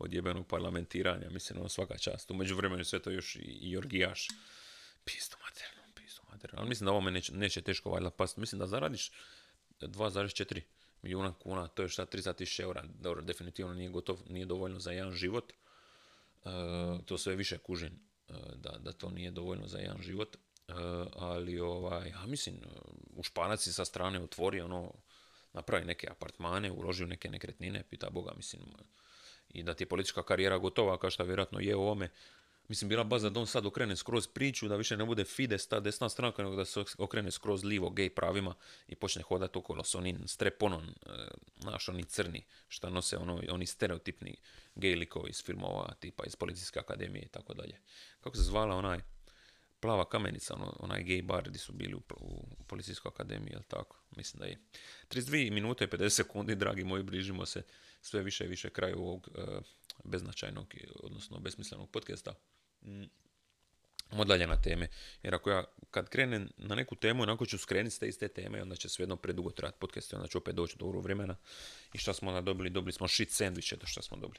od 0.00 0.14
jebenog 0.14 0.46
parlamentiranja, 0.46 1.30
mislim 1.30 1.58
ono 1.58 1.68
svaka 1.68 1.98
čast. 1.98 2.30
U 2.30 2.34
međuvremenu 2.34 2.84
sve 2.84 2.98
to 2.98 3.10
još 3.10 3.36
i, 3.36 3.38
i 3.40 3.76
orgijaš. 3.76 4.28
Pisto 5.04 5.36
materno, 5.44 5.82
pisto 5.94 6.22
materno. 6.32 6.58
Ali 6.60 6.68
mislim 6.68 6.84
da 6.84 6.90
ovo 6.90 7.00
me 7.00 7.10
neće, 7.10 7.34
neće 7.34 7.62
teško 7.62 7.90
valjda 7.90 8.10
past. 8.10 8.36
Mislim 8.36 8.58
da 8.58 8.66
zaradiš 8.66 9.10
2,4 9.80 10.60
milijuna 11.02 11.34
kuna, 11.34 11.68
to 11.68 11.82
je 11.82 11.88
šta 11.88 12.06
300 12.06 12.36
tisuća 12.36 12.62
eura. 12.62 12.84
Dobro, 13.00 13.22
definitivno 13.22 13.74
nije 13.74 13.90
gotov, 13.90 14.18
nije 14.28 14.46
dovoljno 14.46 14.80
za 14.80 14.92
jedan 14.92 15.12
život 15.12 15.52
E, 16.44 16.50
to 17.04 17.18
sve 17.18 17.36
više 17.36 17.58
kužim 17.58 17.92
e, 18.28 18.32
da, 18.54 18.78
da 18.78 18.92
to 18.92 19.10
nije 19.10 19.30
dovoljno 19.30 19.66
za 19.66 19.78
jedan 19.78 20.02
život. 20.02 20.36
E, 20.36 20.72
ali 21.16 21.60
ovaj, 21.60 22.08
ja 22.08 22.26
mislim, 22.26 22.60
u 23.16 23.22
Španac 23.22 23.68
sa 23.68 23.84
strane 23.84 24.22
otvori 24.22 24.60
ono, 24.60 24.92
napravi 25.52 25.84
neke 25.84 26.08
apartmane, 26.10 26.70
uloži 26.70 27.04
u 27.04 27.06
neke 27.06 27.30
nekretnine, 27.30 27.84
pita 27.90 28.10
Boga, 28.10 28.32
mislim, 28.36 28.62
i 29.50 29.62
da 29.62 29.74
ti 29.74 29.82
je 29.82 29.88
politička 29.88 30.22
karijera 30.22 30.58
gotova, 30.58 30.98
kao 30.98 31.10
što 31.10 31.24
vjerojatno 31.24 31.60
je 31.60 31.76
u 31.76 31.80
ovome, 31.80 32.08
Mislim, 32.70 32.88
bila 32.88 33.04
baza 33.04 33.30
da 33.30 33.40
on 33.40 33.46
sad 33.46 33.66
okrene 33.66 33.96
skroz 33.96 34.26
priču, 34.26 34.68
da 34.68 34.76
više 34.76 34.96
ne 34.96 35.04
bude 35.04 35.24
Fides, 35.24 35.66
ta 35.66 35.80
desna 35.80 36.08
stranka, 36.08 36.42
nego 36.42 36.56
da 36.56 36.64
se 36.64 36.84
okrene 36.98 37.30
skroz 37.30 37.64
livo 37.64 37.90
gej 37.90 38.10
pravima 38.10 38.54
i 38.88 38.94
počne 38.94 39.22
hodati 39.22 39.58
okolo 39.58 39.84
s 39.84 39.94
onim 39.94 40.28
streponom, 40.28 40.82
e, 40.82 41.10
znaš, 41.60 41.88
oni 41.88 42.04
crni, 42.04 42.44
šta 42.68 42.90
nose 42.90 43.16
ono, 43.16 43.42
oni 43.48 43.66
stereotipni 43.66 44.36
gej 44.74 44.94
likovi 44.94 45.30
iz 45.30 45.44
filmova, 45.44 45.94
tipa 46.00 46.24
iz 46.26 46.36
Policijske 46.36 46.78
akademije 46.78 47.22
i 47.22 47.28
tako 47.28 47.54
dalje. 47.54 47.80
Kako 48.20 48.36
se 48.36 48.42
zvala 48.42 48.76
onaj 48.76 49.00
plava 49.80 50.08
kamenica, 50.08 50.54
ono, 50.54 50.76
onaj 50.78 51.04
gay 51.04 51.22
bar 51.22 51.48
gdje 51.48 51.58
su 51.58 51.72
bili 51.72 51.94
u, 51.94 52.02
u 52.20 52.44
Policijskoj 52.66 53.08
akademiji, 53.08 53.52
jel 53.52 53.62
tako? 53.68 53.96
Mislim 54.16 54.40
da 54.40 54.46
je. 54.46 54.58
32 55.08 55.50
minute 55.50 55.84
i 55.84 55.88
50 55.88 56.08
sekundi, 56.08 56.54
dragi 56.54 56.84
moji, 56.84 57.02
bližimo 57.02 57.46
se 57.46 57.62
sve 58.00 58.22
više 58.22 58.44
i 58.44 58.48
više 58.48 58.70
kraju 58.70 58.98
ovog 58.98 59.28
uh, 59.34 59.62
beznačajnog, 60.04 60.74
odnosno 61.02 61.38
besmislenog 61.38 61.90
podcasta. 61.90 62.34
Mm, 62.82 63.04
dalje 64.24 64.46
na 64.46 64.62
teme. 64.62 64.88
Jer 65.22 65.34
ako 65.34 65.50
ja 65.50 65.64
kad 65.90 66.08
krenem 66.08 66.48
na 66.56 66.74
neku 66.74 66.94
temu, 66.96 67.22
onako 67.22 67.46
ću 67.46 67.58
skrenuti 67.58 67.94
s 67.94 67.98
te 67.98 68.08
iste 68.08 68.28
teme, 68.28 68.62
onda 68.62 68.76
će 68.76 68.88
svejedno 68.88 69.16
predugo 69.16 69.50
trajati 69.50 69.78
podcast, 69.78 70.14
onda 70.14 70.26
ću 70.26 70.38
opet 70.38 70.54
doći 70.54 70.78
do 70.78 70.86
uro 70.86 71.00
vremena. 71.00 71.36
I 71.92 71.98
šta 71.98 72.12
smo 72.12 72.28
onda 72.30 72.40
dobili? 72.40 72.70
Dobili 72.70 72.92
smo 72.92 73.08
shit 73.08 73.30
sandviče, 73.30 73.76
to 73.76 73.86
što 73.86 74.02
smo 74.02 74.16
dobili. 74.16 74.38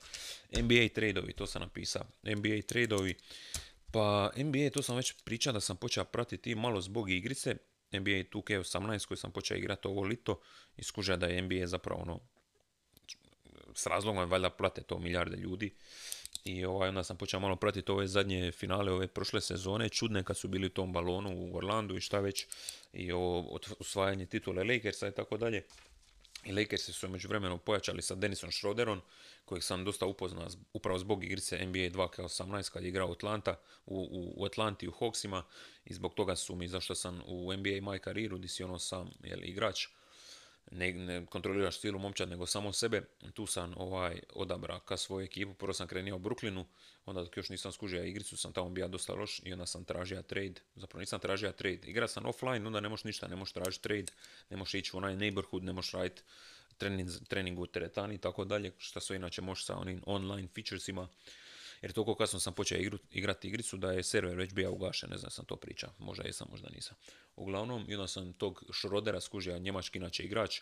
NBA 0.63 0.93
tradeovi, 0.95 1.33
to 1.33 1.47
sam 1.47 1.61
napisao. 1.61 2.05
NBA 2.23 2.61
tradeovi, 2.67 3.15
pa 3.91 4.31
NBA, 4.37 4.69
to 4.73 4.81
sam 4.81 4.95
već 4.95 5.13
pričao 5.23 5.53
da 5.53 5.59
sam 5.59 5.77
počeo 5.77 6.03
pratiti 6.03 6.55
malo 6.55 6.81
zbog 6.81 7.11
igrice. 7.11 7.55
NBA 7.91 8.11
2K18 8.11 9.07
koji 9.07 9.17
sam 9.17 9.31
počeo 9.31 9.57
igrati 9.57 9.87
ovo 9.87 10.01
lito 10.01 10.41
i 10.77 10.81
da 11.17 11.27
je 11.27 11.41
NBA 11.41 11.67
zapravo 11.67 12.01
ono 12.01 12.19
s 13.81 13.85
razlogom 13.85 14.29
valjda 14.29 14.49
plate 14.49 14.81
to 14.81 14.99
milijarde 14.99 15.37
ljudi. 15.37 15.73
I 16.45 16.65
ovaj, 16.65 16.89
onda 16.89 17.03
sam 17.03 17.17
počeo 17.17 17.39
malo 17.39 17.55
pratiti 17.55 17.91
ove 17.91 18.07
zadnje 18.07 18.51
finale 18.51 18.91
ove 18.91 19.07
prošle 19.07 19.41
sezone, 19.41 19.89
čudne 19.89 20.23
kad 20.23 20.37
su 20.37 20.47
bili 20.47 20.65
u 20.65 20.69
tom 20.69 20.93
balonu 20.93 21.29
u 21.35 21.57
Orlandu 21.57 21.97
i 21.97 22.01
šta 22.01 22.19
već, 22.19 22.47
i 22.93 23.11
ovo 23.11 23.59
osvajanje 23.79 24.25
titule 24.25 24.63
Lakersa 24.63 25.07
i 25.07 25.11
tako 25.11 25.37
dalje. 25.37 25.63
I 26.45 26.51
Lakersi 26.51 26.93
su 26.93 27.09
među 27.09 27.27
vremenom 27.27 27.59
pojačali 27.59 28.01
sa 28.01 28.15
Denisom 28.15 28.51
Schroederom, 28.51 29.01
kojeg 29.45 29.63
sam 29.63 29.85
dosta 29.85 30.05
upoznao 30.05 30.47
upravo 30.73 30.99
zbog 30.99 31.23
igrice 31.23 31.65
NBA 31.65 31.79
2K18 31.79 32.71
kad 32.71 32.83
je 32.83 32.89
igrao 32.89 33.11
Atlanta, 33.11 33.59
u, 33.85 34.35
u, 34.37 34.45
Atlanti 34.45 34.87
u 34.87 34.91
Hawksima. 34.91 35.41
I 35.85 35.93
zbog 35.93 36.13
toga 36.13 36.35
su 36.35 36.55
mi, 36.55 36.67
zašto 36.67 36.95
sam 36.95 37.21
u 37.25 37.53
NBA 37.53 37.69
My 37.69 37.99
karijeru, 37.99 38.37
gdje 38.37 38.49
si 38.49 38.63
ono 38.63 38.79
sam 38.79 39.09
jel, 39.23 39.43
igrač, 39.43 39.87
ne, 40.71 40.93
ne 40.93 41.25
kontroliraš 41.25 41.79
cijelu 41.79 41.99
momčad, 41.99 42.29
nego 42.29 42.45
samo 42.45 42.73
sebe. 42.73 43.01
Tu 43.33 43.45
sam 43.45 43.73
ovaj, 43.77 44.19
odabra 44.33 44.79
ka 44.79 44.97
svoju 44.97 45.25
ekipu. 45.25 45.53
Prvo 45.53 45.73
sam 45.73 45.87
krenio 45.87 46.15
u 46.15 46.19
Brooklynu, 46.19 46.65
onda 47.05 47.23
dok 47.23 47.37
još 47.37 47.49
nisam 47.49 47.71
skužio 47.71 48.03
igricu, 48.03 48.37
sam 48.37 48.53
tamo 48.53 48.69
bio 48.69 48.87
dosta 48.87 49.13
loš 49.13 49.41
i 49.43 49.53
onda 49.53 49.65
sam 49.65 49.85
tražio 49.85 50.21
trade. 50.21 50.61
Zapravo 50.75 50.99
nisam 50.99 51.19
tražio 51.19 51.51
trade. 51.51 51.79
Igra 51.83 52.07
sam 52.07 52.25
offline, 52.25 52.67
onda 52.67 52.79
ne 52.79 52.89
možeš 52.89 53.03
ništa, 53.03 53.27
ne 53.27 53.35
možeš 53.35 53.53
tražiti 53.53 53.83
trade, 53.83 54.11
ne 54.49 54.57
možeš 54.57 54.73
ići 54.73 54.91
u 54.93 54.97
onaj 54.97 55.15
neighborhood, 55.15 55.63
ne 55.63 55.73
možeš 55.73 55.91
raditi 55.91 56.21
trening, 56.77 57.09
trening 57.27 57.59
u 57.59 57.65
teretani 57.65 58.15
i 58.15 58.17
tako 58.17 58.45
dalje, 58.45 58.71
što 58.77 58.99
sve 58.99 59.15
inače 59.15 59.41
možeš 59.41 59.65
sa 59.65 59.77
onim 59.77 60.01
online 60.05 60.47
featuresima 60.55 61.07
jer 61.81 61.91
toliko 61.91 62.15
kasno 62.15 62.39
sam 62.39 62.53
počeo 62.53 62.77
igru, 62.77 62.97
igrati 63.11 63.47
igricu 63.47 63.77
da 63.77 63.91
je 63.91 64.03
server 64.03 64.37
već 64.37 64.53
bio 64.53 64.71
ugašen, 64.71 65.09
ne 65.09 65.17
znam 65.17 65.31
sam 65.31 65.45
to 65.45 65.55
priča, 65.55 65.89
možda 65.99 66.23
jesam, 66.23 66.47
možda 66.51 66.69
nisam. 66.69 66.97
Uglavnom, 67.35 67.85
i 67.87 67.95
onda 67.95 68.07
sam 68.07 68.33
tog 68.33 68.63
Šrodera 68.73 69.21
skužio, 69.21 69.59
njemački 69.59 69.97
inače 69.97 70.23
igrač, 70.23 70.61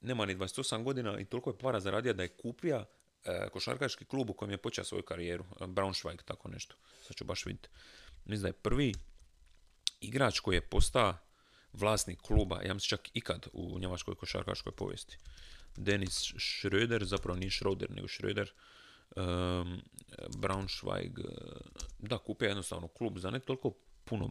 nema 0.00 0.26
ni 0.26 0.36
28 0.36 0.82
godina 0.82 1.20
i 1.20 1.24
toliko 1.24 1.50
je 1.50 1.58
para 1.58 1.80
zaradio 1.80 2.12
da 2.12 2.22
je 2.22 2.28
kupio 2.28 2.84
e, 3.24 3.48
košarkaški 3.52 4.04
klub 4.04 4.30
u 4.30 4.32
kojem 4.32 4.50
je 4.50 4.56
počeo 4.56 4.84
svoju 4.84 5.02
karijeru, 5.02 5.44
e, 5.60 5.66
Braunschweig, 5.66 6.22
tako 6.24 6.48
nešto, 6.48 6.74
sad 7.06 7.16
ću 7.16 7.24
baš 7.24 7.46
vidjeti. 7.46 7.68
Mislim 8.24 8.42
da 8.42 8.48
je 8.48 8.52
prvi 8.52 8.94
igrač 10.00 10.40
koji 10.40 10.56
je 10.56 10.60
postao 10.60 11.14
vlasnik 11.72 12.20
kluba, 12.20 12.62
ja 12.62 12.74
mislim 12.74 12.88
čak 12.88 13.08
ikad 13.14 13.46
u 13.52 13.78
njemačkoj 13.78 14.14
košarkaškoj 14.14 14.72
povijesti. 14.72 15.18
Denis 15.76 16.34
Schröder, 16.34 17.04
zapravo 17.04 17.38
nije 17.38 17.50
Schröder, 17.50 17.90
nego 17.90 18.06
Schröder, 18.06 18.48
um, 19.16 19.82
Braunschweig, 20.38 21.18
da, 21.98 22.18
kupio 22.18 22.48
jednostavno 22.48 22.88
klub 22.88 23.18
za 23.18 23.30
ne 23.30 23.40
toliko 23.40 23.72
puno 24.04 24.30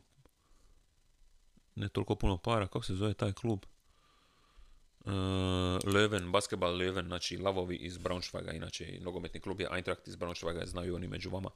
ne 1.78 1.90
toliko 1.90 2.16
puno 2.16 2.38
para, 2.38 2.68
kako 2.68 2.84
se 2.84 2.96
zove 2.96 3.14
taj 3.14 3.34
klub? 3.34 3.66
Uh, 5.00 5.14
Leuven, 5.94 6.32
basketball 6.32 6.78
Leuven, 6.78 7.06
znači 7.06 7.38
lavovi 7.38 7.76
iz 7.76 7.98
Braunschweiga, 7.98 8.52
inače 8.52 9.00
nogometni 9.02 9.40
klub 9.40 9.62
je 9.62 9.68
Eintracht 9.72 10.08
iz 10.08 10.16
Braunschweiga, 10.16 10.66
znaju 10.66 10.96
oni 10.96 11.08
među 11.08 11.30
vama 11.30 11.50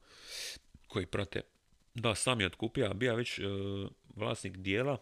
koji 0.88 1.06
prate. 1.06 1.42
Da, 1.94 2.16
sam 2.16 2.42
je 2.42 2.48
otkupio, 2.48 2.94
bija 2.94 3.14
već 3.14 3.40
uh, 3.40 3.46
vlasnik 4.16 4.58
dijela, 4.58 4.98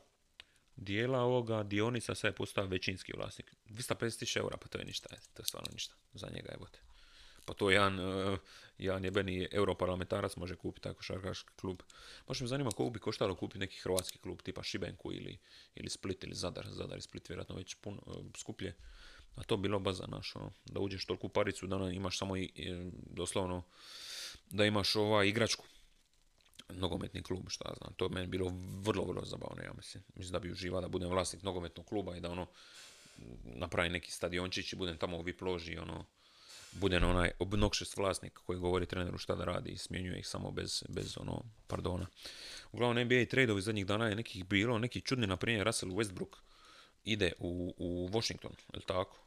dijela 0.76 1.20
ovoga 1.20 1.64
dionica, 1.64 2.16
sad 2.16 2.32
je 2.32 2.36
postao 2.36 2.66
većinski 2.66 3.14
vlasnik. 3.18 3.56
250.000 3.66 4.38
eura, 4.38 4.58
pa 4.58 4.68
to 4.68 4.78
je 4.78 4.86
ništa, 4.86 5.10
to 5.34 5.42
je 5.42 5.46
stvarno 5.46 5.70
ništa 5.74 5.96
za 6.14 6.28
njega, 6.34 6.50
evo 6.54 6.68
te. 6.72 6.89
Pa 7.50 7.54
to 7.54 7.70
jedan, 7.70 8.00
uh, 8.00 8.40
jedan 8.78 9.06
jebeni 9.06 9.48
europarlamentarac 9.52 10.36
može 10.36 10.56
kupiti 10.56 10.84
tako 10.84 11.04
šarkaški 11.04 11.50
klub. 11.56 11.82
Baš 12.28 12.42
me 12.42 12.48
zanima 12.48 12.72
koliko 12.72 12.94
bi 12.94 13.00
koštalo 13.00 13.36
kupiti 13.36 13.60
neki 13.60 13.80
hrvatski 13.80 14.18
klub 14.18 14.42
tipa 14.42 14.64
Šibenku 14.64 15.14
ili, 15.14 15.38
ili 15.76 15.90
Split 15.90 16.24
ili 16.24 16.36
Zadar. 16.36 16.68
Zadar 16.70 16.98
i 16.98 17.02
Split 17.02 17.30
vjerojatno 17.30 17.56
već 17.56 17.76
puno 17.76 18.02
uh, 18.06 18.16
skuplje. 18.38 18.76
A 19.36 19.44
to 19.44 19.58
bilo 19.58 19.80
baza 19.80 20.08
naš, 20.08 20.36
ono, 20.36 20.52
da 20.66 20.80
uđeš 20.80 21.06
toliku 21.06 21.30
paricu 21.30 21.68
da 21.68 21.90
imaš 21.92 22.18
samo 22.18 22.38
i, 22.38 22.52
doslovno 22.94 23.64
da 24.50 24.66
imaš 24.66 24.96
ova 24.96 25.24
igračku 25.26 25.66
nogometni 26.70 27.24
klub, 27.24 27.50
šta 27.50 27.74
znam. 27.78 27.94
To 27.94 28.06
je 28.06 28.10
meni 28.10 28.28
bilo 28.28 28.54
vrlo, 28.82 29.06
vrlo 29.06 29.26
zabavno, 29.26 29.64
ja 29.64 29.74
mislim. 29.78 30.04
Mislim 30.16 30.32
da 30.32 30.40
bi 30.40 30.52
uživao 30.52 30.82
da 30.82 30.88
budem 30.88 31.10
vlasnik 31.10 31.44
nogometnog 31.44 31.86
kluba 31.86 32.18
i 32.18 32.20
da 32.20 32.32
ono 32.32 32.48
napravi 33.44 33.90
neki 33.90 34.12
stadiončić 34.12 34.74
i 34.74 34.76
budem 34.76 34.98
tamo 34.98 35.18
u 35.18 35.22
VIP 35.22 35.42
loži, 35.42 35.78
ono, 35.78 36.06
bude 36.72 36.98
onaj 36.98 37.32
obnoxious 37.40 37.98
vlasnik 37.98 38.34
koji 38.34 38.60
govori 38.60 38.86
treneru 38.86 39.18
šta 39.18 39.36
da 39.36 39.46
radi 39.46 39.72
i 39.72 39.78
smjenjuje 39.78 40.20
ih 40.20 40.28
samo 40.28 40.52
bez, 40.52 40.84
bez 40.90 41.18
ono, 41.18 41.44
pardona. 41.68 42.08
Uglavnom 42.72 43.06
NBA 43.06 43.26
tradeovi 43.26 43.62
zadnjih 43.62 43.86
dana 43.86 44.08
je 44.08 44.16
nekih 44.16 44.46
bilo, 44.46 44.80
neki 44.80 45.02
čudni, 45.02 45.28
na 45.28 45.38
primjer 45.38 45.66
Russell 45.66 45.92
Westbrook 45.92 46.38
ide 47.04 47.32
u, 47.40 47.74
u 47.78 48.10
Washington, 48.14 48.52
je 48.74 48.82
tako? 48.86 49.18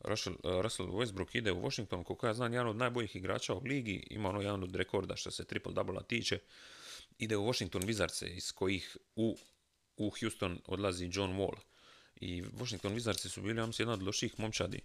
Russell, 0.00 0.36
uh, 0.44 0.62
Russell 0.62 0.88
Westbrook 0.88 1.36
ide 1.36 1.52
u 1.52 1.62
Washington, 1.62 2.04
koliko 2.04 2.26
ja 2.26 2.34
znam, 2.34 2.52
jedan 2.52 2.68
od 2.68 2.76
najboljih 2.76 3.16
igrača 3.16 3.54
u 3.54 3.62
ligi, 3.64 4.06
ima 4.10 4.28
ono 4.28 4.40
jedan 4.40 4.62
od 4.62 4.74
rekorda 4.74 5.16
što 5.16 5.30
se 5.30 5.44
triple 5.44 5.72
double 5.72 6.02
tiče, 6.08 6.38
ide 7.18 7.36
u 7.36 7.46
Washington 7.46 7.82
Wizards 7.82 8.36
iz 8.36 8.52
kojih 8.52 8.96
u, 9.16 9.36
u 9.96 10.12
Houston 10.20 10.60
odlazi 10.66 11.10
John 11.12 11.32
Wall. 11.32 11.56
I 12.20 12.42
Washington 12.42 12.94
Wizards 12.94 13.28
su 13.28 13.42
bili, 13.42 13.60
ja 13.60 13.66
mislim, 13.66 13.84
jedna 13.84 13.92
od 13.92 14.02
loših 14.02 14.38
momčadi 14.38 14.80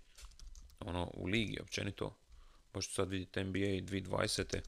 ono, 0.86 1.12
u 1.14 1.26
ligi 1.28 1.60
općenito. 1.62 2.16
Baš 2.74 2.94
sad 2.94 3.10
vidjeti 3.10 3.44
NBA 3.44 3.60
2020. 3.60 4.60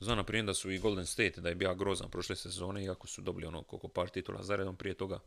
Znam 0.00 0.16
na 0.16 0.24
primjer 0.24 0.46
da 0.46 0.54
su 0.54 0.70
i 0.70 0.78
Golden 0.78 1.06
State, 1.06 1.40
da 1.40 1.48
je 1.48 1.54
bio 1.54 1.74
grozan 1.74 2.10
prošle 2.10 2.36
sezone, 2.36 2.84
iako 2.84 3.06
su 3.06 3.22
dobili 3.22 3.46
ono 3.46 3.62
koliko 3.62 3.88
par 3.88 4.08
titula 4.08 4.42
zaredom 4.42 4.76
prije 4.76 4.94
toga. 4.94 5.18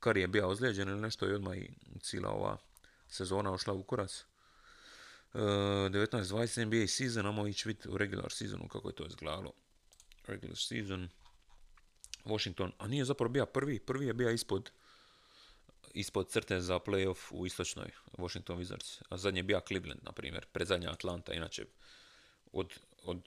Kar 0.00 0.16
je 0.16 0.28
bio 0.28 0.48
ozlijeđen 0.48 0.88
ili 0.88 1.00
nešto 1.00 1.28
i 1.28 1.32
odmah 1.32 1.56
i 1.56 1.70
cijela 2.00 2.30
ova 2.30 2.56
sezona 3.08 3.52
ošla 3.52 3.74
u 3.74 3.82
kurac. 3.82 4.24
Uh, 5.34 5.40
19-20 5.40 6.64
NBA 6.64 6.86
season, 6.86 7.26
amo 7.26 7.46
ići 7.46 7.68
vidjeti 7.68 7.88
u 7.88 7.98
regular 7.98 8.32
seasonu 8.32 8.68
kako 8.68 8.88
je 8.88 8.94
to 8.94 9.06
izgledalo. 9.06 9.52
Regular 10.26 10.56
season. 10.56 11.08
Washington, 12.24 12.72
a 12.78 12.88
nije 12.88 13.04
zapravo 13.04 13.28
bio 13.28 13.46
prvi, 13.46 13.78
prvi 13.78 14.06
je 14.06 14.14
bio 14.14 14.30
ispod 14.30 14.70
ispod 15.94 16.28
crte 16.28 16.60
za 16.60 16.78
playoff 16.78 17.18
u 17.30 17.46
istočnoj 17.46 17.90
Washington 18.18 18.58
Wizards. 18.58 19.02
A 19.08 19.16
zadnji 19.16 19.38
je 19.38 19.42
bio 19.42 19.60
Cleveland, 19.68 20.00
na 20.02 20.12
primjer. 20.12 20.46
Predzadnja 20.52 20.90
Atlanta, 20.90 21.32
inače 21.32 21.64
od, 22.52 22.72
od 23.04 23.18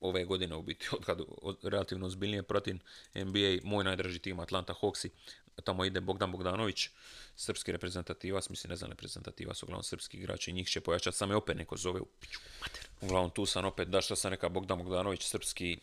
ove 0.00 0.24
godine 0.24 0.56
u 0.56 0.62
biti, 0.62 0.88
od 0.92 1.04
kad 1.04 1.20
relativno 1.62 2.06
ozbiljnije 2.06 2.42
pratim 2.42 2.80
NBA, 3.14 3.58
moj 3.62 3.84
najdraži 3.84 4.18
tim 4.18 4.40
Atlanta 4.40 4.74
Hawksi, 4.80 5.08
tamo 5.64 5.84
ide 5.84 6.00
Bogdan 6.00 6.32
Bogdanović, 6.32 6.88
srpski 7.36 7.72
reprezentativac, 7.72 8.48
mislim 8.48 8.70
ne 8.70 8.76
znam 8.76 8.90
reprezentativac, 8.90 9.62
uglavnom 9.62 9.82
srpski 9.82 10.16
igrači, 10.16 10.52
njih 10.52 10.68
će 10.68 10.80
pojačati, 10.80 11.16
same 11.16 11.36
opet 11.36 11.56
neko 11.56 11.76
zove 11.76 12.00
u 12.00 12.06
piću 12.20 12.38
Uglavnom 13.00 13.30
tu 13.30 13.46
sam 13.46 13.64
opet, 13.64 13.88
da 13.88 14.00
što 14.00 14.16
sam 14.16 14.30
neka 14.30 14.48
Bogdan 14.48 14.78
Bogdanović, 14.78 15.22
srpski 15.22 15.78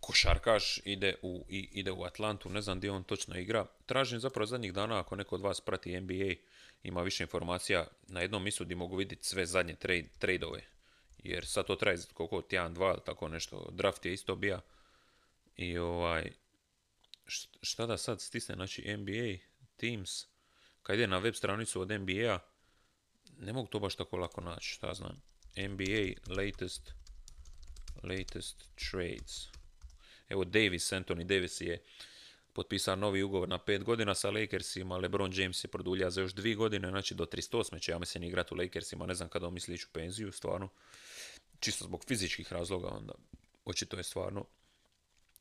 košarkaš 0.00 0.80
ide 0.84 1.14
u, 1.22 1.44
ide 1.48 1.90
u 1.90 2.04
Atlantu, 2.04 2.50
ne 2.50 2.62
znam 2.62 2.78
gdje 2.78 2.90
on 2.90 3.04
točno 3.04 3.38
igra. 3.38 3.66
Tražim 3.86 4.20
zapravo 4.20 4.46
zadnjih 4.46 4.72
dana 4.72 5.00
ako 5.00 5.16
neko 5.16 5.34
od 5.34 5.40
vas 5.40 5.60
prati 5.60 6.00
NBA, 6.00 6.34
ima 6.82 7.02
više 7.02 7.24
informacija 7.24 7.86
na 8.08 8.20
jednom 8.20 8.44
misu 8.44 8.64
gdje 8.64 8.76
mogu 8.76 8.96
vidjeti 8.96 9.26
sve 9.26 9.46
zadnje 9.46 9.74
trade, 9.74 10.08
tradeove. 10.18 10.62
Jer 11.18 11.46
sad 11.46 11.66
to 11.66 11.76
traje 11.76 11.98
koliko, 12.14 12.42
tjedan, 12.42 12.74
dva, 12.74 12.96
tako 13.00 13.28
nešto. 13.28 13.70
Draft 13.72 14.06
je 14.06 14.12
isto 14.12 14.34
bija. 14.34 14.60
I 15.56 15.78
ovaj, 15.78 16.32
šta 17.62 17.86
da 17.86 17.96
sad 17.96 18.20
stisne, 18.20 18.54
znači 18.54 18.96
NBA, 18.96 19.38
Teams, 19.76 20.26
kad 20.82 20.96
ide 20.96 21.06
na 21.06 21.18
web 21.18 21.34
stranicu 21.34 21.80
od 21.80 21.90
NBA, 21.90 22.38
ne 23.38 23.52
mogu 23.52 23.68
to 23.68 23.78
baš 23.78 23.94
tako 23.94 24.16
lako 24.16 24.40
naći, 24.40 24.68
šta 24.68 24.94
znam. 24.94 25.22
NBA 25.56 26.34
latest, 26.36 26.92
latest 28.02 28.64
trades. 28.74 29.59
Evo 30.30 30.44
Davis, 30.44 30.92
Anthony 30.92 31.24
Davis 31.24 31.60
je 31.60 31.82
potpisao 32.52 32.96
novi 32.96 33.22
ugovor 33.22 33.48
na 33.48 33.58
pet 33.58 33.84
godina 33.84 34.14
sa 34.14 34.30
Lakersima, 34.30 34.96
LeBron 34.96 35.32
James 35.34 35.64
je 35.64 35.68
produlja 35.68 36.10
za 36.10 36.20
još 36.20 36.32
dvije 36.32 36.54
godine, 36.54 36.88
znači 36.88 37.14
do 37.14 37.24
308. 37.24 37.80
će 37.80 37.92
ja 37.92 37.98
mislim 37.98 38.24
igrati 38.24 38.54
u 38.54 38.56
Lakersima, 38.56 39.06
ne 39.06 39.14
znam 39.14 39.28
kada 39.28 39.46
on 39.46 39.54
misli 39.54 39.74
ići 39.74 39.86
u 39.90 39.92
penziju, 39.92 40.32
stvarno, 40.32 40.68
čisto 41.60 41.84
zbog 41.84 42.04
fizičkih 42.08 42.52
razloga, 42.52 42.88
onda 42.88 43.12
očito 43.64 43.96
je 43.96 44.02
stvarno, 44.02 44.44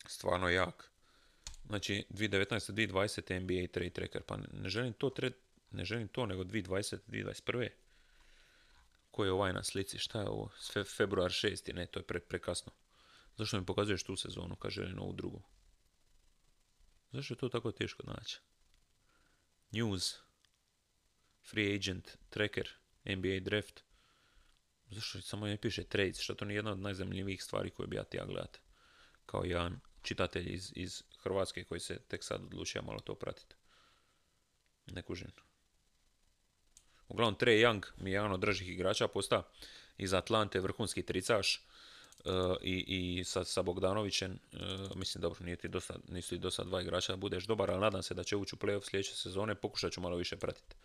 stvarno 0.07 0.49
jak. 0.49 0.91
Znači 1.67 2.05
2019. 2.09 2.71
2020. 2.71 3.39
NBA 3.39 3.67
trade 3.71 3.89
tracker, 3.89 4.21
pa 4.21 4.37
ne 4.37 4.69
želim 4.69 4.93
to, 4.93 5.11
ne 5.71 5.85
želim 5.85 6.07
to, 6.07 6.25
nego 6.25 6.43
2020. 6.43 6.97
2021. 7.07 7.69
Koji 9.11 9.27
je 9.27 9.31
ovaj 9.31 9.53
na 9.53 9.63
slici, 9.63 9.97
šta 9.97 10.21
je 10.21 10.29
ovo, 10.29 10.49
februar 10.97 11.31
6. 11.31 11.73
ne, 11.73 11.85
to 11.85 11.99
je 11.99 12.03
pre, 12.03 12.19
prekasno. 12.19 12.71
Zašto 13.39 13.59
mi 13.59 13.65
pokazuješ 13.65 14.03
tu 14.03 14.15
sezonu, 14.15 14.55
kaže 14.55 14.81
želim 14.81 14.99
ovu 14.99 15.13
drugu? 15.13 15.41
Zašto 17.11 17.33
je 17.33 17.37
to 17.37 17.49
tako 17.49 17.71
teško 17.71 18.03
naći? 18.03 18.39
News, 19.71 20.15
Free 21.49 21.75
Agent, 21.75 22.17
Tracker, 22.29 22.69
NBA 23.05 23.39
Draft. 23.41 23.83
Zašto 24.89 25.21
samo 25.21 25.47
ne 25.47 25.57
piše 25.57 25.83
Trades? 25.83 26.19
Što 26.19 26.35
to 26.35 26.45
nije 26.45 26.57
jedna 26.57 26.71
od 26.71 26.79
najzanimljivijih 26.79 27.43
stvari 27.43 27.69
koje 27.69 27.87
bi 27.87 27.95
ja 27.95 28.03
tija 28.03 28.25
gledat. 28.25 28.59
Kao 29.25 29.43
jedan 29.43 29.79
čitatelj 30.01 30.53
iz, 30.53 30.71
iz 30.75 31.03
Hrvatske 31.23 31.63
koji 31.63 31.79
se 31.79 31.99
tek 32.07 32.23
sad 32.23 32.43
odlučio 32.43 32.81
malo 32.81 32.99
to 32.99 33.15
pratiti. 33.15 33.55
Ne 34.85 35.01
kužim. 35.01 35.31
Uglavnom, 37.07 37.37
Trey 37.39 37.65
Young 37.65 37.85
mi 37.97 38.09
je 38.09 38.13
jedan 38.13 38.31
od 38.31 38.39
dražih 38.39 38.69
igrača, 38.69 39.07
posta 39.07 39.51
iz 39.97 40.13
Atlante 40.13 40.59
vrhunski 40.59 41.05
tricaš 41.05 41.68
i, 42.61 42.85
i 42.87 43.23
sa, 43.23 43.43
sa 43.43 43.61
Bogdanovićem, 43.61 44.31
e, 44.31 44.57
mislim 44.95 45.21
dobro, 45.21 45.45
nije 45.45 45.55
ti 45.55 45.67
dosta, 45.67 45.95
nisu 46.07 46.29
ti 46.29 46.37
dosta 46.37 46.63
dva 46.63 46.81
igrača 46.81 47.13
da 47.13 47.17
budeš 47.17 47.45
dobar, 47.45 47.71
ali 47.71 47.81
nadam 47.81 48.03
se 48.03 48.13
da 48.13 48.23
će 48.23 48.35
ući 48.35 48.55
u 48.55 48.57
playoff 48.57 48.89
sljedeće 48.89 49.15
sezone, 49.15 49.55
pokušat 49.55 49.91
ću 49.91 50.01
malo 50.01 50.15
više 50.15 50.37
pratiti. 50.37 50.75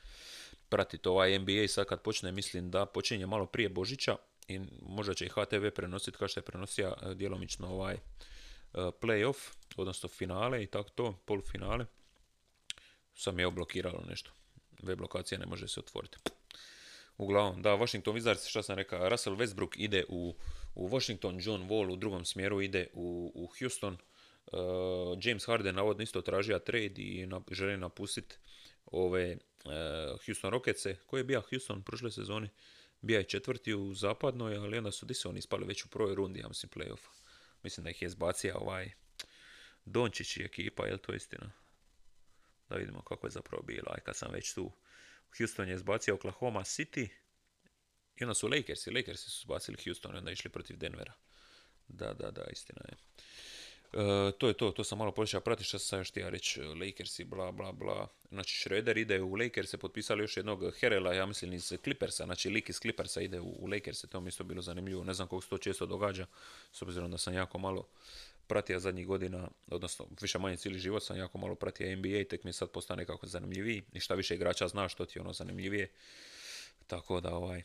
Pratiti 0.69 1.09
ovaj 1.09 1.39
NBA 1.39 1.69
sad 1.69 1.87
kad 1.87 2.03
počne, 2.03 2.33
mislim 2.33 2.71
da 2.71 2.87
počinje 2.87 3.27
malo 3.27 3.47
prije 3.47 3.69
Božića 3.69 4.17
i 4.49 4.61
možda 4.83 5.15
će 5.15 5.27
i 5.27 5.29
HTV 5.29 5.69
prenositi 5.75 6.19
kao 6.19 6.29
što 6.29 6.41
je 6.41 6.45
prenosio 6.45 6.95
e, 7.03 7.15
djelomično 7.15 7.69
ovaj 7.69 7.97
playoff, 8.75 9.37
odnosno 9.77 10.09
finale 10.09 10.63
i 10.63 10.67
tako 10.67 10.91
to, 10.91 11.23
polufinale. 11.25 11.87
Sam 13.15 13.39
je 13.39 13.47
oblokiralo 13.47 14.05
nešto. 14.09 14.31
Web 14.83 15.01
lokacija 15.01 15.39
ne 15.39 15.47
može 15.47 15.69
se 15.69 15.81
otvoriti. 15.81 16.19
Uglavnom, 17.17 17.63
da, 17.63 17.75
Washington 17.75 18.15
Wizards, 18.17 18.49
što 18.49 18.63
sam 18.63 18.77
rekao, 18.77 19.09
Russell 19.09 19.37
Westbrook 19.37 19.75
ide 19.77 20.05
u 20.09 20.35
u 20.75 20.89
Washington, 20.89 21.39
John 21.43 21.69
Wall 21.69 21.93
u 21.93 21.97
drugom 21.97 22.25
smjeru 22.25 22.63
ide 22.63 22.87
u, 22.93 23.33
u 23.35 23.51
Houston. 23.59 23.97
Uh, 24.53 24.59
James 25.23 25.47
Harden 25.47 25.75
navodno 25.75 26.03
isto 26.03 26.23
tražio 26.23 26.59
trade 26.59 26.95
i 26.97 27.27
na, 27.27 27.41
želi 27.51 27.77
napustiti 27.77 28.37
ove 28.87 29.37
uh, 29.65 29.71
Houston 30.27 30.51
Rocketse. 30.51 30.97
Koji 31.07 31.21
je 31.21 31.25
bio 31.25 31.43
Houston 31.51 31.83
prošle 31.83 32.11
sezone? 32.11 32.49
Bija 33.01 33.19
je 33.19 33.25
četvrti 33.25 33.75
u 33.75 33.95
zapadnoj, 33.95 34.57
ali 34.57 34.79
onda 34.79 34.91
su 34.91 35.07
di 35.07 35.15
se 35.15 35.29
oni 35.29 35.39
ispali 35.39 35.67
već 35.67 35.85
u 35.85 35.89
prvoj 35.89 36.15
rundi, 36.15 36.41
ja 36.41 36.49
mislim, 36.49 36.71
playoffa. 36.71 37.09
Mislim 37.63 37.85
da 37.85 37.91
ih 37.91 38.03
je 38.03 38.09
zbacio 38.09 38.59
ovaj 38.59 38.93
Dončić 39.85 40.37
i 40.37 40.43
ekipa, 40.43 40.87
je 40.87 40.93
li 40.93 40.99
to 40.99 41.15
istina? 41.15 41.51
Da 42.69 42.77
vidimo 42.77 43.03
kako 43.03 43.27
je 43.27 43.31
zapravo 43.31 43.63
bilo, 43.63 43.87
aj 43.89 44.01
kad 44.01 44.17
sam 44.17 44.33
već 44.33 44.55
tu. 44.55 44.73
Houston 45.39 45.69
je 45.69 45.79
zbacio 45.79 46.15
Oklahoma 46.15 46.61
City, 46.61 47.09
i 48.17 48.25
onda 48.25 48.35
su 48.35 48.49
Lakersi, 48.49 48.91
Lakersi 48.91 49.31
su 49.31 49.47
bacili 49.47 49.77
Houston 49.85 50.15
i 50.15 50.19
onda 50.19 50.31
išli 50.31 50.51
protiv 50.51 50.77
Denvera. 50.77 51.13
Da, 51.89 52.13
da, 52.13 52.31
da, 52.31 52.45
istina 52.53 52.81
je. 52.89 52.97
E, 53.95 54.33
to 54.39 54.49
je 54.49 54.55
to, 54.55 54.71
to 54.71 54.85
sam 54.85 54.99
malo 54.99 55.13
počeo 55.13 55.41
pratiti 55.41 55.69
što 55.69 55.79
sam 55.79 55.99
još 55.99 56.11
htio 56.11 56.31
reći, 56.31 56.61
Lakersi, 56.61 57.25
bla, 57.25 57.53
bla, 57.53 57.73
bla. 57.73 58.09
Znači, 58.29 58.59
Schroeder 58.59 58.97
ide 58.97 59.21
u 59.21 59.35
Lakers, 59.35 59.75
potpisali 59.81 60.23
još 60.23 60.37
jednog 60.37 60.75
Herela, 60.81 61.15
ja 61.15 61.27
mislim 61.27 61.53
iz 61.53 61.73
Clippersa, 61.85 62.25
znači 62.25 62.51
lik 62.51 62.69
iz 62.69 62.79
Clippersa 62.81 63.21
ide 63.21 63.41
u, 63.41 63.49
u 63.49 63.69
to 64.11 64.21
mi 64.21 64.29
isto 64.29 64.45
bilo 64.45 64.63
zanimljivo, 64.63 65.05
ne 65.05 65.15
znam 65.15 65.29
koliko 65.29 65.45
se 65.45 65.51
to 65.51 65.59
često 65.59 65.87
događa, 65.87 66.27
s 66.73 66.83
obzirom 66.83 67.11
da 67.11 67.19
sam 67.19 67.35
jako 67.35 67.59
malo 67.59 67.89
pratio 68.47 68.79
zadnjih 68.79 69.07
godina, 69.07 69.49
odnosno 69.67 70.07
više 70.21 70.39
manje 70.39 70.57
cijeli 70.57 70.79
život 70.79 71.03
sam 71.03 71.17
jako 71.17 71.39
malo 71.39 71.55
pratio 71.55 71.97
NBA, 71.97 72.25
tek 72.31 72.45
mi 72.45 72.53
sad 72.53 72.71
postane 72.71 73.03
nekako 73.03 73.27
zanimljiviji 73.27 73.83
i 73.93 74.01
šta 74.01 74.15
više 74.15 74.35
igrača 74.35 74.69
zna 74.69 74.89
što 74.89 75.05
ti 75.05 75.19
je 75.19 75.23
ono 75.23 75.33
zanimljivije. 75.33 75.91
Tako 76.87 77.21
da 77.21 77.35
ovaj, 77.35 77.63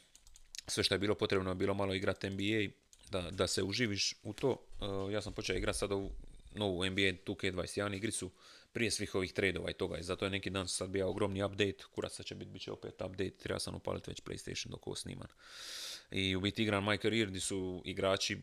sve 0.70 0.84
što 0.84 0.96
je 0.96 1.00
bilo 1.00 1.16
potrebno 1.16 1.52
je 1.52 1.56
bilo 1.56 1.74
malo 1.74 1.94
igrati 1.94 2.30
NBA, 2.30 2.74
da, 3.12 3.32
da 3.32 3.48
se 3.48 3.64
uživiš 3.64 4.16
u 4.24 4.34
to. 4.34 4.50
Uh, 4.50 5.14
ja 5.14 5.22
sam 5.22 5.34
počeo 5.34 5.56
igrati 5.56 5.80
sad 5.80 5.92
ovu 5.92 6.12
novu 6.56 6.86
NBA 6.86 7.02
2K21 7.02 7.96
igricu 7.96 8.32
prije 8.74 8.92
svih 8.92 9.16
ovih 9.16 9.34
tradeova 9.34 9.70
i 9.70 9.74
toga 9.74 9.98
i 9.98 10.04
zato 10.04 10.26
je 10.26 10.32
neki 10.32 10.50
dan 10.50 10.68
sad 10.68 10.90
bio 10.90 11.10
ogromni 11.10 11.44
update, 11.44 11.84
kurac 11.96 12.14
sad 12.16 12.26
će 12.26 12.36
biti, 12.36 12.52
bit 12.52 12.62
će 12.62 12.72
opet 12.72 12.94
update, 12.94 13.30
treba 13.30 13.60
sam 13.60 13.76
upaliti 13.76 14.12
već 14.12 14.22
PlayStation 14.22 14.68
dok 14.68 14.88
ovo 14.88 14.96
sniman. 14.96 15.28
I 16.12 16.36
u 16.36 16.42
biti 16.42 16.64
igram 16.64 16.86
My 16.86 17.02
Career 17.02 17.28
gdje 17.28 17.42
su 17.42 17.82
igrači 17.86 18.38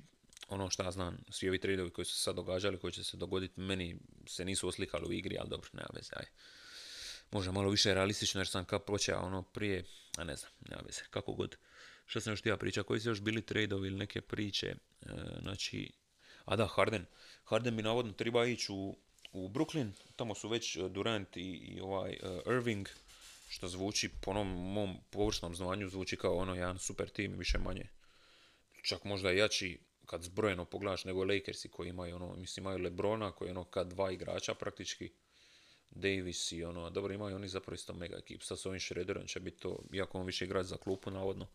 ono 0.49 0.71
šta 0.71 0.85
ja 0.85 0.91
znam, 0.91 1.19
svi 1.31 1.49
ovi 1.49 1.61
tradeovi 1.61 1.91
koji 1.91 2.05
su 2.05 2.15
se 2.15 2.23
sad 2.23 2.37
događali, 2.37 2.79
koji 2.79 2.93
će 2.93 3.05
se 3.05 3.17
dogoditi, 3.17 3.61
meni 3.61 3.97
se 4.27 4.45
nisu 4.45 4.69
oslikali 4.69 5.07
u 5.09 5.13
igri, 5.13 5.37
ali 5.39 5.49
dobro, 5.49 5.71
nema 5.73 5.89
veze, 5.95 6.11
aj. 6.17 6.27
Može 7.31 7.53
malo 7.53 7.71
više 7.71 7.95
realistično 7.95 8.41
jer 8.41 8.49
sam 8.49 8.65
kad 8.65 8.85
počeo 8.85 9.19
ono 9.19 9.43
prije, 9.43 9.85
a 10.17 10.25
ne 10.25 10.37
znam, 10.37 10.51
nema 10.69 10.83
veze, 10.87 11.01
kako 11.11 11.33
god. 11.33 11.57
Što 12.07 12.21
sam 12.21 12.33
još 12.33 12.41
htio 12.41 12.57
priča, 12.57 12.83
koji 12.83 13.01
su 13.01 13.09
još 13.09 13.21
bili 13.21 13.43
tradeovi 13.43 13.89
ili 13.89 13.97
neke 13.97 14.21
priče, 14.21 14.67
e, 14.67 14.77
znači, 15.43 15.93
a 16.45 16.57
da, 16.57 16.67
Harden. 16.67 17.07
Harden 17.45 17.77
bi 17.77 17.83
navodno 17.83 18.13
treba 18.13 18.47
ići 18.47 18.73
u, 18.73 18.97
u 19.33 19.49
Brooklyn, 19.49 19.93
tamo 20.17 20.35
su 20.35 20.49
već 20.49 20.77
e, 20.77 20.89
Durant 20.89 21.37
i, 21.37 21.41
i 21.41 21.81
ovaj 21.81 22.19
uh, 22.23 22.53
Irving, 22.53 22.89
što 23.49 23.69
zvuči 23.69 24.11
po 24.23 24.31
onom 24.31 24.49
mom 24.73 24.97
površnom 25.11 25.55
znanju, 25.55 25.89
zvuči 25.89 26.17
kao 26.17 26.37
ono 26.37 26.55
jedan 26.55 26.79
super 26.79 27.09
tim, 27.09 27.39
više 27.39 27.59
manje. 27.59 27.89
Čak 28.83 29.05
možda 29.05 29.31
jači 29.31 29.79
kad 30.07 30.23
zbrojeno 30.23 30.65
pogledaš 30.65 31.05
nego 31.05 31.25
Lakersi 31.25 31.69
koji 31.69 31.89
imaju 31.89 32.17
ono, 32.17 32.37
mislim 32.37 32.65
imaju 32.65 32.79
Lebrona 32.79 33.33
koji 33.33 33.49
je 33.49 33.53
ono 33.53 33.65
kad 33.65 33.89
dva 33.89 34.13
igrača 34.13 34.55
praktički. 34.55 35.13
Davis 35.91 36.53
i 36.53 36.65
ono, 36.65 36.91
dobro 36.91 37.15
imaju 37.15 37.37
oni 37.37 37.49
zapravo 37.49 37.75
isto 37.75 37.95
mega 37.95 38.17
ekip, 38.17 38.43
sad 38.43 38.59
s 38.59 38.67
ovim 38.67 38.81
Shredderom 38.81 39.27
će 39.27 39.41
biti 39.41 39.61
to, 39.61 39.79
iako 39.93 40.19
on 40.19 40.27
više 40.27 40.45
igrač 40.45 40.67
za 40.67 40.77
klupu 40.77 41.11
navodno, 41.11 41.47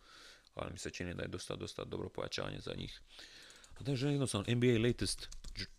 ali 0.55 0.71
mi 0.71 0.77
se 0.77 0.89
čini 0.89 1.13
da 1.13 1.21
je 1.21 1.27
dosta, 1.27 1.55
dosta 1.55 1.83
dobro 1.83 2.09
pojačanje 2.09 2.59
za 2.59 2.73
njih. 2.77 3.01
A 3.79 3.83
da 3.83 3.95
želim 3.95 4.15
jednostavno 4.15 4.55
NBA 4.55 4.87
latest 4.87 5.29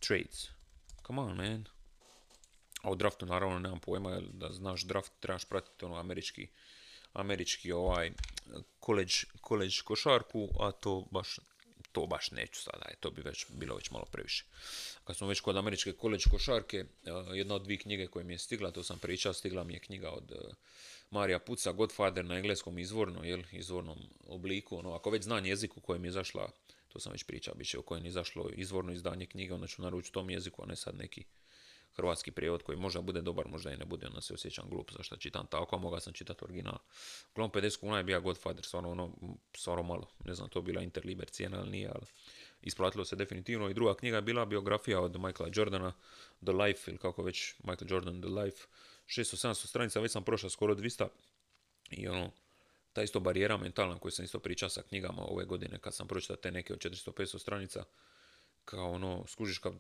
trades. 0.00 0.48
Come 1.06 1.20
on 1.20 1.36
man. 1.36 1.64
A 2.82 2.90
o 2.90 2.94
draftu 2.94 3.26
naravno 3.26 3.58
nemam 3.58 3.80
pojma, 3.80 4.20
da 4.32 4.52
znaš 4.52 4.82
draft 4.82 5.12
trebaš 5.20 5.44
pratiti 5.44 5.84
ono 5.84 5.96
američki, 5.96 6.48
američki 7.12 7.72
ovaj 7.72 8.12
college, 8.84 9.14
college 9.48 9.76
košarku, 9.84 10.48
a 10.60 10.72
to 10.72 11.06
baš 11.10 11.38
to 11.92 12.06
baš 12.06 12.30
neću 12.30 12.62
sada, 12.62 12.86
to 13.00 13.10
bi 13.10 13.22
već 13.22 13.46
bilo 13.48 13.76
već 13.76 13.90
malo 13.90 14.04
previše. 14.12 14.44
Kad 15.04 15.16
smo 15.16 15.26
već 15.26 15.40
kod 15.40 15.56
američke 15.56 15.92
college 16.00 16.24
košarke, 16.30 16.76
eh, 16.76 17.10
jedna 17.34 17.54
od 17.54 17.62
dvije 17.62 17.78
knjige 17.78 18.06
koje 18.06 18.24
mi 18.24 18.34
je 18.34 18.38
stigla, 18.38 18.70
to 18.70 18.82
sam 18.82 18.98
pričao, 18.98 19.32
stigla 19.32 19.64
mi 19.64 19.74
je 19.74 19.80
knjiga 19.80 20.10
od 20.10 20.32
eh, 20.32 20.54
Marija 21.12 21.38
Puca, 21.38 21.72
Godfather 21.72 22.24
na 22.24 22.36
engleskom 22.36 22.78
izvorno, 22.78 23.24
jel, 23.24 23.42
izvornom 23.52 23.98
obliku, 24.26 24.78
ono, 24.78 24.94
ako 24.94 25.10
već 25.10 25.24
znam 25.24 25.46
jezik 25.46 25.76
u 25.76 25.80
kojem 25.80 26.04
je 26.04 26.08
izašla, 26.08 26.50
to 26.88 27.00
sam 27.00 27.12
već 27.12 27.24
pričao, 27.24 27.54
bit 27.54 27.68
će 27.68 27.78
u 27.78 27.82
kojem 27.82 28.04
je 28.04 28.08
izašlo 28.08 28.50
izvorno 28.54 28.92
izdanje 28.92 29.26
knjige, 29.26 29.54
onda 29.54 29.66
ću 29.66 29.82
naručiti 29.82 30.14
tom 30.14 30.30
jeziku, 30.30 30.62
a 30.62 30.66
ne 30.66 30.76
sad 30.76 30.96
neki 30.96 31.24
hrvatski 31.96 32.30
prijevod 32.30 32.62
koji 32.62 32.78
možda 32.78 33.00
bude 33.00 33.20
dobar, 33.20 33.48
možda 33.48 33.72
i 33.72 33.76
ne 33.76 33.84
bude, 33.84 34.06
onda 34.06 34.20
se 34.20 34.34
osjećam 34.34 34.68
glup 34.70 34.90
zašto 34.96 35.16
čitam 35.16 35.46
tako, 35.46 35.76
a 35.76 35.78
mogao 35.78 36.00
sam 36.00 36.12
čitati 36.12 36.44
original. 36.44 36.78
Uglavnom 37.32 37.62
50 37.62 37.80
kuna 37.80 37.98
je 37.98 38.04
bio 38.04 38.20
Godfather, 38.20 38.64
stvarno 38.64 38.90
ono, 38.90 39.12
stvarno 39.56 39.82
malo, 39.82 40.08
ne 40.24 40.34
znam, 40.34 40.48
to 40.48 40.62
bila 40.62 40.82
Interliber 40.82 41.28
cijena 41.28 41.60
ili 41.60 41.70
nije, 41.70 41.88
ali 41.88 42.06
isplatilo 42.62 43.04
se 43.04 43.16
definitivno. 43.16 43.70
I 43.70 43.74
druga 43.74 43.94
knjiga 43.94 44.16
je 44.16 44.22
bila 44.22 44.44
biografija 44.44 45.00
od 45.00 45.20
Michaela 45.20 45.52
Jordana, 45.54 45.92
The 46.44 46.52
Life, 46.52 46.90
ili 46.90 46.98
kako 46.98 47.22
već, 47.22 47.54
Michael 47.64 47.90
Jordan, 47.90 48.22
The 48.22 48.30
Life, 48.30 48.66
600-700 49.06 49.66
stranica, 49.66 50.00
već 50.00 50.12
sam 50.12 50.24
prošao 50.24 50.50
skoro 50.50 50.74
200 50.74 51.08
i 51.90 52.08
ono, 52.08 52.30
ta 52.92 53.02
isto 53.02 53.20
barijera 53.20 53.56
mentalna 53.56 53.98
koju 53.98 54.12
sam 54.12 54.24
isto 54.24 54.38
pričao 54.38 54.68
sa 54.68 54.82
knjigama 54.82 55.22
ove 55.22 55.44
godine 55.44 55.78
kad 55.78 55.94
sam 55.94 56.08
pročitao 56.08 56.36
te 56.36 56.50
neke 56.50 56.72
od 56.72 56.78
400-500 56.78 57.38
stranica, 57.38 57.84
kao 58.64 58.90
ono, 58.90 59.24
skužiš 59.26 59.58
kad 59.58 59.72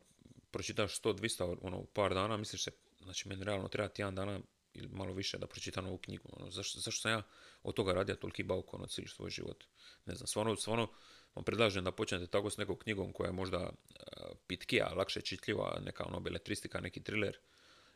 pročitaš 0.50 1.00
100-200 1.00 1.56
ono, 1.62 1.84
par 1.84 2.14
dana, 2.14 2.36
misliš 2.36 2.64
se, 2.64 2.70
znači 3.00 3.28
meni 3.28 3.44
realno 3.44 3.68
treba 3.68 3.88
jedan 3.98 4.14
dana 4.14 4.40
ili 4.74 4.88
malo 4.88 5.12
više 5.12 5.38
da 5.38 5.46
pročitam 5.46 5.86
ovu 5.86 5.98
knjigu. 5.98 6.28
Ono, 6.32 6.50
zašto, 6.50 6.80
zašto 6.80 7.00
sam 7.00 7.10
ja 7.10 7.22
od 7.62 7.74
toga 7.74 7.92
radio 7.92 8.14
toliki 8.14 8.42
bauk 8.42 8.74
ono, 8.74 8.86
cijeli 8.86 9.08
svoj 9.08 9.30
život? 9.30 9.64
Ne 10.06 10.14
znam, 10.14 10.26
stvarno, 10.26 10.56
stvarno 10.56 10.88
vam 11.34 11.44
predlažem 11.44 11.84
da 11.84 11.92
počnete 11.92 12.26
tako 12.26 12.50
s 12.50 12.56
nekom 12.56 12.78
knjigom 12.78 13.12
koja 13.12 13.28
je 13.28 13.32
možda 13.32 13.58
uh, 13.58 14.36
pitkija, 14.46 14.94
lakše 14.94 15.20
čitljiva, 15.20 15.80
neka 15.84 16.04
ono 16.04 16.20
beletristika, 16.20 16.80
neki 16.80 17.02
thriller 17.02 17.38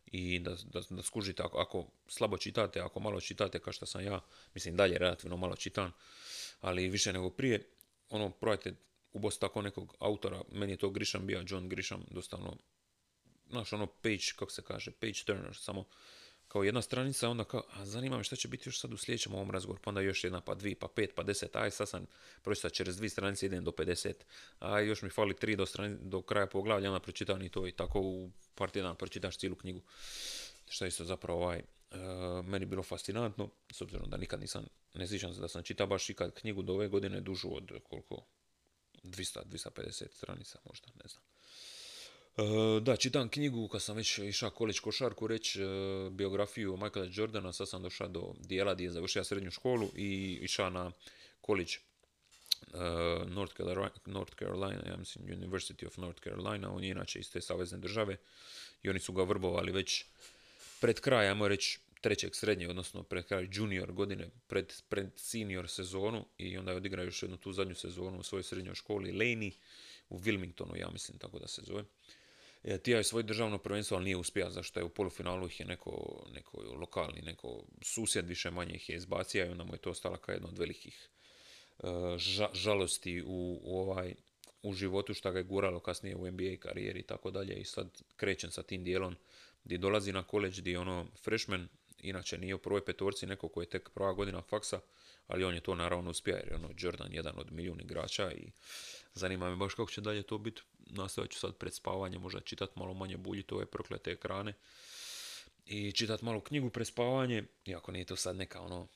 i 0.07 0.39
da, 0.39 0.57
da, 0.65 0.81
da 0.91 1.03
skužite 1.03 1.43
ako, 1.43 1.59
ako 1.59 1.87
slabo 2.09 2.39
čitate, 2.39 2.81
ako 2.81 3.01
malo 3.01 3.21
čitate 3.21 3.59
kao 3.59 3.73
što 3.73 3.87
sam 3.87 4.05
ja, 4.05 4.21
mislim 4.55 4.77
dalje 4.77 4.99
relativno 4.99 5.37
malo 5.37 5.57
čitam, 5.57 5.93
ali 6.61 6.89
više 6.89 7.13
nego 7.13 7.31
prije, 7.31 7.71
ono, 8.09 8.31
probajte 8.31 8.75
ubosti 9.13 9.41
tako 9.41 9.63
nekog 9.63 9.97
autora, 9.99 10.43
meni 10.53 10.73
je 10.73 10.77
to 10.77 10.91
Grisham 10.91 11.27
bio, 11.27 11.45
John 11.47 11.69
Grisham, 11.69 12.05
dosta 12.11 12.37
ono, 12.37 12.57
znaš 13.51 13.73
ono 13.73 13.87
page, 13.87 14.33
kako 14.37 14.51
se 14.53 14.63
kaže, 14.63 14.91
page 14.91 15.23
turner, 15.27 15.57
samo 15.57 15.85
kao 16.57 16.65
jedna 16.65 16.83
stranica, 16.83 17.29
onda 17.29 17.45
kao, 17.45 17.63
a 17.73 17.87
zanima 17.87 18.17
me 18.17 18.25
šta 18.25 18.37
će 18.37 18.49
biti 18.49 18.69
još 18.69 18.81
sad 18.81 18.93
u 18.93 18.97
sljedećem 18.97 19.35
ovom 19.35 19.51
razgovoru, 19.51 19.83
pa 19.83 19.91
onda 19.91 20.01
još 20.01 20.25
jedna, 20.25 20.41
pa 20.41 20.55
dvi, 20.55 20.75
pa 20.75 20.89
pet, 20.89 21.15
pa 21.15 21.23
deset, 21.23 21.57
aj 21.57 21.71
sad 21.71 21.89
sam 21.89 22.07
pročitao 22.43 22.71
čez 22.71 22.97
dvije 22.97 23.11
stranice 23.11 23.47
idem 23.47 23.65
do 23.65 23.71
50, 23.71 24.15
aj 24.59 24.87
još 24.87 25.03
mi 25.03 25.11
fali 25.11 25.37
tri 25.37 25.57
do, 25.57 25.67
strani, 25.67 25.97
do 26.01 26.23
kraja 26.23 26.47
poglavlja, 26.47 26.89
onda 26.89 27.01
pročitam 27.01 27.43
i 27.43 27.49
to 27.49 27.67
i 27.67 27.73
tako 27.73 28.01
u 28.01 28.31
par 28.55 28.71
tjedana 28.71 28.95
pročitaš 28.95 29.39
cijelu 29.39 29.57
knjigu. 29.57 29.83
Šta 30.69 30.87
isto 30.87 31.05
zapravo 31.05 31.43
ovaj, 31.43 31.63
uh, 31.91 32.47
meni 32.47 32.67
bilo 32.67 32.83
fascinantno, 32.83 33.51
s 33.73 33.81
obzirom 33.81 34.11
da 34.11 34.17
nikad 34.17 34.41
nisam, 34.41 34.65
ne 34.95 35.09
sjećam 35.09 35.35
se 35.35 35.41
da 35.41 35.49
sam 35.49 35.63
čitao 35.63 35.87
baš 35.87 36.11
ikad 36.11 36.35
knjigu 36.35 36.63
do 36.63 36.73
ove 36.73 36.89
godine 36.89 37.21
dužu 37.21 37.57
od 37.57 37.73
koliko, 37.83 38.25
200, 39.03 39.45
250 39.45 40.13
stranica 40.13 40.59
možda, 40.65 40.87
ne 41.03 41.09
znam. 41.09 41.36
E, 42.37 42.81
da, 42.81 42.97
čitam 42.97 43.29
knjigu 43.29 43.69
kad 43.69 43.83
sam 43.83 43.97
već 43.97 44.19
išao 44.19 44.51
količ 44.51 44.81
košarku 44.81 45.27
reći 45.27 45.63
e, 45.63 45.67
biografiju 46.11 46.77
Michaela 46.77 47.09
Jordana, 47.13 47.53
sad 47.53 47.69
sam 47.69 47.83
došao 47.83 48.09
do 48.09 48.35
dijela 48.41 48.75
gdje 48.75 48.85
je 48.85 48.91
završio 48.91 49.25
srednju 49.25 49.51
školu 49.51 49.91
i 49.97 50.39
išao 50.43 50.71
na 50.71 50.93
količ 51.41 51.77
e, 51.77 51.81
North 53.27 53.57
Carolina, 53.57 53.91
North 54.07 54.35
Carolina, 54.39 54.83
ja 54.87 54.97
mislim 54.97 55.27
University 55.27 55.87
of 55.87 55.97
North 55.97 56.23
Carolina, 56.23 56.75
on 56.75 56.85
je 56.85 56.91
inače 56.91 57.19
iz 57.19 57.31
te 57.31 57.41
savezne 57.41 57.79
države 57.79 58.17
i 58.83 58.91
oni 58.91 58.99
su 58.99 59.13
ga 59.13 59.23
vrbovali 59.23 59.73
već 59.73 60.05
pred 60.81 61.01
kraj, 61.01 61.29
ajmo 61.29 61.49
reći, 61.49 61.79
trećeg 62.01 62.35
srednje, 62.35 62.69
odnosno 62.69 63.03
pred 63.03 63.25
kraj 63.25 63.49
junior 63.53 63.93
godine, 63.93 64.31
pred, 64.47 64.73
pred 64.89 65.09
senior 65.17 65.69
sezonu 65.69 66.25
i 66.39 66.59
onda 66.59 66.71
je 66.71 66.77
odigrao 66.77 67.05
još 67.05 67.23
jednu 67.23 67.37
tu 67.37 67.53
zadnju 67.53 67.75
sezonu 67.75 68.19
u 68.19 68.23
svojoj 68.23 68.43
srednjoj 68.43 68.75
školi 68.75 69.13
Laney 69.13 69.53
u 70.09 70.19
Wilmingtonu, 70.19 70.77
ja 70.77 70.91
mislim 70.93 71.19
tako 71.19 71.39
da 71.39 71.49
se 71.49 71.63
zove. 71.63 71.85
E, 72.67 72.79
Tija 72.79 72.99
je 72.99 73.05
svoje 73.05 73.23
državno 73.23 73.59
prvenstvo, 73.59 73.97
ali 73.97 74.05
nije 74.05 74.17
uspio, 74.17 74.51
zašto 74.51 74.81
je 74.81 74.85
u 74.85 74.89
polufinalu 74.89 75.47
ih 75.47 75.61
je 75.61 75.67
neko, 75.67 76.25
neko 76.35 76.61
lokalni, 76.81 77.23
neko 77.23 77.63
susjed 77.83 78.29
više 78.29 78.51
manje 78.51 78.75
ih 78.75 78.89
je 78.89 78.97
izbacio 78.97 79.47
i 79.47 79.49
onda 79.49 79.65
mu 79.65 79.75
je 79.75 79.79
to 79.79 79.91
ostala 79.91 80.17
kao 80.17 80.33
jedna 80.33 80.49
od 80.49 80.59
velikih 80.59 81.09
e, 81.79 81.87
žalosti 82.53 83.23
u, 83.23 83.61
u, 83.63 83.81
ovaj, 83.81 84.15
u 84.63 84.73
životu 84.73 85.15
što 85.15 85.33
ga 85.33 85.39
je 85.39 85.45
guralo 85.45 85.81
kasnije 85.81 86.17
u 86.17 86.31
NBA 86.31 86.57
karijeri 86.61 87.01
i 87.01 87.07
tako 87.07 87.31
dalje 87.31 87.55
i 87.55 87.65
sad 87.65 88.03
krećem 88.17 88.51
sa 88.51 88.63
tim 88.63 88.85
dijelom 88.85 89.17
gdje 89.65 89.79
dolazi 89.79 90.13
na 90.13 90.23
koleđ 90.23 90.61
gdje 90.61 90.79
ono 90.79 91.07
freshman 91.25 91.69
inače 91.99 92.39
nije 92.39 92.55
u 92.55 92.59
prvoj 92.59 92.85
petorci 92.85 93.27
neko 93.27 93.49
koji 93.49 93.65
je 93.65 93.71
tek 93.71 93.91
prva 93.91 94.13
godina 94.13 94.43
faksa, 94.43 94.81
ali 95.27 95.45
on 95.45 95.55
je 95.55 95.61
to 95.61 95.75
naravno 95.75 96.11
uspio 96.11 96.37
jer 96.37 96.49
je 96.49 96.57
ono 96.57 96.71
Jordan 96.79 97.13
jedan 97.13 97.35
od 97.37 97.53
milijun 97.53 97.81
igrača 97.81 98.33
i 98.33 98.51
zanima 99.15 99.51
me 99.51 99.57
baš 99.57 99.75
kako 99.75 99.91
će 99.91 100.01
dalje 100.01 100.23
to 100.23 100.39
biti. 100.39 100.63
Nastavit 100.87 101.31
ću 101.31 101.39
sad 101.39 101.57
pred 101.57 101.75
spavanje, 101.75 102.19
možda 102.19 102.41
čitat 102.41 102.77
malo 102.77 102.95
manje 102.95 103.17
buljiti 103.17 103.55
ove 103.55 103.67
proklete 103.67 104.11
ekrane 104.11 104.53
i 105.67 105.93
čitat 105.93 106.23
malo 106.23 106.41
knjigu 106.41 106.71
pred 106.71 106.87
spavanje, 106.87 107.45
iako 107.65 107.93
nije 107.93 108.05
to 108.05 108.17
sad 108.17 108.37
neka 108.37 108.61
ono, 108.61 108.89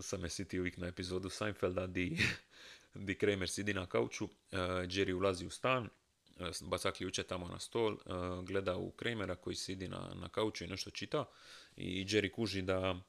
sam 0.00 0.20
me 0.20 0.28
sitio 0.28 0.60
uvijek 0.60 0.76
na 0.76 0.86
epizodu 0.86 1.30
Seinfelda 1.30 1.86
di, 1.86 2.18
di 2.94 3.18
Kramer 3.18 3.48
sidi 3.48 3.74
na 3.74 3.86
kauču, 3.86 4.24
uh, 4.24 4.30
Jerry 4.60 5.12
ulazi 5.12 5.46
u 5.46 5.50
stan, 5.50 5.88
E, 6.40 6.50
baca 6.60 6.90
ključe 6.90 7.22
tamo 7.22 7.48
na 7.48 7.58
stol, 7.58 7.92
e, 7.92 7.98
gleda 8.42 8.76
u 8.76 8.90
Kramera 8.90 9.36
koji 9.36 9.56
sidi 9.56 9.88
na, 9.88 10.14
na 10.14 10.28
kauču 10.28 10.64
i 10.64 10.66
nešto 10.66 10.90
čita 10.90 11.24
i 11.76 12.04
Jerry 12.04 12.30
kuži 12.30 12.62
da, 12.62 13.00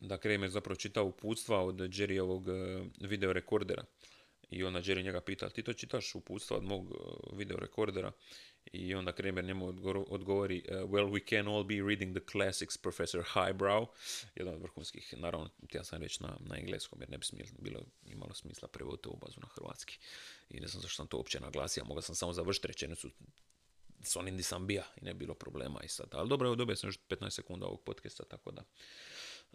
da 0.00 0.18
Kramer 0.18 0.50
zapravo 0.50 0.76
čita 0.76 1.02
uputstva 1.02 1.64
od 1.64 1.76
Jerryovog 1.76 2.48
e, 2.48 2.84
video 3.06 3.32
rekordera. 3.32 3.84
I 4.52 4.64
onda 4.64 4.80
Jerry 4.80 5.04
njega 5.04 5.20
pita, 5.20 5.50
ti 5.50 5.62
to 5.62 5.72
čitaš 5.72 6.14
uputstva 6.14 6.56
od 6.56 6.64
mog 6.64 6.90
uh, 6.90 7.38
videorekordera? 7.38 8.12
I 8.72 8.94
onda 8.94 9.12
Kramer 9.12 9.44
njemu 9.44 9.74
odgovori, 10.08 10.64
uh, 10.68 10.90
well, 10.90 11.10
we 11.10 11.28
can 11.28 11.48
all 11.48 11.64
be 11.64 11.74
reading 11.74 12.16
the 12.16 12.24
classics, 12.32 12.76
Professor 12.76 13.24
Highbrow. 13.34 13.86
Jedan 14.34 14.54
od 14.54 14.62
vrhunskih, 14.62 15.14
naravno, 15.16 15.50
ja 15.72 15.84
sam 15.84 16.02
reći 16.02 16.22
na, 16.22 16.36
na 16.40 16.58
engleskom, 16.58 17.00
jer 17.00 17.10
ne 17.10 17.18
bi 17.18 17.24
smijel, 17.24 17.46
bilo 17.58 17.80
imalo 18.06 18.34
smisla 18.34 18.68
prevoditi 18.68 19.08
u 19.08 19.16
bazu 19.16 19.40
na 19.40 19.48
hrvatski. 19.54 19.98
I 20.50 20.60
ne 20.60 20.66
znam 20.66 20.82
zašto 20.82 20.96
sam 20.96 21.06
to 21.06 21.16
uopće 21.16 21.40
naglasio, 21.40 21.84
mogao 21.84 22.02
sam 22.02 22.14
samo 22.14 22.32
završiti 22.32 22.66
rečenicu 22.66 23.10
s 24.02 24.16
onim 24.16 24.36
di 24.36 24.42
sam 24.42 24.66
bija 24.66 24.84
i 24.96 25.04
ne 25.04 25.14
bilo 25.14 25.34
problema 25.34 25.80
i 25.84 25.88
sad. 25.88 26.08
Ali 26.12 26.28
dobro, 26.28 26.46
evo 26.46 26.56
dobio 26.56 26.76
sam 26.76 26.88
još 26.88 26.98
15 27.08 27.30
sekunda 27.30 27.66
ovog 27.66 27.82
podcasta, 27.84 28.24
tako 28.24 28.50
da. 28.50 28.62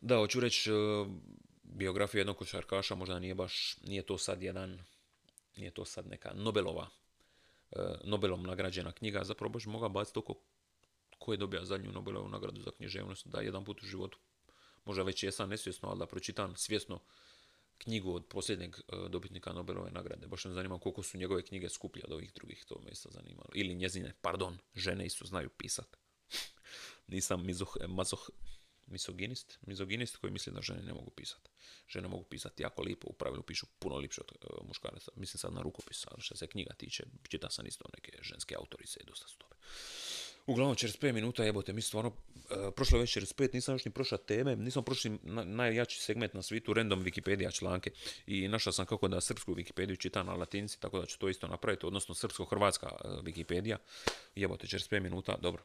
Da, 0.02 0.18
hoću 0.18 0.40
reći, 0.40 0.72
biografija 1.68 2.20
jednog 2.20 2.38
košarkaša 2.38 2.96
možda 2.96 3.20
nije 3.20 3.36
baš, 3.36 3.78
nije 3.84 4.06
to 4.06 4.18
sad 4.18 4.42
jedan, 4.42 4.84
nije 5.58 5.72
to 5.72 5.86
sad 5.86 6.08
neka 6.08 6.32
Nobelova, 6.36 6.90
uh, 7.72 7.80
Nobelom 8.04 8.44
nagrađena 8.44 8.92
knjiga, 8.92 9.24
zapravo 9.24 9.50
baš 9.50 9.66
moga 9.66 9.88
baciti 9.88 10.20
oko 10.20 10.36
ko 11.20 11.34
je 11.34 11.38
dobio 11.38 11.66
zadnju 11.66 11.92
Nobelovu 11.92 12.30
nagradu 12.30 12.62
za 12.62 12.72
književnost, 12.72 13.28
da 13.28 13.42
jedan 13.42 13.66
put 13.66 13.84
u 13.84 13.86
životu, 13.86 14.20
možda 14.86 15.04
već 15.04 15.24
jesam 15.24 15.50
nesvjesno, 15.50 15.90
ali 15.90 16.00
da 16.00 16.06
pročitam 16.06 16.56
svjesno 16.56 17.00
knjigu 17.78 18.14
od 18.16 18.26
posljednjeg 18.26 18.76
e, 18.76 19.10
dobitnika 19.10 19.54
Nobelove 19.54 19.92
nagrade. 19.92 20.28
Baš 20.28 20.46
me 20.46 20.54
zanima 20.54 20.80
koliko 20.80 21.04
su 21.04 21.18
njegove 21.18 21.46
knjige 21.46 21.70
skuplje 21.70 22.04
od 22.06 22.12
ovih 22.12 22.34
drugih, 22.34 22.66
to 22.68 22.80
me 22.86 22.92
isto 22.92 23.10
zanimalo. 23.12 23.50
Ili 23.54 23.76
njezine, 23.76 24.14
pardon, 24.22 24.58
žene 24.76 25.06
isto 25.06 25.26
znaju 25.26 25.50
pisat. 25.50 25.98
Nisam 27.08 27.46
mizoh, 27.46 27.78
mazoh, 27.88 28.30
misoginist, 28.88 29.60
mizoginist 29.62 30.18
koji 30.18 30.32
misli 30.32 30.54
da 30.54 30.62
žene 30.62 30.82
ne 30.82 30.94
mogu 30.94 31.10
pisati. 31.10 31.50
Žene 31.88 32.08
mogu 32.08 32.24
pisati 32.24 32.64
jako 32.64 32.82
lipo, 32.82 33.08
u 33.08 33.14
pravilu 33.14 33.44
pišu 33.44 33.66
puno 33.80 33.98
lipše 33.98 34.22
od 34.22 34.32
uh, 34.44 34.68
muškaraca. 34.68 35.12
Mislim 35.16 35.40
sad 35.40 35.54
na 35.54 35.62
rukopis, 35.62 36.06
ali 36.08 36.22
što 36.22 36.36
se 36.36 36.48
knjiga 36.48 36.74
tiče, 36.74 37.04
čita 37.30 37.50
sam 37.50 37.68
isto 37.68 37.86
neke 37.96 38.18
ženske 38.22 38.56
autorice 38.56 39.00
i 39.04 39.06
dosta 39.06 39.28
su 39.28 39.38
dobre. 39.40 39.58
Uglavnom, 40.48 40.76
45 40.76 41.12
minuta, 41.12 41.44
jebote, 41.44 41.74
mi 41.74 41.82
stvarno, 41.82 42.10
uh, 42.10 42.74
prošlo 42.76 43.00
već 43.00 43.18
45, 43.18 43.54
nisam 43.54 43.76
još 43.76 43.86
ni 43.86 43.92
prošla 43.92 44.18
teme, 44.18 44.56
nisam 44.56 44.84
prošli 44.84 45.20
na, 45.24 45.44
najjači 45.44 46.02
segment 46.02 46.34
na 46.34 46.42
svitu, 46.42 46.74
random 46.74 47.04
Wikipedia 47.04 47.54
članke 47.54 47.92
i 48.28 48.48
našao 48.48 48.74
sam 48.74 48.86
kako 48.86 49.08
da 49.08 49.22
srpsku 49.22 49.56
Wikipediju 49.56 50.00
čita 50.00 50.24
na 50.24 50.34
latinci, 50.34 50.80
tako 50.80 51.00
da 51.00 51.06
ću 51.06 51.20
to 51.20 51.30
isto 51.30 51.48
napraviti, 51.48 51.86
odnosno 51.86 52.16
srpsko-hrvatska 52.16 52.88
uh, 52.92 53.24
Wikipedija, 53.24 53.78
jebote, 54.36 54.68
45 54.68 55.00
minuta, 55.00 55.38
dobro. 55.42 55.64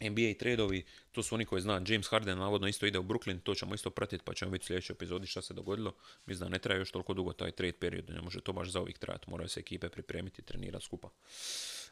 NBA 0.00 0.34
tradeovi, 0.38 0.84
to 1.12 1.22
su 1.22 1.34
oni 1.34 1.44
koji 1.44 1.62
zna, 1.62 1.82
James 1.86 2.08
Harden 2.08 2.38
navodno 2.38 2.68
isto 2.68 2.86
ide 2.86 2.98
u 2.98 3.02
Brooklyn, 3.02 3.40
to 3.42 3.54
ćemo 3.54 3.74
isto 3.74 3.90
pratiti 3.90 4.24
pa 4.24 4.34
ćemo 4.34 4.50
vidjeti 4.50 4.64
u 4.64 4.66
sljedećoj 4.66 4.94
epizodi 4.94 5.26
šta 5.26 5.42
se 5.42 5.54
dogodilo. 5.54 5.94
Mislim 6.26 6.48
da 6.48 6.52
ne 6.52 6.58
traje 6.58 6.78
još 6.78 6.90
toliko 6.90 7.14
dugo 7.14 7.32
taj 7.32 7.50
trade 7.50 7.72
period, 7.72 8.10
ne 8.10 8.20
može 8.20 8.40
to 8.40 8.52
baš 8.52 8.68
za 8.68 8.80
ovih 8.80 8.98
trajati, 8.98 9.30
moraju 9.30 9.48
se 9.48 9.60
ekipe 9.60 9.88
pripremiti 9.88 10.42
i 10.42 10.44
trenirati 10.44 10.84
skupa. 10.84 11.10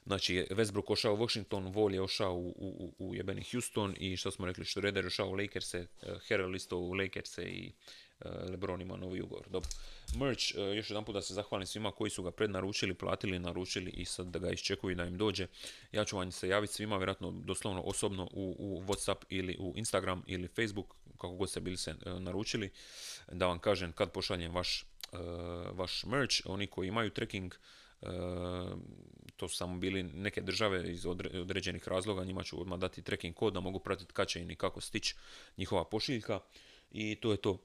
Znači, 0.06 0.46
Westbrook 0.50 0.92
ošao 0.92 1.14
u 1.14 1.16
Washington, 1.16 1.74
Wall 1.74 1.94
je 1.94 2.02
ošao 2.02 2.34
u, 2.36 2.94
u, 2.98 3.14
jebeni 3.14 3.44
Houston 3.50 3.94
i 3.98 4.16
što 4.16 4.30
smo 4.30 4.46
rekli, 4.46 4.64
Schroeder 4.64 5.06
ošao 5.06 5.28
u 5.28 5.34
Lakers-e, 5.34 5.80
uh, 5.80 6.08
Harrell 6.28 6.56
isto 6.56 6.78
u 6.78 6.92
Lakers-e 6.92 7.42
i 7.42 7.72
LeBron 8.24 8.80
ima 8.80 8.96
novi 8.96 9.20
ugovor. 9.22 9.48
Dobro. 9.50 9.70
Merch, 10.16 10.54
uh, 10.54 10.76
još 10.76 10.90
jedan 10.90 11.04
put 11.04 11.14
da 11.14 11.22
se 11.22 11.34
zahvalim 11.34 11.66
svima 11.66 11.90
koji 11.90 12.10
su 12.10 12.22
ga 12.22 12.30
prednaručili, 12.30 12.94
platili, 12.94 13.38
naručili 13.38 13.90
i 13.90 14.04
sad 14.04 14.26
da 14.26 14.38
ga 14.38 14.50
iščekuju 14.50 14.96
da 14.96 15.04
im 15.04 15.18
dođe. 15.18 15.46
Ja 15.92 16.04
ću 16.04 16.16
vam 16.16 16.32
se 16.32 16.48
javiti 16.48 16.72
svima, 16.72 16.96
vjerojatno 16.96 17.30
doslovno 17.30 17.80
osobno 17.82 18.28
u, 18.32 18.56
u 18.58 18.82
Whatsapp 18.82 19.24
ili 19.28 19.56
u 19.60 19.72
Instagram 19.76 20.22
ili 20.26 20.48
Facebook, 20.48 20.94
kako 21.18 21.34
god 21.34 21.50
ste 21.50 21.60
bili 21.60 21.76
se 21.76 21.94
naručili, 22.18 22.70
da 23.32 23.46
vam 23.46 23.58
kažem 23.58 23.92
kad 23.92 24.12
pošaljem 24.12 24.54
vaš, 24.54 24.86
vaš 25.72 26.04
merch. 26.04 26.36
Oni 26.44 26.66
koji 26.66 26.88
imaju 26.88 27.10
tracking, 27.10 27.54
to 29.36 29.48
su 29.48 29.56
samo 29.56 29.78
bili 29.78 30.02
neke 30.02 30.40
države 30.40 30.92
iz 30.92 31.06
određenih 31.06 31.88
razloga, 31.88 32.24
njima 32.24 32.42
ću 32.42 32.60
odmah 32.60 32.78
dati 32.78 33.02
tracking 33.02 33.34
kod 33.34 33.52
da 33.52 33.60
mogu 33.60 33.78
pratiti 33.78 34.12
kad 34.12 34.28
će 34.28 34.42
i 34.42 34.54
kako 34.54 34.80
stići 34.80 35.14
njihova 35.56 35.84
pošiljka 35.84 36.40
i 36.90 37.14
to 37.14 37.30
je 37.30 37.36
to. 37.36 37.58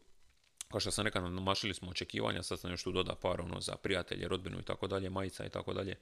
Kao 0.71 0.79
što 0.79 0.91
sam 0.91 1.05
rekao, 1.05 1.29
namašili 1.29 1.73
smo 1.73 1.89
očekivanja, 1.89 2.43
sad 2.43 2.59
sam 2.59 2.71
još 2.71 2.83
tu 2.83 2.91
doda 2.91 3.15
par 3.15 3.41
ono 3.41 3.61
za 3.61 3.75
prijatelje, 3.75 4.27
rodbinu 4.27 4.59
i 4.59 4.63
tako 4.63 4.87
dalje, 4.87 5.09
majica 5.09 5.45
i 5.45 5.49
tako 5.49 5.73
dalje, 5.73 5.95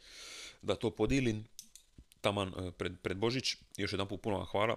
da 0.62 0.76
to 0.76 0.92
podijelim 0.92 1.48
taman 2.22 2.48
e, 2.48 2.72
pred, 2.72 2.94
pred 3.02 3.18
Božić. 3.18 3.56
Još 3.78 3.94
jedan 3.94 4.08
put 4.08 4.22
puno 4.22 4.38
vam 4.38 4.46
hvala. 4.46 4.76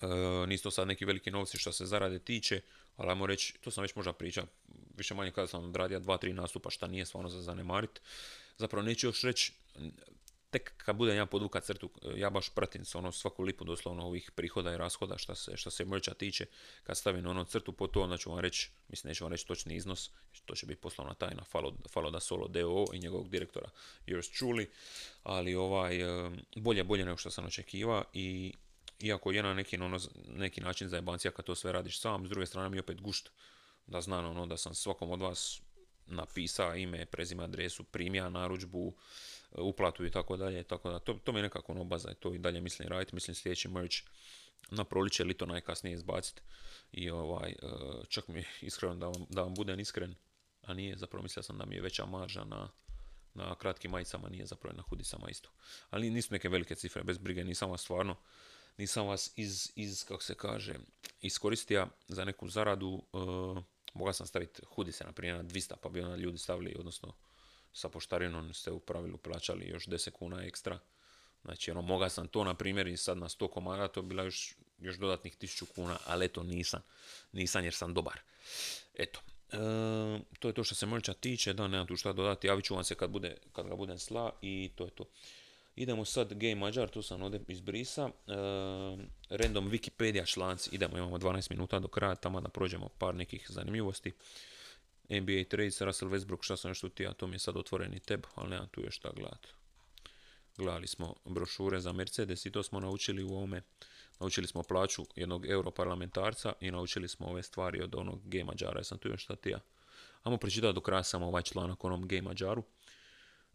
E, 0.00 0.06
nisu 0.46 0.62
to 0.62 0.70
sad 0.70 0.88
neki 0.88 1.04
veliki 1.04 1.30
novci 1.30 1.58
što 1.58 1.72
se 1.72 1.86
zarade 1.86 2.18
tiče, 2.18 2.60
ali 2.96 3.10
ajmo 3.10 3.26
reći, 3.26 3.54
to 3.60 3.70
sam 3.70 3.82
već 3.82 3.94
možda 3.94 4.12
pričao, 4.12 4.46
više 4.96 5.14
manje 5.14 5.30
kada 5.30 5.46
sam 5.46 5.64
odradio 5.64 6.00
dva, 6.00 6.16
tri 6.18 6.32
nastupa, 6.32 6.70
šta 6.70 6.86
nije 6.86 7.06
stvarno 7.06 7.30
za 7.30 7.42
zanemarit 7.42 8.00
zapravo 8.58 8.86
neću 8.86 9.06
još 9.06 9.22
reći, 9.22 9.52
tek 10.58 10.72
kad 10.76 10.96
budem 10.96 11.16
ja 11.16 11.26
podvukat 11.26 11.64
crtu, 11.64 11.90
ja 12.16 12.30
baš 12.30 12.48
pratim 12.48 12.84
se 12.84 12.98
ono 12.98 13.12
svaku 13.12 13.42
lipu 13.42 13.64
doslovno 13.64 14.06
ovih 14.06 14.30
prihoda 14.34 14.72
i 14.72 14.76
rashoda 14.76 15.18
što 15.18 15.34
se, 15.34 15.56
što 15.56 15.70
se 15.70 15.84
mrča 15.84 16.14
tiče, 16.14 16.46
kad 16.82 16.96
stavim 16.98 17.26
ono 17.26 17.44
crtu 17.44 17.72
po 17.72 17.86
to, 17.86 18.02
onda 18.02 18.16
ću 18.16 18.30
vam 18.30 18.38
reći, 18.38 18.70
mislim 18.88 19.08
neću 19.08 19.24
vam 19.24 19.32
reći 19.32 19.46
točni 19.46 19.76
iznos, 19.76 20.10
to 20.44 20.54
će 20.54 20.66
biti 20.66 20.80
poslovna 20.80 21.14
tajna 21.14 21.44
Falo, 21.92 22.10
da 22.10 22.20
Solo 22.20 22.48
DO 22.48 22.84
i 22.92 22.98
njegovog 22.98 23.28
direktora 23.28 23.70
yours 24.06 24.30
truly, 24.40 24.66
ali 25.22 25.54
ovaj, 25.54 25.98
bolje, 26.56 26.84
bolje 26.84 27.04
nego 27.04 27.16
što 27.16 27.30
sam 27.30 27.46
očekivao 27.46 28.04
i 28.12 28.54
iako 29.00 29.32
je 29.32 29.42
na 29.42 29.54
neki, 29.54 29.76
ono, 29.76 29.98
neki 30.28 30.60
način 30.60 30.88
zajebancija 30.88 31.30
kad 31.30 31.44
to 31.44 31.54
sve 31.54 31.72
radiš 31.72 32.00
sam, 32.00 32.26
s 32.26 32.28
druge 32.28 32.46
strane 32.46 32.68
mi 32.68 32.78
opet 32.78 33.00
gušt 33.00 33.30
da 33.86 34.00
znam 34.00 34.24
ono 34.24 34.46
da 34.46 34.56
sam 34.56 34.74
svakom 34.74 35.10
od 35.10 35.20
vas 35.20 35.60
napisao 36.06 36.76
ime, 36.76 37.06
prezime, 37.06 37.44
adresu, 37.44 37.84
primja 37.84 38.28
narudžbu, 38.28 38.94
uplatu 39.52 40.06
i 40.06 40.10
tako 40.10 40.36
dalje, 40.36 40.62
tako 40.62 40.90
da 40.90 40.98
to, 40.98 41.14
to 41.14 41.32
mi 41.32 41.38
je 41.38 41.42
nekako 41.42 41.72
ono 41.72 41.84
baza, 41.84 42.14
to 42.14 42.34
i 42.34 42.38
dalje 42.38 42.60
mislim 42.60 42.88
raditi, 42.88 43.14
mislim 43.14 43.34
sljedeći 43.34 43.68
merch 43.68 43.96
na 44.70 44.84
proliče 44.84 45.22
ili 45.22 45.34
to 45.34 45.46
najkasnije 45.46 45.94
izbaciti 45.94 46.42
i 46.92 47.10
ovaj, 47.10 47.50
e, 47.50 47.56
čak 48.08 48.28
mi 48.28 48.44
iskreno 48.60 48.94
da 48.94 49.06
vam, 49.06 49.26
da 49.30 49.42
vam 49.42 49.54
budem 49.54 49.80
iskren, 49.80 50.14
a 50.62 50.74
nije, 50.74 50.96
zapravo 50.96 51.22
mislio 51.22 51.42
sam 51.42 51.58
da 51.58 51.66
mi 51.66 51.74
je 51.74 51.80
veća 51.80 52.06
marža 52.06 52.44
na, 52.44 52.68
na 53.34 53.54
kratkim 53.54 53.90
majicama, 53.90 54.28
nije 54.28 54.46
zapravo 54.46 54.76
na 54.76 54.82
hudicama 54.82 55.30
isto. 55.30 55.50
Ali 55.90 56.10
nisu 56.10 56.32
neke 56.32 56.48
velike 56.48 56.74
cifre, 56.74 57.02
bez 57.02 57.18
brige, 57.18 57.44
nisam 57.44 57.70
vas 57.70 57.80
stvarno, 57.80 58.16
nisam 58.78 59.06
vas 59.06 59.32
iz, 59.36 59.72
iz 59.74 60.04
kako 60.04 60.22
se 60.22 60.34
kaže, 60.34 60.74
iskoristio 61.20 61.88
za 62.08 62.24
neku 62.24 62.48
zaradu, 62.48 63.02
uh, 63.12 63.62
mogao 63.94 64.12
sam 64.12 64.26
staviti 64.26 64.62
hudice 64.66 65.04
na 65.04 65.12
primjer 65.12 65.36
na 65.36 65.44
200 65.44 65.74
pa 65.82 65.88
bi 65.88 66.00
onda 66.00 66.16
ljudi 66.16 66.38
stavili, 66.38 66.76
odnosno 66.78 67.14
sa 67.76 67.88
poštarinom 67.88 68.54
ste 68.54 68.70
u 68.70 68.78
pravilu 68.78 69.18
plaćali 69.18 69.68
još 69.68 69.86
10 69.86 70.10
kuna 70.10 70.44
ekstra. 70.44 70.78
Znači, 71.44 71.70
ono, 71.70 71.82
mogao 71.82 72.08
sam 72.08 72.28
to, 72.28 72.44
na 72.44 72.54
primjer, 72.54 72.86
i 72.86 72.96
sad 72.96 73.18
na 73.18 73.28
100 73.28 73.50
komada, 73.50 73.88
to 73.88 74.02
bila 74.02 74.22
još, 74.22 74.54
još 74.78 74.96
dodatnih 74.96 75.36
1000 75.38 75.64
kuna, 75.74 75.98
ali 76.06 76.24
eto, 76.24 76.42
nisam. 76.42 76.82
Nisam 77.32 77.64
jer 77.64 77.74
sam 77.74 77.94
dobar. 77.94 78.20
Eto, 78.94 79.20
e, 79.52 79.56
to 80.38 80.48
je 80.48 80.54
to 80.54 80.64
što 80.64 80.74
se 80.74 80.86
mrča 80.86 81.14
tiče, 81.14 81.52
da, 81.52 81.68
nemam 81.68 81.86
tu 81.86 81.96
šta 81.96 82.12
dodati, 82.12 82.46
javit 82.46 82.64
ću 82.64 82.74
vam 82.74 82.84
se 82.84 82.94
kad, 82.94 83.10
bude, 83.10 83.36
kad 83.52 83.68
ga 83.68 83.76
budem 83.76 83.98
sla 83.98 84.32
i 84.42 84.70
to 84.74 84.84
je 84.84 84.90
to. 84.90 85.04
Idemo 85.76 86.04
sad 86.04 86.32
Game 86.32 86.54
Mađar, 86.54 86.88
tu 86.88 87.02
sam 87.02 87.22
ovdje 87.22 87.40
izbrisa. 87.48 88.08
E, 88.08 88.32
random 89.28 89.70
Wikipedia 89.70 90.26
članci, 90.26 90.70
idemo, 90.72 90.98
imamo 90.98 91.18
12 91.18 91.50
minuta 91.50 91.78
do 91.78 91.88
kraja, 91.88 92.14
tamo 92.14 92.40
da 92.40 92.48
prođemo 92.48 92.88
par 92.98 93.14
nekih 93.14 93.46
zanimljivosti. 93.48 94.12
NBA 95.08 95.44
trades, 95.48 95.80
Russell 95.80 96.10
Westbrook, 96.10 96.42
šta 96.42 96.56
sam 96.56 96.70
još 96.70 96.80
tu 96.80 96.90
a 97.08 97.12
to 97.12 97.26
mi 97.26 97.34
je 97.34 97.38
sad 97.38 97.56
otvoreni 97.56 98.00
tab, 98.00 98.20
ali 98.34 98.50
nemam 98.50 98.68
tu 98.68 98.80
još 98.80 98.96
šta 98.96 99.10
gledati. 99.16 99.48
Gledali 100.56 100.86
smo 100.86 101.14
brošure 101.24 101.80
za 101.80 101.92
Mercedes 101.92 102.46
i 102.46 102.50
to 102.50 102.62
smo 102.62 102.80
naučili 102.80 103.22
u 103.22 103.28
ovome. 103.28 103.62
Naučili 104.20 104.46
smo 104.46 104.62
plaću 104.62 105.06
jednog 105.14 105.46
europarlamentarca 105.46 106.52
i 106.60 106.70
naučili 106.70 107.08
smo 107.08 107.26
ove 107.26 107.42
stvari 107.42 107.82
od 107.82 107.94
onog 107.94 108.20
Game 108.24 108.44
Mađara. 108.44 108.80
Jesam 108.80 108.98
tu 108.98 109.08
još 109.08 109.24
šta 109.24 109.36
tija? 109.36 109.60
Ajmo 110.22 110.38
pročitati 110.38 110.74
do 110.74 110.80
kraja 110.80 111.02
samo 111.02 111.26
ovaj 111.26 111.42
članak 111.42 111.84
onom 111.84 112.08
Game 112.08 112.22
Mađaru. 112.22 112.62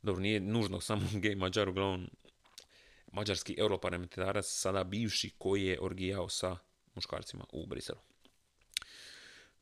Dobro, 0.02 0.22
nije 0.22 0.40
nužno 0.40 0.82
samo 0.82 1.02
Game 1.24 1.36
Mađar, 1.36 1.70
uglavnom 1.70 2.10
mađarski 3.12 3.56
europarlamentarac, 3.58 4.46
sada 4.46 4.84
bivši 4.84 5.32
koji 5.38 5.66
je 5.66 5.82
orgijao 5.82 6.30
sa 6.30 6.58
muškarcima 6.96 7.46
u 7.52 7.66
Briselu. 7.66 8.11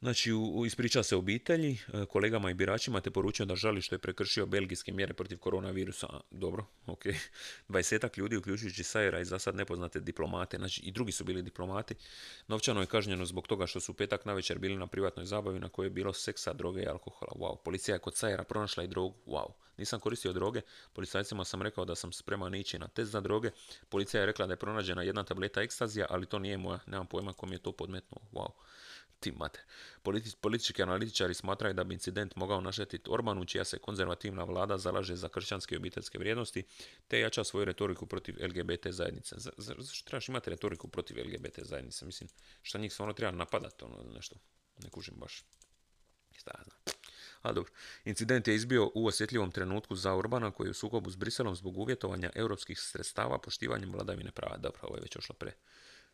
Znači, 0.01 0.33
u, 0.33 0.65
ispriča 0.65 1.03
se 1.03 1.15
obitelji, 1.15 1.77
e, 1.93 2.05
kolegama 2.05 2.51
i 2.51 2.53
biračima, 2.53 3.01
te 3.01 3.11
poručio 3.11 3.45
da 3.45 3.55
žali 3.55 3.81
što 3.81 3.95
je 3.95 3.99
prekršio 3.99 4.45
belgijske 4.45 4.91
mjere 4.91 5.13
protiv 5.13 5.37
koronavirusa. 5.37 6.07
Dobro, 6.31 6.65
ok. 6.85 7.05
20 7.69 8.17
ljudi, 8.19 8.37
uključujući 8.37 8.83
Sajera 8.83 9.19
i 9.19 9.25
za 9.25 9.39
sad 9.39 9.55
nepoznate 9.55 9.99
diplomate, 9.99 10.57
znači 10.57 10.81
i 10.81 10.91
drugi 10.91 11.11
su 11.11 11.23
bili 11.23 11.41
diplomati. 11.41 11.95
Novčano 12.47 12.81
je 12.81 12.87
kažnjeno 12.87 13.25
zbog 13.25 13.47
toga 13.47 13.67
što 13.67 13.79
su 13.79 13.93
petak 13.93 14.25
na 14.25 14.33
večer 14.33 14.59
bili 14.59 14.75
na 14.75 14.87
privatnoj 14.87 15.25
zabavi 15.25 15.59
na 15.59 15.69
kojoj 15.69 15.85
je 15.85 15.89
bilo 15.89 16.13
seksa, 16.13 16.53
droge 16.53 16.81
i 16.81 16.87
alkohola. 16.87 17.31
Wow, 17.35 17.57
policija 17.63 17.95
je 17.95 17.99
kod 17.99 18.15
Sajera 18.15 18.43
pronašla 18.43 18.83
i 18.83 18.87
drogu. 18.87 19.15
Wow, 19.25 19.51
nisam 19.77 19.99
koristio 19.99 20.33
droge, 20.33 20.61
policajcima 20.93 21.45
sam 21.45 21.61
rekao 21.61 21.85
da 21.85 21.95
sam 21.95 22.11
spreman 22.11 22.55
ići 22.55 22.79
na 22.79 22.87
test 22.87 23.11
za 23.11 23.21
droge. 23.21 23.51
Policija 23.89 24.21
je 24.21 24.25
rekla 24.25 24.47
da 24.47 24.53
je 24.53 24.57
pronađena 24.57 25.03
jedna 25.03 25.23
tableta 25.23 25.61
ekstazija, 25.61 26.05
ali 26.09 26.25
to 26.25 26.39
nije 26.39 26.57
moja, 26.57 26.79
nemam 26.87 27.07
pojma 27.07 27.33
kom 27.33 27.51
je 27.53 27.59
to 27.59 27.71
podmetnuo. 27.71 28.21
Wow 28.31 28.51
Ti 29.19 29.31
mater. 29.31 29.61
Politi- 30.03 30.35
politički 30.41 30.83
analitičari 30.83 31.33
smatraju 31.33 31.73
da 31.73 31.83
bi 31.83 31.93
incident 31.93 32.35
mogao 32.35 32.61
naštetiti 32.61 33.09
Orbanu, 33.09 33.45
čija 33.45 33.63
se 33.63 33.79
konzervativna 33.79 34.43
vlada 34.43 34.77
zalaže 34.77 35.15
za 35.15 35.29
kršćanske 35.29 35.77
obiteljske 35.77 36.17
vrijednosti, 36.17 36.63
te 37.07 37.19
jača 37.19 37.43
svoju 37.43 37.65
retoriku 37.65 38.05
protiv 38.05 38.35
LGBT 38.41 38.87
zajednice. 38.91 39.35
Za- 39.37 39.51
za- 39.57 39.75
Zašto 39.77 40.09
trebaš 40.09 40.29
imati 40.29 40.49
retoriku 40.49 40.87
protiv 40.87 41.17
LGBT 41.17 41.59
zajednice? 41.63 42.05
Mislim, 42.05 42.29
šta 42.61 42.77
njih 42.79 42.93
stvarno 42.93 43.13
treba 43.13 43.31
napadati, 43.37 43.83
ono, 43.83 44.03
nešto? 44.15 44.35
Ne 44.83 44.89
kužim 44.89 45.15
baš. 45.17 45.43
Šta 46.31 46.51
ja 46.57 46.63
znam. 46.63 46.77
Ali 47.41 47.55
dobro. 47.55 47.71
Incident 48.05 48.47
je 48.47 48.55
izbio 48.55 48.91
u 48.95 49.07
osjetljivom 49.07 49.51
trenutku 49.51 49.95
za 49.95 50.15
Orbana 50.15 50.51
koji 50.51 50.67
je 50.67 50.71
u 50.71 50.73
sukobu 50.73 51.11
s 51.11 51.15
Briselom 51.15 51.55
zbog 51.55 51.77
uvjetovanja 51.77 52.29
europskih 52.35 52.79
sredstava 52.79 53.37
poštivanjem 53.39 53.91
vladavine 53.91 54.31
prava. 54.31 54.57
Dobro, 54.57 54.79
ovo 54.83 54.95
je 54.95 55.01
već 55.01 55.15
ošlo 55.15 55.35
pre, 55.35 55.51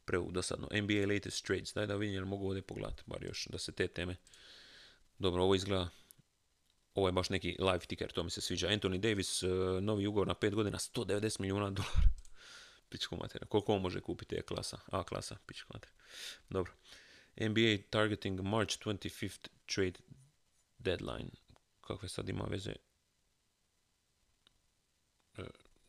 pre 0.06 0.18
u 0.20 0.32
dosadno. 0.32 0.68
NBA 0.72 1.14
latest 1.14 1.46
trades. 1.46 1.74
Daj 1.74 1.88
da 1.88 1.96
vidim 1.96 2.16
jel 2.16 2.26
mogu 2.26 2.48
ovdje 2.48 2.62
pogledati, 2.62 3.04
bar 3.06 3.24
još, 3.24 3.46
da 3.46 3.58
se 3.58 3.72
te 3.72 3.88
teme... 3.88 4.16
Dobro, 5.20 5.44
ovo 5.44 5.56
izgleda... 5.56 5.90
Ovo 6.94 7.08
je 7.08 7.12
baš 7.12 7.30
neki 7.30 7.56
live 7.60 7.80
ticker, 7.80 8.12
to 8.12 8.24
mi 8.24 8.30
se 8.30 8.42
sviđa. 8.42 8.68
Anthony 8.68 8.98
Davis, 8.98 9.44
eh, 9.44 9.48
novi 9.82 10.08
ugovor 10.08 10.28
na 10.28 10.34
5 10.36 10.54
godina, 10.54 10.78
190 10.78 11.40
milijuna 11.40 11.70
dolara. 11.70 12.02
Pičku 12.90 13.16
materija. 13.16 13.48
Koliko 13.48 13.74
on 13.74 13.82
može 13.82 14.02
kupiti 14.02 14.36
E 14.36 14.42
klasa? 14.42 14.78
A 14.92 15.04
klasa, 15.04 15.38
pičku 15.46 15.74
materija. 15.74 15.96
Dobro. 16.50 16.74
NBA 17.36 17.78
targeting 17.90 18.42
March 18.42 18.80
25th 18.80 19.48
trade 19.76 20.00
deadline. 20.80 21.30
Kakve 21.82 22.10
sad 22.10 22.30
ima 22.30 22.46
veze? 22.50 22.74
E, 25.38 25.44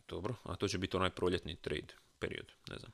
dobro, 0.08 0.34
a 0.42 0.56
to 0.56 0.68
će 0.68 0.78
biti 0.78 0.96
onaj 0.96 1.10
proljetni 1.10 1.56
trade 1.56 1.94
period, 2.18 2.52
ne 2.68 2.78
znam. 2.78 2.92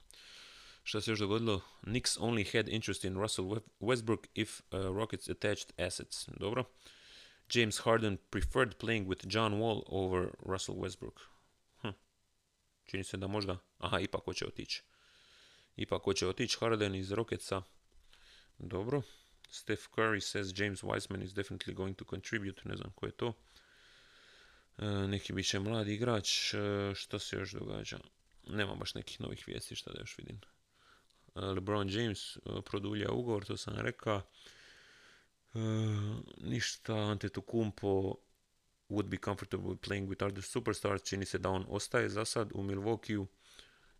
Šta 0.82 1.00
se 1.00 1.10
još 1.10 1.18
dogodilo? 1.18 1.60
Knicks 1.80 2.18
only 2.18 2.56
had 2.56 2.68
interest 2.68 3.04
in 3.04 3.16
Russell 3.16 3.48
Westbrook 3.80 4.26
if 4.34 4.60
uh, 4.60 4.80
Rockets 4.96 5.28
attached 5.28 5.80
assets. 5.86 6.28
Dobro. 6.40 6.64
James 7.54 7.78
Harden 7.78 8.18
preferred 8.30 8.74
playing 8.78 9.08
with 9.08 9.26
John 9.34 9.52
Wall 9.52 9.82
over 9.86 10.30
Russell 10.46 10.78
Westbrook. 10.78 11.20
Hm. 11.82 11.88
Čini 12.84 13.04
se 13.04 13.16
da 13.16 13.26
možda... 13.26 13.58
Aha, 13.78 14.00
ipak 14.00 14.24
hoće 14.24 14.46
otići. 14.46 14.82
Ipak 15.76 16.02
hoće 16.02 16.26
otići 16.26 16.56
Harden 16.60 16.94
iz 16.94 17.12
Rocketsa. 17.12 17.62
Dobro. 18.58 19.02
Steph 19.50 19.82
Curry 19.96 20.20
says 20.20 20.62
James 20.62 20.82
Wiseman 20.82 21.24
is 21.24 21.32
definitely 21.32 21.74
going 21.74 21.96
to 21.96 22.04
contribute. 22.04 22.62
Ne 22.64 22.76
znam 22.76 22.92
ko 22.94 23.06
je 23.06 23.12
to. 23.12 23.32
E, 24.78 24.84
neki 24.86 25.32
bit 25.32 25.46
će 25.46 25.58
mladi 25.58 25.94
igrač. 25.94 26.54
E, 26.54 26.58
što 26.94 27.18
se 27.18 27.36
još 27.36 27.52
događa? 27.52 27.98
Nema 28.46 28.74
baš 28.74 28.94
nekih 28.94 29.20
novih 29.20 29.44
vijesti 29.46 29.76
šta 29.76 29.92
da 29.92 30.00
još 30.00 30.18
vidim. 30.18 30.40
LeBron 31.34 31.88
James 31.88 32.36
e, 32.36 32.40
produlja 32.64 33.10
ugovor, 33.10 33.44
to 33.44 33.56
sam 33.56 33.74
rekao. 33.76 34.22
E, 35.54 35.58
ništa, 36.40 36.94
Antetokounmpo 36.94 38.14
would 38.88 39.08
be 39.08 39.16
comfortable 39.16 39.76
playing 39.76 40.08
with 40.08 40.24
other 40.24 40.42
superstars. 40.42 41.02
Čini 41.02 41.26
se 41.26 41.38
da 41.38 41.50
on 41.50 41.66
ostaje 41.68 42.08
za 42.08 42.24
sad 42.24 42.50
u 42.54 42.62
Milwaukee. 42.62 43.26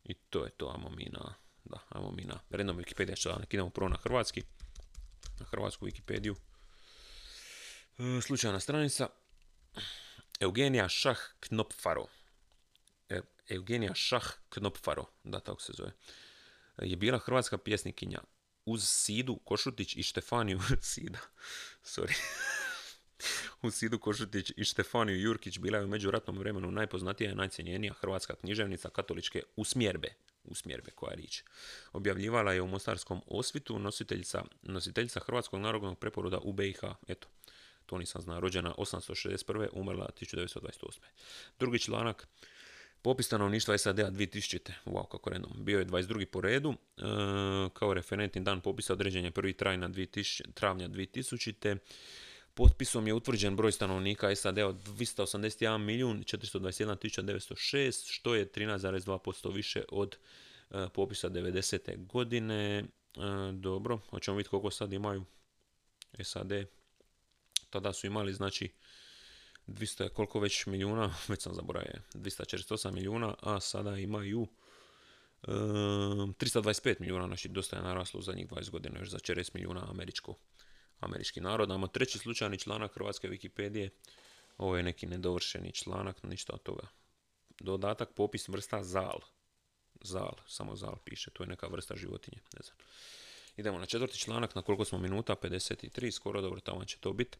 I 0.04 0.14
to 0.14 0.44
je 0.44 0.50
to, 0.50 0.68
ajmo 0.76 0.90
mi 0.90 1.08
na, 1.12 1.34
da, 1.64 1.78
ajmo 1.88 2.10
mi 2.10 2.24
na 2.24 2.40
random 2.50 2.76
Wikipedia 2.76 3.22
članak. 3.22 3.54
Idemo 3.54 3.70
prvo 3.70 3.88
na 3.88 3.96
hrvatski, 3.96 4.42
na 5.40 5.46
hrvatsku 5.46 5.86
Wikipediju. 5.86 6.34
E, 7.98 8.20
slučajna 8.20 8.60
stranica. 8.60 9.08
Eugenija 10.40 10.88
Šah 10.88 11.18
Knopfaro. 11.40 12.06
E, 13.08 13.20
Eugenija 13.48 13.94
Šah 13.94 14.32
Knopfaro, 14.48 15.04
da 15.24 15.40
tako 15.40 15.60
se 15.60 15.72
zove. 15.72 15.92
Je 16.84 16.96
bila 16.96 17.18
hrvatska 17.18 17.58
pjesnikinja 17.58 18.20
uz 18.64 18.88
Sidu 18.88 19.36
Košutić 19.36 19.96
i 19.96 20.02
Štefaniju 20.02 20.60
Sida. 20.80 21.18
Sorry. 21.84 22.14
uz 23.62 23.74
Sidu 23.74 23.98
Košutić 23.98 24.52
i 24.56 24.64
Štefaniju 24.64 25.20
Jurkić 25.20 25.58
bila 25.58 25.78
je 25.78 25.84
u 25.84 25.88
međuratnom 25.88 26.38
vremenu 26.38 26.70
najpoznatija 26.70 27.32
i 27.32 27.34
najcjenjenija 27.34 27.92
hrvatska 27.92 28.34
književnica 28.34 28.88
katoličke 28.90 29.42
usmjerbe 29.56 30.14
usmjerbe 30.44 30.90
koja 30.90 31.14
riječ. 31.14 31.42
Objavljivala 31.92 32.52
je 32.52 32.62
u 32.62 32.66
Mostarskom 32.66 33.22
osvitu 33.26 33.78
nositeljica, 33.78 34.44
nositeljica 34.62 35.20
Hrvatskog 35.20 35.60
narodnog 35.60 35.98
preporoda 35.98 36.38
u 36.38 36.52
BiH. 36.52 36.80
Eto, 37.08 37.28
to 37.86 37.98
nisam 37.98 38.22
znao. 38.22 38.40
Rođena 38.40 38.74
861. 38.78 39.68
umrla 39.72 40.08
1928. 40.20 40.98
Drugi 41.58 41.78
članak. 41.78 42.28
Popis 43.02 43.26
stanovništva 43.26 43.78
SAD-a 43.78 44.10
2000. 44.10 44.72
Wow, 44.84 45.08
kako 45.08 45.30
random. 45.30 45.52
Bio 45.56 45.78
je 45.78 45.86
22. 45.86 46.24
po 46.24 46.40
redu. 46.40 46.70
E, 46.70 47.02
kao 47.72 47.94
referentni 47.94 48.42
dan 48.42 48.60
popisa 48.60 48.92
određen 48.92 49.24
je 49.24 49.32
1. 49.32 49.56
travnja 49.56 49.88
2000, 49.88 50.52
travnja 50.54 50.88
2000. 50.88 51.76
Potpisom 52.54 53.06
je 53.06 53.14
utvrđen 53.14 53.56
broj 53.56 53.72
stanovnika 53.72 54.36
SAD-a 54.36 54.66
od 54.66 54.76
281 54.76 55.78
milijun 55.78 56.24
421 56.24 57.22
906, 57.22 58.12
što 58.12 58.34
je 58.34 58.52
13,2% 58.52 59.54
više 59.54 59.84
od 59.88 60.16
e, 60.70 60.88
popisa 60.94 61.30
90. 61.30 62.06
godine. 62.06 62.78
E, 62.78 62.84
dobro, 63.52 64.00
hoćemo 64.10 64.36
vidjeti 64.36 64.50
koliko 64.50 64.70
sad 64.70 64.92
imaju 64.92 65.24
SAD. 66.22 66.52
Tada 67.70 67.92
su 67.92 68.06
imali, 68.06 68.32
znači, 68.32 68.70
200 69.66 70.02
je 70.02 70.08
koliko 70.08 70.40
već 70.40 70.66
milijuna, 70.66 71.14
već 71.28 71.42
sam 71.42 71.54
zaboravio, 71.54 72.00
248 72.14 72.92
milijuna, 72.92 73.34
a 73.40 73.60
sada 73.60 73.98
imaju 73.98 74.46
e, 75.42 75.46
325 75.46 77.00
milijuna, 77.00 77.26
znači 77.26 77.48
dosta 77.48 77.76
je 77.76 77.82
naraslo 77.82 78.20
u 78.20 78.22
zadnjih 78.22 78.48
20 78.48 78.70
godina, 78.70 78.98
još 78.98 79.08
za 79.08 79.18
40 79.18 79.50
milijuna 79.54 79.90
američko, 79.90 80.34
američki 81.00 81.40
narod. 81.40 81.68
Imamo 81.68 81.86
treći 81.86 82.18
slučajni 82.18 82.58
članak 82.58 82.94
Hrvatske 82.94 83.28
Wikipedije, 83.28 83.88
ovo 84.58 84.76
je 84.76 84.82
neki 84.82 85.06
nedovršeni 85.06 85.72
članak, 85.72 86.22
ništa 86.22 86.52
od 86.52 86.62
toga. 86.62 86.86
Dodatak 87.60 88.14
popis 88.14 88.48
vrsta 88.48 88.82
zal. 88.82 89.20
Zal, 90.00 90.32
samo 90.46 90.76
zal 90.76 90.96
piše, 91.04 91.30
to 91.30 91.42
je 91.42 91.46
neka 91.46 91.66
vrsta 91.66 91.96
životinje, 91.96 92.38
ne 92.52 92.60
znam. 92.62 92.76
Idemo 93.56 93.78
na 93.78 93.86
četvrti 93.86 94.18
članak, 94.18 94.54
na 94.54 94.62
koliko 94.62 94.84
smo 94.84 94.98
minuta, 94.98 95.36
53, 95.42 96.10
skoro 96.10 96.40
dobro, 96.40 96.60
tamo 96.60 96.84
će 96.84 96.98
to 96.98 97.12
biti. 97.12 97.38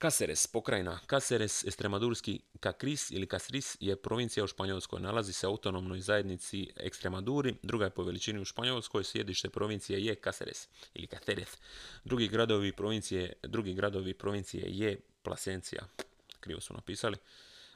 Caceres, 0.00 0.46
pokrajina. 0.46 1.00
Caceres, 1.10 1.64
Estremadurski 1.64 2.40
Cacris 2.62 3.10
ili 3.10 3.26
Castris 3.26 3.76
je 3.80 3.96
provincija 3.96 4.44
u 4.44 4.46
Španjolskoj. 4.46 5.00
Nalazi 5.00 5.32
se 5.32 5.46
u 5.46 5.50
autonomnoj 5.50 6.00
zajednici 6.00 6.70
Ekstremaduri, 6.76 7.54
druga 7.62 7.84
je 7.84 7.90
po 7.90 8.02
veličini 8.02 8.40
u 8.40 8.44
Španjolskoj, 8.44 9.04
sjedište 9.04 9.48
provincije 9.50 10.04
je 10.04 10.14
Caceres 10.14 10.68
ili 10.94 11.06
Caceres. 11.06 11.58
Drugi 12.04 12.28
gradovi 12.28 12.72
provincije, 12.72 13.32
drugi 13.42 13.74
gradovi 13.74 14.14
provincije 14.14 14.64
je 14.66 15.00
Plasencia, 15.22 15.86
krivo 16.40 16.60
su 16.60 16.74
napisali. 16.74 17.16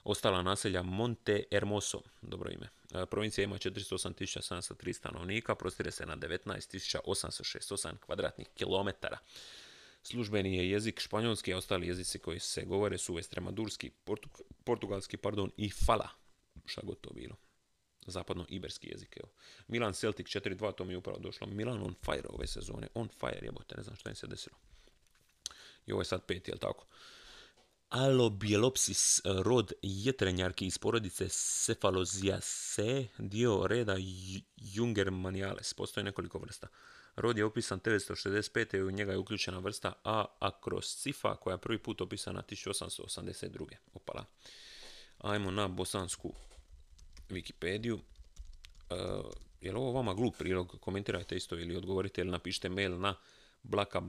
Ostala 0.05 0.42
naselja 0.42 0.82
Monte 0.82 1.44
Hermoso, 1.50 2.03
dobro 2.22 2.50
ime. 2.50 2.68
E, 2.94 3.07
Provincija 3.07 3.44
ima 3.44 3.59
408.703 3.59 4.92
stanovnika, 4.92 5.55
prostire 5.55 5.90
se 5.90 6.07
na 6.07 6.16
19.868 6.16 7.96
kvadratnih 7.98 8.48
kilometara. 8.55 9.18
Službeni 10.03 10.57
je 10.57 10.70
jezik 10.70 11.00
španjolski, 11.00 11.55
a 11.55 11.57
ostali 11.57 11.86
jezici 11.86 12.18
koji 12.18 12.38
se 12.38 12.64
govore 12.64 12.98
su 12.98 13.18
estremadurski, 13.18 13.90
portug- 14.07 14.42
portugalski 14.64 15.16
pardon, 15.16 15.50
i 15.57 15.70
fala, 15.70 16.09
šta 16.66 16.80
god 16.84 17.00
to 17.00 17.11
bilo. 17.11 17.36
Zapadno-iberski 18.07 18.88
jezik, 18.90 19.16
evo. 19.16 19.32
Milan 19.68 19.92
Celtic 19.92 20.26
4-2, 20.26 20.74
to 20.74 20.84
mi 20.84 20.92
je 20.92 20.96
upravo 20.96 21.18
došlo. 21.18 21.46
Milan 21.46 21.82
on 21.82 21.94
fire 22.05 22.28
ove 22.28 22.46
sezone, 22.46 22.88
on 22.94 23.09
fire, 23.09 23.40
jebote, 23.42 23.74
ne 23.76 23.82
znam 23.82 23.96
što 23.96 24.09
im 24.09 24.14
se 24.14 24.26
desilo. 24.26 24.57
I 25.86 25.92
ovo 25.92 26.00
je 26.00 26.05
sad 26.05 26.26
peti, 26.26 26.50
jel 26.50 26.59
tako? 26.59 26.86
Alobielopsis, 27.93 29.20
rod 29.24 29.72
jetrenjarki 29.82 30.66
iz 30.66 30.78
porodice 30.78 31.28
Cephaloziaceae, 31.28 33.09
dio 33.18 33.66
reda 33.66 33.97
Ju- 33.99 34.40
Jungermanniales. 34.57 35.74
Postoji 35.74 36.05
nekoliko 36.05 36.38
vrsta. 36.38 36.68
Rod 37.16 37.38
je 37.38 37.45
opisan 37.45 37.80
965. 37.80 38.76
i 38.76 38.82
u 38.82 38.90
njega 38.90 39.12
je 39.12 39.18
uključena 39.18 39.59
vrsta 39.59 39.93
A. 40.05 40.24
acroscifa, 40.38 41.36
koja 41.36 41.55
je 41.55 41.59
prvi 41.59 41.78
put 41.78 42.01
opisana 42.01 42.43
1882. 42.43 43.66
Opala. 43.95 44.24
Ajmo 45.18 45.51
na 45.51 45.68
bosansku 45.68 46.32
Wikipediju. 47.30 47.95
Uh, 47.95 47.99
je 49.61 49.72
li 49.72 49.78
ovo 49.78 49.93
vama 49.93 50.14
glup 50.14 50.36
prilog? 50.38 50.76
Komentirajte 50.80 51.36
isto 51.36 51.59
ili 51.59 51.76
odgovorite 51.76 52.20
ili 52.20 52.30
napišite 52.30 52.68
mail 52.68 53.01
na 53.01 53.14
blaka 53.62 54.00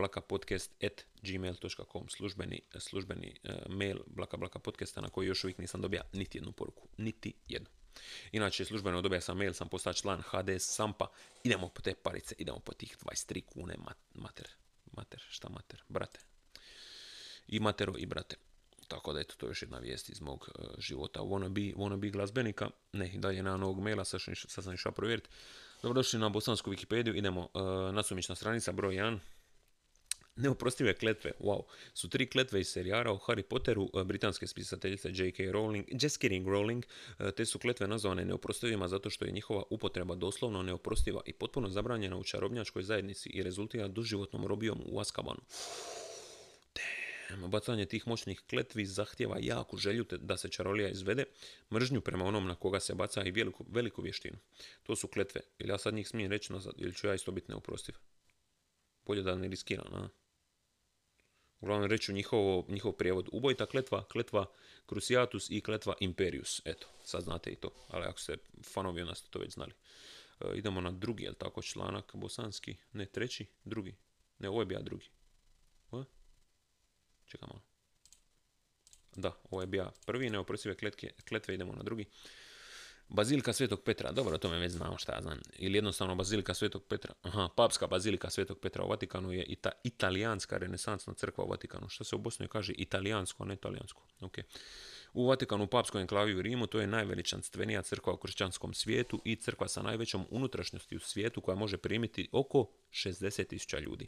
gmail.com 1.21 2.09
službeni, 2.09 2.61
službeni 2.79 3.39
uh, 3.43 3.51
mail 3.69 3.99
blaka 4.07 4.37
blaka 4.37 4.59
podcasta 4.59 5.01
na 5.01 5.09
koji 5.09 5.27
još 5.27 5.43
uvijek 5.43 5.57
nisam 5.57 5.81
dobio 5.81 6.01
niti 6.13 6.37
jednu 6.37 6.51
poruku. 6.51 6.87
Niti 6.97 7.33
jednu. 7.47 7.69
Inače, 8.31 8.65
službeno 8.65 9.01
dobija 9.01 9.21
sam 9.21 9.37
mail, 9.37 9.53
sam 9.53 9.69
postao 9.69 9.93
član 9.93 10.21
HDS 10.21 10.75
Sampa. 10.75 11.07
Idemo 11.43 11.69
po 11.69 11.81
te 11.81 11.93
parice, 11.95 12.35
idemo 12.37 12.59
po 12.59 12.73
tih 12.73 12.97
23 13.05 13.41
kune, 13.45 13.75
mat- 13.77 14.21
mater, 14.21 14.47
mater, 14.91 15.23
šta 15.29 15.49
mater, 15.49 15.83
brate. 15.89 16.19
I 17.47 17.59
matero 17.59 17.93
i 17.97 18.05
brate. 18.05 18.35
Tako 18.87 19.13
da 19.13 19.19
eto, 19.19 19.35
to 19.37 19.45
je 19.45 19.49
još 19.49 19.61
jedna 19.61 19.77
vijest 19.77 20.09
iz 20.09 20.21
mog 20.21 20.49
uh, 20.59 20.65
života 20.77 21.19
wannabe, 21.19 21.75
wannabe 21.75 22.11
glazbenika. 22.11 22.69
Ne, 22.93 23.11
dalje 23.15 23.43
nema 23.43 23.57
novog 23.57 23.79
maila, 23.79 24.05
sad, 24.05 24.21
sad 24.35 24.63
sam 24.63 24.73
išao 24.73 24.91
provjeriti. 24.91 25.29
Dobrodošli 25.81 26.19
na 26.19 26.29
bosansku 26.29 26.71
Wikipediju, 26.71 27.17
idemo 27.17 27.41
uh, 27.41 27.61
nasumična 27.93 28.35
stranica 28.35 28.71
broj 28.71 28.95
1. 28.95 29.19
Neoprostive 30.35 30.93
kletve, 30.93 31.31
wow, 31.39 31.63
su 31.93 32.09
tri 32.09 32.29
kletve 32.29 32.61
iz 32.61 32.67
serijara 32.67 33.11
o 33.11 33.19
Harry 33.27 33.41
Potteru, 33.41 33.89
e, 33.93 34.03
britanske 34.03 34.47
spisateljice 34.47 35.09
J.K. 35.09 35.43
Rowling, 35.43 35.83
just 36.03 36.17
kidding 36.17 36.47
Rowling, 36.47 36.83
e, 37.19 37.31
te 37.31 37.45
su 37.45 37.59
kletve 37.59 37.87
nazvane 37.87 38.25
neoprostivima 38.25 38.87
zato 38.87 39.09
što 39.09 39.25
je 39.25 39.31
njihova 39.31 39.63
upotreba 39.69 40.15
doslovno 40.15 40.63
neoprostiva 40.63 41.21
i 41.25 41.33
potpuno 41.33 41.69
zabranjena 41.69 42.17
u 42.17 42.23
čarobnjačkoj 42.23 42.83
zajednici 42.83 43.29
i 43.29 43.43
rezultira 43.43 43.87
doživotnom 43.87 44.45
robijom 44.45 44.81
u 44.85 44.99
Askabanu. 44.99 45.41
Bacanje 47.47 47.85
tih 47.85 48.07
moćnih 48.07 48.41
kletvi 48.49 48.85
zahtjeva 48.85 49.37
jaku 49.39 49.77
želju 49.77 50.05
da 50.11 50.37
se 50.37 50.49
čarolija 50.49 50.89
izvede, 50.89 51.25
mržnju 51.73 52.01
prema 52.01 52.25
onom 52.25 52.47
na 52.47 52.55
koga 52.55 52.79
se 52.79 52.93
baca 52.93 53.23
i 53.23 53.31
veliku, 53.31 53.65
veliku 53.69 54.01
vještinu. 54.01 54.37
To 54.83 54.95
su 54.95 55.07
kletve. 55.07 55.41
Ili 55.59 55.69
ja 55.69 55.77
sad 55.77 55.93
njih 55.93 56.07
smijem 56.07 56.31
reći 56.31 56.53
nazad, 56.53 56.73
ili 56.77 56.93
ću 56.93 57.07
ja 57.07 57.13
isto 57.13 57.31
biti 57.31 57.51
neoprostiv. 57.51 57.95
Bolje 59.05 59.21
da 59.21 59.35
ne 59.35 59.47
riskiram, 59.47 59.93
a? 59.93 60.22
Uglavnom 61.63 61.89
reću 61.89 62.13
njihovo, 62.13 62.65
njihov 62.67 62.91
prijevod. 62.91 63.29
Ubojita 63.31 63.65
kletva, 63.65 64.03
kletva 64.03 64.45
Cruciatus 64.89 65.49
i 65.49 65.61
kletva 65.61 65.93
Imperius. 65.99 66.61
Eto, 66.65 66.87
sad 67.03 67.23
znate 67.23 67.49
i 67.51 67.55
to. 67.55 67.69
Ali 67.87 68.05
ako 68.05 68.19
ste 68.19 68.37
fanovi, 68.63 69.01
onda 69.01 69.15
ste 69.15 69.27
to 69.29 69.39
već 69.39 69.53
znali. 69.53 69.73
E, 70.39 70.45
idemo 70.55 70.81
na 70.81 70.91
drugi, 70.91 71.23
jel 71.23 71.33
tako, 71.33 71.61
članak 71.61 72.15
bosanski. 72.15 72.75
Ne, 72.93 73.05
treći, 73.05 73.45
drugi. 73.63 73.95
Ne, 74.39 74.49
ovo 74.49 74.61
je 74.61 74.65
bija 74.65 74.81
drugi. 74.81 75.09
O? 75.91 76.03
Čekamo. 77.25 77.61
Da, 79.15 79.31
ovo 79.51 79.61
je 79.61 79.67
bija 79.67 79.91
prvi, 80.05 80.29
neoprosive 80.29 80.75
kletke, 80.75 81.13
kletve, 81.27 81.53
idemo 81.53 81.73
na 81.73 81.83
drugi. 81.83 82.05
Bazilika 83.13 83.53
Svetog 83.53 83.81
Petra, 83.81 84.11
dobro, 84.11 84.37
to 84.37 84.49
me 84.49 84.59
već 84.59 84.71
znamo 84.71 84.97
šta 84.97 85.15
ja 85.15 85.21
znam. 85.21 85.39
Ili 85.57 85.77
jednostavno 85.77 86.15
Bazilika 86.15 86.53
Svetog 86.53 86.83
Petra. 86.83 87.13
Aha, 87.21 87.49
papska 87.55 87.87
Bazilika 87.87 88.29
Svetog 88.29 88.59
Petra 88.59 88.83
u 88.83 88.89
Vatikanu 88.89 89.31
je 89.31 89.43
ita, 89.43 89.71
italijanska 89.83 90.57
renesansna 90.57 91.13
crkva 91.13 91.43
u 91.43 91.49
Vatikanu. 91.49 91.89
Što 91.89 92.03
se 92.03 92.15
u 92.15 92.19
Bosni 92.19 92.47
kaže 92.47 92.73
italijansko, 92.77 93.43
a 93.43 93.45
ne 93.45 93.53
italijansko. 93.53 94.03
Ok. 94.21 94.37
U 95.13 95.27
Vatikanu, 95.27 95.63
u 95.63 95.67
papskoj 95.67 96.01
enklavi 96.01 96.35
u 96.35 96.41
Rimu, 96.41 96.67
to 96.67 96.79
je 96.79 96.87
najveličanstvenija 96.87 97.81
crkva 97.81 98.13
u 98.13 98.17
kršćanskom 98.17 98.73
svijetu 98.73 99.21
i 99.25 99.35
crkva 99.35 99.67
sa 99.67 99.81
najvećom 99.81 100.25
unutrašnjosti 100.29 100.95
u 100.95 100.99
svijetu 100.99 101.41
koja 101.41 101.55
može 101.55 101.77
primiti 101.77 102.29
oko 102.31 102.69
60.000 102.91 103.81
ljudi. 103.81 104.07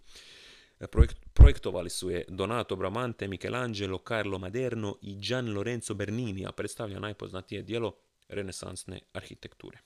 Projekt, 0.91 1.17
projektovali 1.33 1.89
su 1.89 2.09
je 2.09 2.25
Donato 2.27 2.75
Bramante, 2.75 3.27
Michelangelo, 3.27 4.01
Carlo 4.07 4.37
Maderno 4.37 4.97
i 5.01 5.15
Gian 5.15 5.53
Lorenzo 5.53 5.93
Bernini, 5.93 6.45
a 6.45 6.51
predstavlja 6.51 6.99
najpoznatije 6.99 7.61
dijelo 7.61 8.04
renesansne 8.27 8.99
arhitekture. 9.13 9.77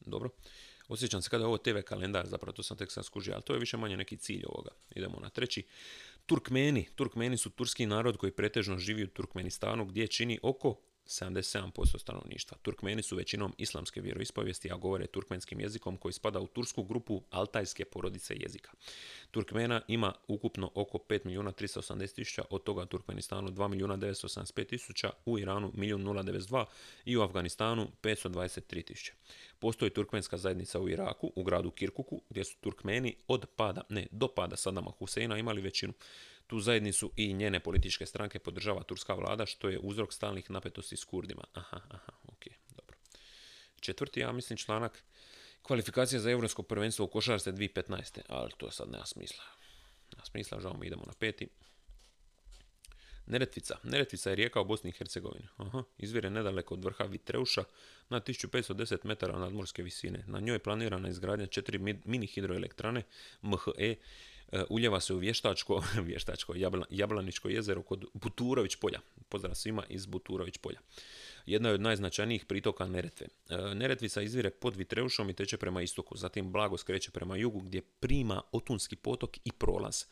Dobro. 0.00 0.30
Osjećam 0.88 1.22
se 1.22 1.30
kada 1.30 1.44
je 1.44 1.48
ovo 1.48 1.58
TV 1.58 1.80
kalendar, 1.86 2.26
zapravo 2.26 2.52
to 2.52 2.62
sam 2.62 2.76
tek 2.76 2.92
sad 2.92 3.04
skužio, 3.04 3.34
ali 3.34 3.42
to 3.42 3.52
je 3.52 3.60
više 3.60 3.76
manje 3.76 3.96
neki 3.96 4.16
cilj 4.16 4.44
ovoga. 4.46 4.70
Idemo 4.90 5.18
na 5.20 5.30
treći. 5.30 5.66
Turkmeni. 6.26 6.88
Turkmeni 6.94 7.36
su 7.36 7.50
turski 7.50 7.86
narod 7.86 8.16
koji 8.16 8.32
pretežno 8.32 8.78
živi 8.78 9.04
u 9.04 9.08
Turkmenistanu 9.08 9.84
gdje 9.84 10.06
čini 10.06 10.38
oko 10.42 10.80
77% 11.08 11.98
stanovništva. 11.98 12.56
Turkmeni 12.62 13.02
su 13.02 13.16
većinom 13.16 13.54
islamske 13.58 14.00
vjeroispovijesti, 14.00 14.72
a 14.72 14.76
govore 14.76 15.06
turkmenskim 15.06 15.60
jezikom 15.60 15.96
koji 15.96 16.12
spada 16.12 16.40
u 16.40 16.46
tursku 16.46 16.82
grupu 16.82 17.22
altajske 17.30 17.84
porodice 17.84 18.34
jezika. 18.36 18.70
Turkmena 19.30 19.80
ima 19.88 20.12
ukupno 20.28 20.70
oko 20.74 20.98
5 20.98 21.20
milijuna 21.24 21.52
380 21.52 22.14
tisuća, 22.14 22.44
od 22.50 22.62
toga 22.62 22.82
u 22.82 22.86
Turkmenistanu 22.86 23.48
2 23.48 23.68
milijuna 23.68 23.96
985 23.96 24.68
tisuća, 24.68 25.10
u 25.26 25.38
Iranu 25.38 25.72
1 25.72 25.96
092 25.96 26.64
i 27.04 27.16
u 27.16 27.22
Afganistanu 27.22 27.88
523 28.02 28.84
tisuće. 28.84 29.12
Postoji 29.58 29.90
turkmenska 29.90 30.36
zajednica 30.36 30.80
u 30.80 30.88
Iraku, 30.88 31.32
u 31.36 31.44
gradu 31.44 31.70
Kirkuku, 31.70 32.22
gdje 32.30 32.44
su 32.44 32.56
Turkmeni 32.60 33.16
od 33.26 33.46
pada, 33.56 33.82
ne, 33.88 34.06
do 34.10 34.28
pada 34.28 34.56
Sadama 34.56 34.90
Huseina 34.90 35.38
imali 35.38 35.60
većinu. 35.60 35.92
Tu 36.46 36.60
zajednicu 36.60 37.12
i 37.16 37.34
njene 37.34 37.60
političke 37.60 38.06
stranke 38.06 38.38
podržava 38.38 38.82
turska 38.82 39.14
vlada, 39.14 39.46
što 39.46 39.68
je 39.68 39.78
uzrok 39.78 40.12
stalnih 40.12 40.50
napetosti 40.50 40.96
s 40.96 41.04
Kurdima. 41.04 41.44
Aha, 41.52 41.80
aha, 41.88 42.12
ok, 42.24 42.44
dobro. 42.76 42.96
Četvrti, 43.80 44.20
ja 44.20 44.32
mislim, 44.32 44.56
članak 44.56 45.04
kvalifikacija 45.68 46.20
za 46.20 46.30
europsko 46.30 46.62
prvenstvo 46.62 47.04
u 47.04 47.08
košarce 47.08 47.52
2015. 47.52 48.20
Ali 48.28 48.50
to 48.56 48.70
sad 48.70 48.90
nema 48.90 49.06
smisla. 49.06 49.44
Nema 50.12 50.24
smisla, 50.24 50.60
žao 50.60 50.76
mi 50.76 50.86
idemo 50.86 51.02
na 51.06 51.12
peti. 51.12 51.48
Neretvica. 53.26 53.76
Neretvica 53.82 54.30
je 54.30 54.36
rijeka 54.36 54.60
u 54.60 54.64
Bosni 54.64 54.90
i 54.90 54.92
Hercegovini. 54.92 55.48
Aha, 55.56 55.82
izvire 55.98 56.30
nedaleko 56.30 56.74
od 56.74 56.84
vrha 56.84 57.04
Vitreuša 57.04 57.64
na 58.08 58.20
1510 58.20 59.04
metara 59.04 59.38
nadmorske 59.38 59.82
visine. 59.82 60.24
Na 60.26 60.40
njoj 60.40 60.54
je 60.54 60.58
planirana 60.58 61.08
izgradnja 61.08 61.46
četiri 61.46 61.78
mini 62.04 62.26
hidroelektrane 62.26 63.02
MHE 63.42 63.96
E, 64.52 64.64
uljeva 64.68 65.00
se 65.00 65.14
u 65.14 65.18
vještačko, 65.18 65.84
vještačko 66.08 66.54
Jablaničko 66.90 67.48
jezero 67.48 67.82
kod 67.82 68.04
Buturović 68.14 68.76
polja. 68.76 69.00
Pozdrav 69.28 69.54
svima 69.54 69.84
iz 69.88 70.06
Buturović 70.06 70.58
polja. 70.58 70.78
Jedna 71.46 71.68
je 71.68 71.74
od 71.74 71.80
najznačajnijih 71.80 72.44
pritoka 72.44 72.86
Neretve. 72.86 73.26
E, 73.48 73.74
Neretvica 73.74 74.22
izvire 74.22 74.50
pod 74.50 74.76
Vitreušom 74.76 75.30
i 75.30 75.34
teče 75.34 75.56
prema 75.56 75.82
istoku, 75.82 76.16
zatim 76.16 76.52
blago 76.52 76.76
skreće 76.78 77.10
prema 77.10 77.36
jugu 77.36 77.60
gdje 77.60 77.82
prima 77.82 78.42
Otunski 78.52 78.96
potok 78.96 79.36
i 79.44 79.52
prolaz. 79.52 80.04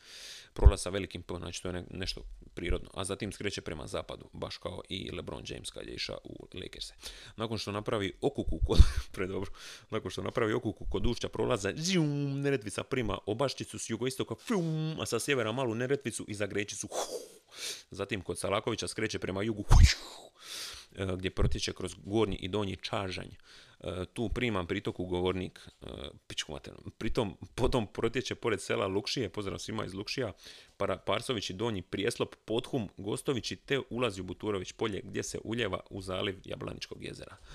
Prolaz 0.53 0.81
sa 0.81 0.89
velikim 0.89 1.21
P, 1.21 1.33
znači 1.37 1.63
to 1.63 1.69
je 1.69 1.85
nešto 1.89 2.21
prirodno, 2.53 2.89
a 2.93 3.03
zatim 3.03 3.31
skreće 3.31 3.61
prema 3.61 3.87
zapadu, 3.87 4.29
baš 4.33 4.57
kao 4.57 4.81
i 4.89 5.11
LeBron 5.11 5.43
James 5.47 5.71
kad 5.71 5.87
je 5.87 5.93
išao 5.93 6.17
u 6.23 6.47
Lakers. 6.53 6.91
Nakon 7.35 7.57
što 7.57 7.71
napravi 7.71 8.13
okuku 8.21 8.59
kod, 8.67 8.79
predobro, 9.15 9.51
nakon 9.89 10.11
što 10.11 10.21
napravi 10.21 10.53
okuku 10.53 10.85
kod 10.85 11.05
ušća 11.05 11.29
prolaza, 11.29 11.73
zjum, 11.75 12.41
Neretvica 12.41 12.83
prima 12.83 13.17
obaščicu 13.25 13.79
s 13.79 13.89
jugoistoka, 13.89 14.35
fjum, 14.35 14.99
a 14.99 15.05
sa 15.05 15.19
sjevera 15.19 15.51
malu 15.51 15.75
Neretvicu 15.75 16.25
i 16.27 16.33
Zagrećicu. 16.33 16.89
Zatim 17.91 18.21
kod 18.21 18.39
Salakovića 18.39 18.87
skreće 18.87 19.19
prema 19.19 19.43
jugu, 19.43 19.63
gdje 21.05 21.31
protječe 21.31 21.73
kroz 21.73 21.95
gornji 22.05 22.35
i 22.35 22.47
donji 22.47 22.75
čažanj. 22.75 23.27
E, 23.29 24.05
tu 24.13 24.29
primam 24.29 24.67
pritok 24.67 24.99
ugovornik, 24.99 25.59
e, 25.81 25.87
pičku 26.27 26.59
Pritom, 26.97 27.37
potom 27.55 27.87
protječe 27.87 28.35
pored 28.35 28.61
sela 28.61 28.87
Lukšije, 28.87 29.29
pozdrav 29.29 29.59
svima 29.59 29.85
iz 29.85 29.93
Lukšija, 29.93 30.33
Parsović 31.05 31.49
i 31.49 31.53
donji 31.53 31.81
prijeslop, 31.81 32.35
Pothum, 32.45 32.89
Gostović 32.97 33.53
te 33.65 33.79
ulazi 33.89 34.21
u 34.21 34.23
Buturović 34.23 34.71
polje 34.71 35.01
gdje 35.03 35.23
se 35.23 35.39
uljeva 35.43 35.79
u 35.89 36.01
zaliv 36.01 36.39
Jablaničkog 36.45 37.03
jezera. 37.03 37.37
Uh, 37.41 37.47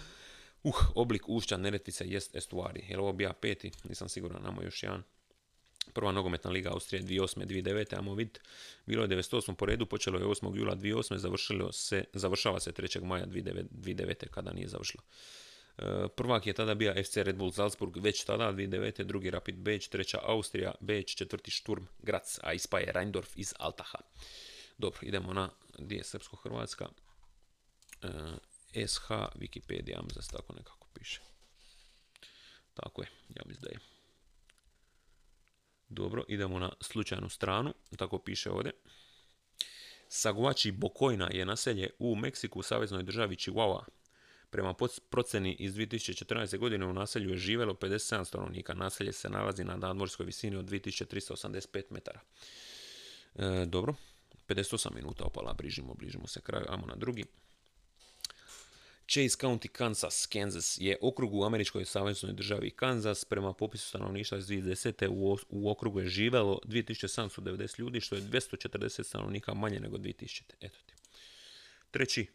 oblik 0.95 1.29
ušća 1.29 1.57
Neretvice 1.57 2.05
jest 2.07 2.37
estuari. 2.37 2.85
Jel 2.89 3.01
ovo 3.01 3.13
bija 3.13 3.33
peti? 3.33 3.71
Nisam 3.85 4.09
siguran, 4.09 4.43
namo 4.43 4.63
još 4.63 4.83
jedan. 4.83 5.03
Prva 5.93 6.13
nogometna 6.13 6.51
liga 6.51 6.71
Austrije 6.71 7.03
2008-2009, 7.03 7.97
ajmo 7.97 8.15
vidjeti, 8.15 8.41
bilo 8.87 9.03
je 9.03 9.09
98. 9.09 9.55
po 9.55 9.67
redu, 9.67 9.87
počelo 9.87 10.19
je 10.19 10.25
8. 10.25 10.57
jula 10.57 10.77
2008. 10.77 11.17
Završilo 11.17 11.73
se, 11.73 12.05
završava 12.13 12.61
se 12.61 12.73
3. 12.73 13.05
maja 13.05 13.27
2009. 13.27 14.29
kada 14.29 14.53
nije 14.53 14.69
završilo. 14.69 15.03
E, 15.79 16.09
prvak 16.17 16.47
je 16.47 16.53
tada 16.53 16.75
bio 16.75 16.95
FC 17.05 17.17
Red 17.17 17.37
Bull 17.37 17.53
Salzburg, 17.53 17.97
već 17.97 18.25
tada 18.25 18.53
2009. 18.53 19.03
drugi 19.03 19.31
Rapid 19.31 19.57
Beč, 19.57 19.89
treća 19.89 20.19
Austrija, 20.23 20.75
Beč, 20.81 21.15
četvrti 21.15 21.51
Sturm 21.51 21.85
Graz, 21.99 22.39
a 22.43 22.53
ispa 22.53 22.79
je 22.79 22.93
Reindorf 22.93 23.37
iz 23.37 23.55
Altaha. 23.59 23.99
Dobro, 24.79 24.99
idemo 25.03 25.33
na 25.33 25.51
gdje 25.79 25.97
je 25.97 26.05
Srpsko-Hrvatska. 26.05 26.87
E, 28.03 28.87
SH 28.87 29.11
Wikipedia, 29.11 30.03
mislim 30.03 30.23
se 30.23 30.31
tako 30.31 30.53
nekako 30.53 30.89
piše. 30.95 31.21
Tako 32.75 33.03
je, 33.03 33.09
ja 33.37 33.43
mislim 33.47 33.63
da 33.63 33.71
je. 33.71 33.92
Dobro, 35.93 36.25
idemo 36.29 36.59
na 36.59 36.73
slučajnu 36.81 37.29
stranu, 37.29 37.75
tako 37.97 38.19
piše 38.19 38.51
ovdje. 38.51 38.73
Saguachi 40.09 40.73
Bokojna 40.73 41.29
je 41.33 41.47
naselje 41.47 41.91
u 41.99 42.17
Meksiku 42.17 42.59
u 42.59 42.63
saveznoj 42.63 43.03
državi 43.03 43.37
Chihuahua. 43.37 43.85
Prema 44.51 44.75
proceni 45.11 45.57
iz 45.59 45.75
2014. 45.75 46.59
godine 46.59 46.87
u 46.87 46.93
naselju 46.93 47.31
je 47.31 47.37
živjelo 47.37 47.75
57 47.75 48.25
stanovnika. 48.25 48.75
Naselje 48.75 49.13
se 49.13 49.29
nalazi 49.29 49.65
na 49.65 49.77
nadmorskoj 49.77 50.27
visini 50.27 50.57
od 50.57 50.65
2385 50.65 51.83
metara. 51.91 52.21
E, 53.35 53.65
dobro, 53.67 53.95
58 54.49 54.95
minuta 54.95 55.25
opala, 55.25 55.55
bližimo, 55.55 55.95
bližimo 55.95 56.27
se 56.27 56.41
kraju, 56.41 56.67
ajmo 56.69 56.87
na 56.87 56.97
drugi. 56.97 57.25
Chase 59.13 59.37
County, 59.41 59.69
Kansas, 59.69 60.27
Kansas 60.27 60.79
je 60.81 60.97
okrug 61.01 61.35
u 61.35 61.45
američkoj 61.45 61.85
saveznoj 61.85 62.33
državi 62.33 62.71
Kansas. 62.71 63.25
Prema 63.25 63.53
popisu 63.53 63.89
stanovništva 63.89 64.39
iz 64.39 64.47
2010. 64.47 65.09
U, 65.09 65.39
u 65.49 65.71
okrugu 65.71 66.01
je 66.01 66.09
živelo 66.09 66.61
2790 66.65 67.79
ljudi, 67.79 68.01
što 68.01 68.15
je 68.15 68.23
240 68.23 69.03
stanovnika 69.03 69.55
manje 69.55 69.81
nego 69.81 69.97
2000. 69.97 70.43
Eto 70.61 70.79
ti. 70.87 70.95
Treći, 71.91 72.27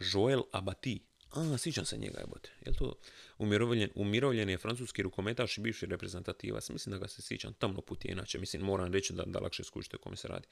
Joel 0.00 0.42
Abati, 0.52 1.00
a, 1.30 1.58
sjećam 1.58 1.84
se 1.84 1.96
njega, 1.96 2.20
jebote. 2.20 2.50
Je 2.66 2.72
to 2.72 2.94
umirovljen, 3.38 3.90
umirovljen 3.94 4.48
je 4.48 4.58
francuski 4.58 5.02
rukometaš 5.02 5.58
i 5.58 5.60
bivši 5.60 5.86
reprezentativac. 5.86 6.68
Mislim 6.68 6.92
da 6.92 6.98
ga 6.98 7.08
se 7.08 7.22
sjećam. 7.22 7.52
Tamno 7.52 7.80
put 7.80 8.04
je 8.04 8.12
inače. 8.12 8.38
Mislim, 8.38 8.62
moram 8.62 8.92
reći 8.92 9.12
da, 9.12 9.24
da 9.24 9.38
lakše 9.38 9.64
skužite 9.64 9.96
o 9.96 10.00
kome 10.00 10.16
se 10.16 10.28
radi. 10.28 10.46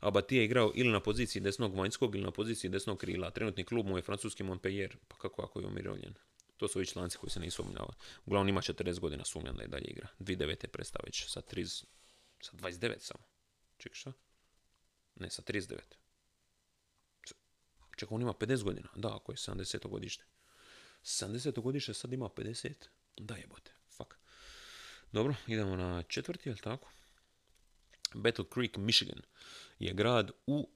A 0.00 0.10
Batije 0.10 0.38
je 0.40 0.44
igrao 0.44 0.72
ili 0.74 0.90
na 0.90 1.00
poziciji 1.00 1.42
desnog 1.42 1.74
vanjskog 1.74 2.14
ili 2.14 2.24
na 2.24 2.30
poziciji 2.30 2.70
desnog 2.70 2.98
krila. 2.98 3.30
Trenutni 3.30 3.64
klub 3.64 3.86
mu 3.86 3.98
je 3.98 4.02
francuski 4.02 4.42
Montpellier. 4.42 4.96
Pa 5.08 5.16
kako 5.16 5.42
ako 5.42 5.60
je 5.60 5.66
umirovljen? 5.66 6.14
To 6.56 6.68
su 6.68 6.78
ovi 6.78 6.86
članci 6.86 7.18
koji 7.18 7.30
se 7.30 7.40
nisu 7.40 7.62
umljavali. 7.62 7.94
Uglavnom 8.26 8.48
ima 8.48 8.60
40 8.60 9.00
godina 9.00 9.24
sumnjan 9.24 9.56
da 9.56 9.62
je 9.62 9.68
dalje 9.68 9.86
igra. 9.86 10.08
2009. 10.20 10.48
je 10.48 10.68
prestao 10.68 11.00
već 11.04 11.24
sa, 11.28 11.40
30, 11.40 11.84
sa 12.40 12.52
29 12.52 12.98
samo. 12.98 13.24
Ček, 13.78 13.94
šta? 13.94 14.12
Ne, 15.14 15.30
sa 15.30 15.42
39. 15.42 15.78
Čekaj, 17.96 18.16
on 18.16 18.22
ima 18.22 18.32
50 18.32 18.62
godina. 18.62 18.88
Da, 18.96 19.16
ako 19.16 19.32
je 19.32 19.36
70. 19.36 19.88
godište. 19.88 20.24
70. 21.04 21.60
godište 21.60 21.94
sad 21.94 22.12
ima 22.12 22.28
50. 22.28 22.72
Da 23.16 23.36
jebote, 23.36 23.72
fuck. 23.96 24.14
Dobro, 25.12 25.34
idemo 25.46 25.76
na 25.76 26.02
četvrti, 26.02 26.48
jel 26.48 26.56
tako? 26.56 26.88
Battle 28.14 28.44
Creek, 28.54 28.76
Michigan 28.76 29.20
je 29.78 29.94
grad 29.94 30.30
u 30.46 30.56
uh, 30.56 30.66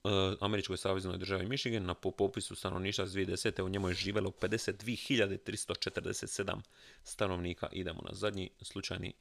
američkoj 0.40 0.76
saveznoj 0.76 1.18
državi 1.18 1.46
Michigan 1.46 1.84
na 1.84 1.94
popisu 1.94 2.54
stanovništva 2.54 3.04
iz 3.04 3.12
2010. 3.12 3.62
U 3.62 3.68
njemu 3.68 3.88
je 3.88 3.94
živjelo 3.94 4.30
52.347 4.30 6.60
stanovnika. 7.04 7.68
Idemo 7.72 8.00
na 8.08 8.14
zadnji 8.14 8.50
slučajni 8.62 9.12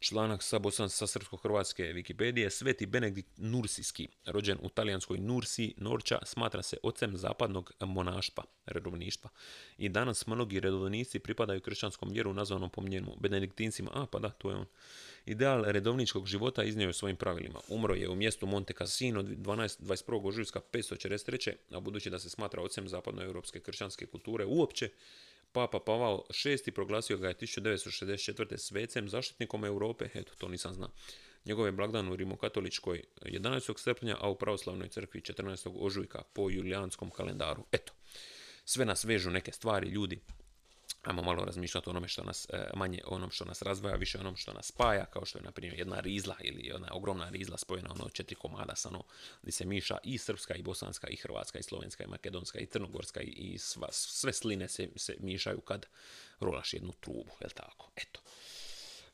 Članak 0.00 0.42
sa, 0.42 0.58
bosan, 0.58 0.88
sa 0.88 1.06
srpsko-hrvatske 1.06 1.92
Wikipedije. 1.92 2.50
Sveti 2.50 2.86
Benedikt 2.86 3.30
Nursijski, 3.36 4.08
rođen 4.26 4.58
u 4.62 4.68
talijanskoj 4.68 5.18
Nursi, 5.18 5.74
Norča, 5.76 6.18
smatra 6.24 6.62
se 6.62 6.76
ocem 6.82 7.16
zapadnog 7.16 7.72
monaštva, 7.80 8.44
redovništva. 8.66 9.30
I 9.78 9.88
danas 9.88 10.26
mnogi 10.26 10.60
redovnici 10.60 11.18
pripadaju 11.18 11.60
kršćanskom 11.60 12.10
vjeru 12.10 12.32
nazvanom 12.32 12.70
po 12.70 12.82
njemu, 12.82 13.16
benediktincima. 13.20 13.90
A, 13.94 14.06
pa 14.06 14.18
da, 14.18 14.30
to 14.30 14.50
je 14.50 14.56
on. 14.56 14.66
Ideal 15.26 15.64
redovničkog 15.64 16.26
života 16.26 16.62
iznio 16.62 16.86
je 16.86 16.92
svojim 16.92 17.16
pravilima. 17.16 17.60
Umro 17.68 17.94
je 17.94 18.08
u 18.08 18.14
mjestu 18.14 18.46
Monte 18.46 18.74
Cassino 18.78 19.22
12, 19.22 19.80
21. 19.80 20.26
ožujska 20.26 20.60
543. 20.72 21.52
A 21.70 21.80
budući 21.80 22.10
da 22.10 22.18
se 22.18 22.30
smatra 22.30 22.62
ocem 22.62 22.88
zapadnoeuropske 22.88 23.60
kršćanske 23.60 24.06
kulture 24.06 24.44
uopće, 24.44 24.90
Papa 25.52 25.78
Pavao 25.80 26.24
VI 26.44 26.72
proglasio 26.72 27.18
ga 27.18 27.28
je 27.28 27.34
1964. 27.34 28.56
svecem 28.56 29.08
zaštitnikom 29.08 29.64
Europe, 29.64 30.08
eto 30.14 30.32
to 30.38 30.48
nisam 30.48 30.74
znao. 30.74 30.90
Njegov 31.44 31.66
je 31.66 31.72
blagdan 31.72 32.08
u 32.08 32.16
Rimokatoličkoj 32.16 33.02
11. 33.22 33.78
srpnja, 33.78 34.16
a 34.20 34.30
u 34.30 34.38
pravoslavnoj 34.38 34.88
crkvi 34.88 35.20
14. 35.20 35.72
ožujka 35.74 36.22
po 36.32 36.50
julijanskom 36.50 37.10
kalendaru. 37.10 37.64
Eto, 37.72 37.92
sve 38.64 38.84
nas 38.84 39.04
vežu 39.04 39.30
neke 39.30 39.52
stvari, 39.52 39.88
ljudi, 39.88 40.20
Ajmo 41.02 41.22
malo 41.22 41.44
razmišljati 41.44 41.88
o 41.88 41.90
onome 41.90 42.08
što 42.08 42.22
nas, 42.22 42.46
e, 42.52 42.70
manje 42.74 43.00
onom 43.06 43.30
što 43.30 43.44
nas 43.44 43.62
razdvaja, 43.62 43.96
više 43.96 44.18
onom 44.18 44.36
što 44.36 44.52
nas 44.52 44.66
spaja, 44.66 45.04
kao 45.04 45.24
što 45.24 45.38
je 45.38 45.42
na 45.42 45.50
primjer 45.50 45.78
jedna 45.78 46.00
rizla 46.00 46.36
ili 46.40 46.66
jedna 46.66 46.88
ogromna 46.92 47.28
rizla 47.28 47.58
spojena 47.58 47.90
ono 47.90 48.08
četiri 48.08 48.34
komada 48.34 48.76
sa 48.76 48.88
ono 48.88 49.04
gdje 49.42 49.52
se 49.52 49.64
miša 49.64 49.98
i 50.04 50.18
srpska 50.18 50.54
i 50.54 50.62
bosanska 50.62 51.08
i 51.08 51.16
hrvatska 51.16 51.58
i 51.58 51.62
slovenska 51.62 52.04
i 52.04 52.06
makedonska 52.06 52.58
i 52.58 52.66
crnogorska 52.66 53.20
i 53.20 53.58
sva, 53.58 53.88
sve 53.92 54.32
sline 54.32 54.68
se, 54.68 54.88
se 54.96 55.16
mišaju 55.20 55.60
kad 55.60 55.86
rolaš 56.40 56.72
jednu 56.72 56.92
trubu, 57.00 57.30
jel 57.40 57.50
tako? 57.50 57.90
Eto. 57.96 58.20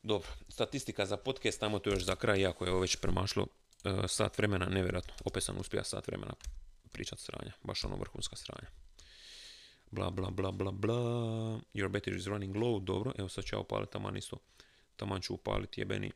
Dobro, 0.03 0.29
statistika 0.49 1.05
za 1.05 1.17
podcast, 1.17 1.59
tamo 1.59 1.79
to 1.79 1.89
još 1.89 2.03
za 2.03 2.15
kraj, 2.15 2.39
iako 2.39 2.65
je 2.65 2.71
ovo 2.71 2.79
već 2.79 2.95
premašlo 2.95 3.47
e, 3.83 4.07
sat 4.07 4.37
vremena, 4.37 4.65
nevjerojatno, 4.65 5.13
opet 5.25 5.43
sam 5.43 5.57
uspio 5.57 5.83
sat 5.83 6.07
vremena 6.07 6.33
pričat 6.91 7.19
sranja, 7.19 7.53
baš 7.63 7.83
ono 7.83 7.95
vrhunska 7.95 8.35
sranja 8.35 8.86
bla 9.91 10.09
bla 10.09 10.29
bla 10.29 10.51
bla 10.51 10.71
bla, 10.71 10.95
your 11.73 11.89
battery 11.89 12.17
is 12.17 12.27
running 12.27 12.55
low, 12.55 12.83
dobro, 12.83 13.13
evo 13.17 13.29
sad 13.29 13.43
ću 13.43 13.55
ja 13.55 13.59
upaliti 13.59 13.91
taman 13.91 14.17
isto, 14.17 14.37
taman 14.95 15.21
ću 15.21 15.33
upaliti 15.33 15.81
jebeni, 15.81 16.11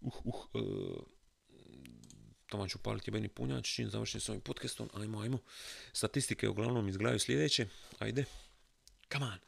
uh, 0.00 0.26
uh, 0.26 0.34
uh 0.54 1.02
taman 2.48 2.68
ću 2.68 2.78
upaliti 2.78 3.10
jebeni 3.10 3.28
punjač, 3.28 3.74
čim 3.74 3.90
završim 3.90 4.20
s 4.20 4.28
ovim 4.28 4.40
podcastom, 4.40 4.90
ajmo, 4.94 5.20
ajmo, 5.20 5.38
statistike 5.92 6.48
uglavnom 6.48 6.88
izgledaju 6.88 7.18
sljedeće, 7.18 7.66
ajde, 7.98 8.24
come 9.12 9.26
on. 9.26 9.38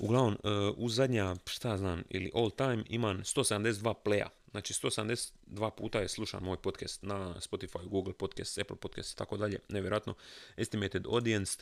Uglavnom, 0.00 0.38
uh, 0.44 0.74
u 0.76 0.88
zadnja, 0.88 1.36
šta 1.46 1.76
znam, 1.76 2.02
ili 2.10 2.30
all 2.34 2.50
time 2.50 2.84
imam 2.88 3.18
172 3.18 3.94
playa. 4.04 4.28
Znači 4.50 4.74
172 4.74 5.70
puta 5.76 6.00
je 6.00 6.08
slušan 6.08 6.42
moj 6.42 6.56
podcast 6.56 7.02
na 7.02 7.34
Spotify, 7.34 7.88
Google 7.88 8.12
Podcast, 8.12 8.58
Apple 8.58 8.76
Podcast 8.76 9.12
i 9.12 9.16
tako 9.16 9.36
dalje. 9.36 9.58
Nevjerojatno. 9.68 10.14
Estimated 10.56 11.06
audience 11.06 11.58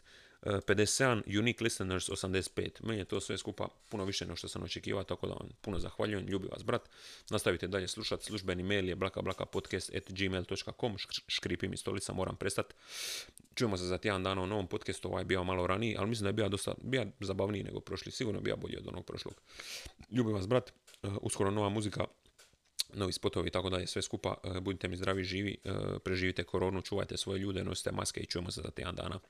57, 0.47 1.39
unique 1.39 1.65
listeners 1.65 2.09
85. 2.09 2.71
Meni 2.83 2.99
je 2.99 3.05
to 3.05 3.21
sve 3.21 3.39
skupa 3.39 3.69
puno 3.89 4.05
više 4.05 4.27
nego 4.27 4.37
što 4.37 4.49
sam 4.49 4.63
očekivao, 4.63 5.05
tako 5.05 5.27
da 5.27 5.33
vam 5.33 5.49
puno 5.61 5.79
zahvaljujem, 5.79 6.27
ljubi 6.27 6.49
vas 6.49 6.65
brat. 6.65 6.83
Nastavite 7.31 7.67
dalje 7.67 7.89
slušati, 7.89 8.25
službeni 8.25 8.63
mail 8.63 8.89
je 8.89 8.95
blakablakapodcast.gmail.com, 8.95 10.97
škripi 11.29 11.69
mi 11.69 11.77
stolica, 11.77 12.13
moram 12.13 12.37
prestati. 12.37 12.75
Čujemo 13.55 13.77
se 13.77 13.85
za 13.85 13.99
tjedan 13.99 14.23
dana 14.23 14.43
u 14.43 14.47
novom 14.47 14.67
podcastu, 14.67 15.09
ovaj 15.09 15.21
je 15.21 15.25
bio 15.25 15.45
malo 15.45 15.67
raniji, 15.67 15.97
ali 15.99 16.09
mislim 16.09 16.25
da 16.25 16.29
je 16.29 16.33
bio 16.33 16.49
dosta 16.49 16.75
bio 16.83 17.07
zabavniji 17.21 17.63
nego 17.63 17.81
prošli, 17.81 18.13
sigurno 18.13 18.41
bio 18.41 18.57
bolji 18.57 18.77
od 18.77 18.89
onog 18.89 19.07
prošlog. 19.07 19.35
Ljubi 20.11 20.33
vas 20.33 20.49
brat, 20.49 20.73
uh, 21.03 21.13
uskoro 21.23 21.51
nova 21.51 21.69
muzika, 21.69 22.05
novi 22.95 23.13
spotovi 23.13 23.51
tako 23.51 23.71
dalje, 23.71 23.87
sve 23.87 24.03
skupa. 24.03 24.35
Uh, 24.45 24.59
budite 24.59 24.89
mi 24.89 24.97
zdravi, 24.97 25.25
živi, 25.25 25.57
uh, 25.65 25.73
preživite 26.05 26.45
koronu, 26.45 26.83
čuvajte 26.83 27.17
svoje 27.17 27.39
ljude, 27.39 27.65
nosite 27.65 27.93
maske 27.93 28.21
i 28.21 28.27
čujemo 28.27 28.51
se 28.51 28.63
za 28.63 28.71
tjedan 28.71 28.95
dana. 28.95 29.21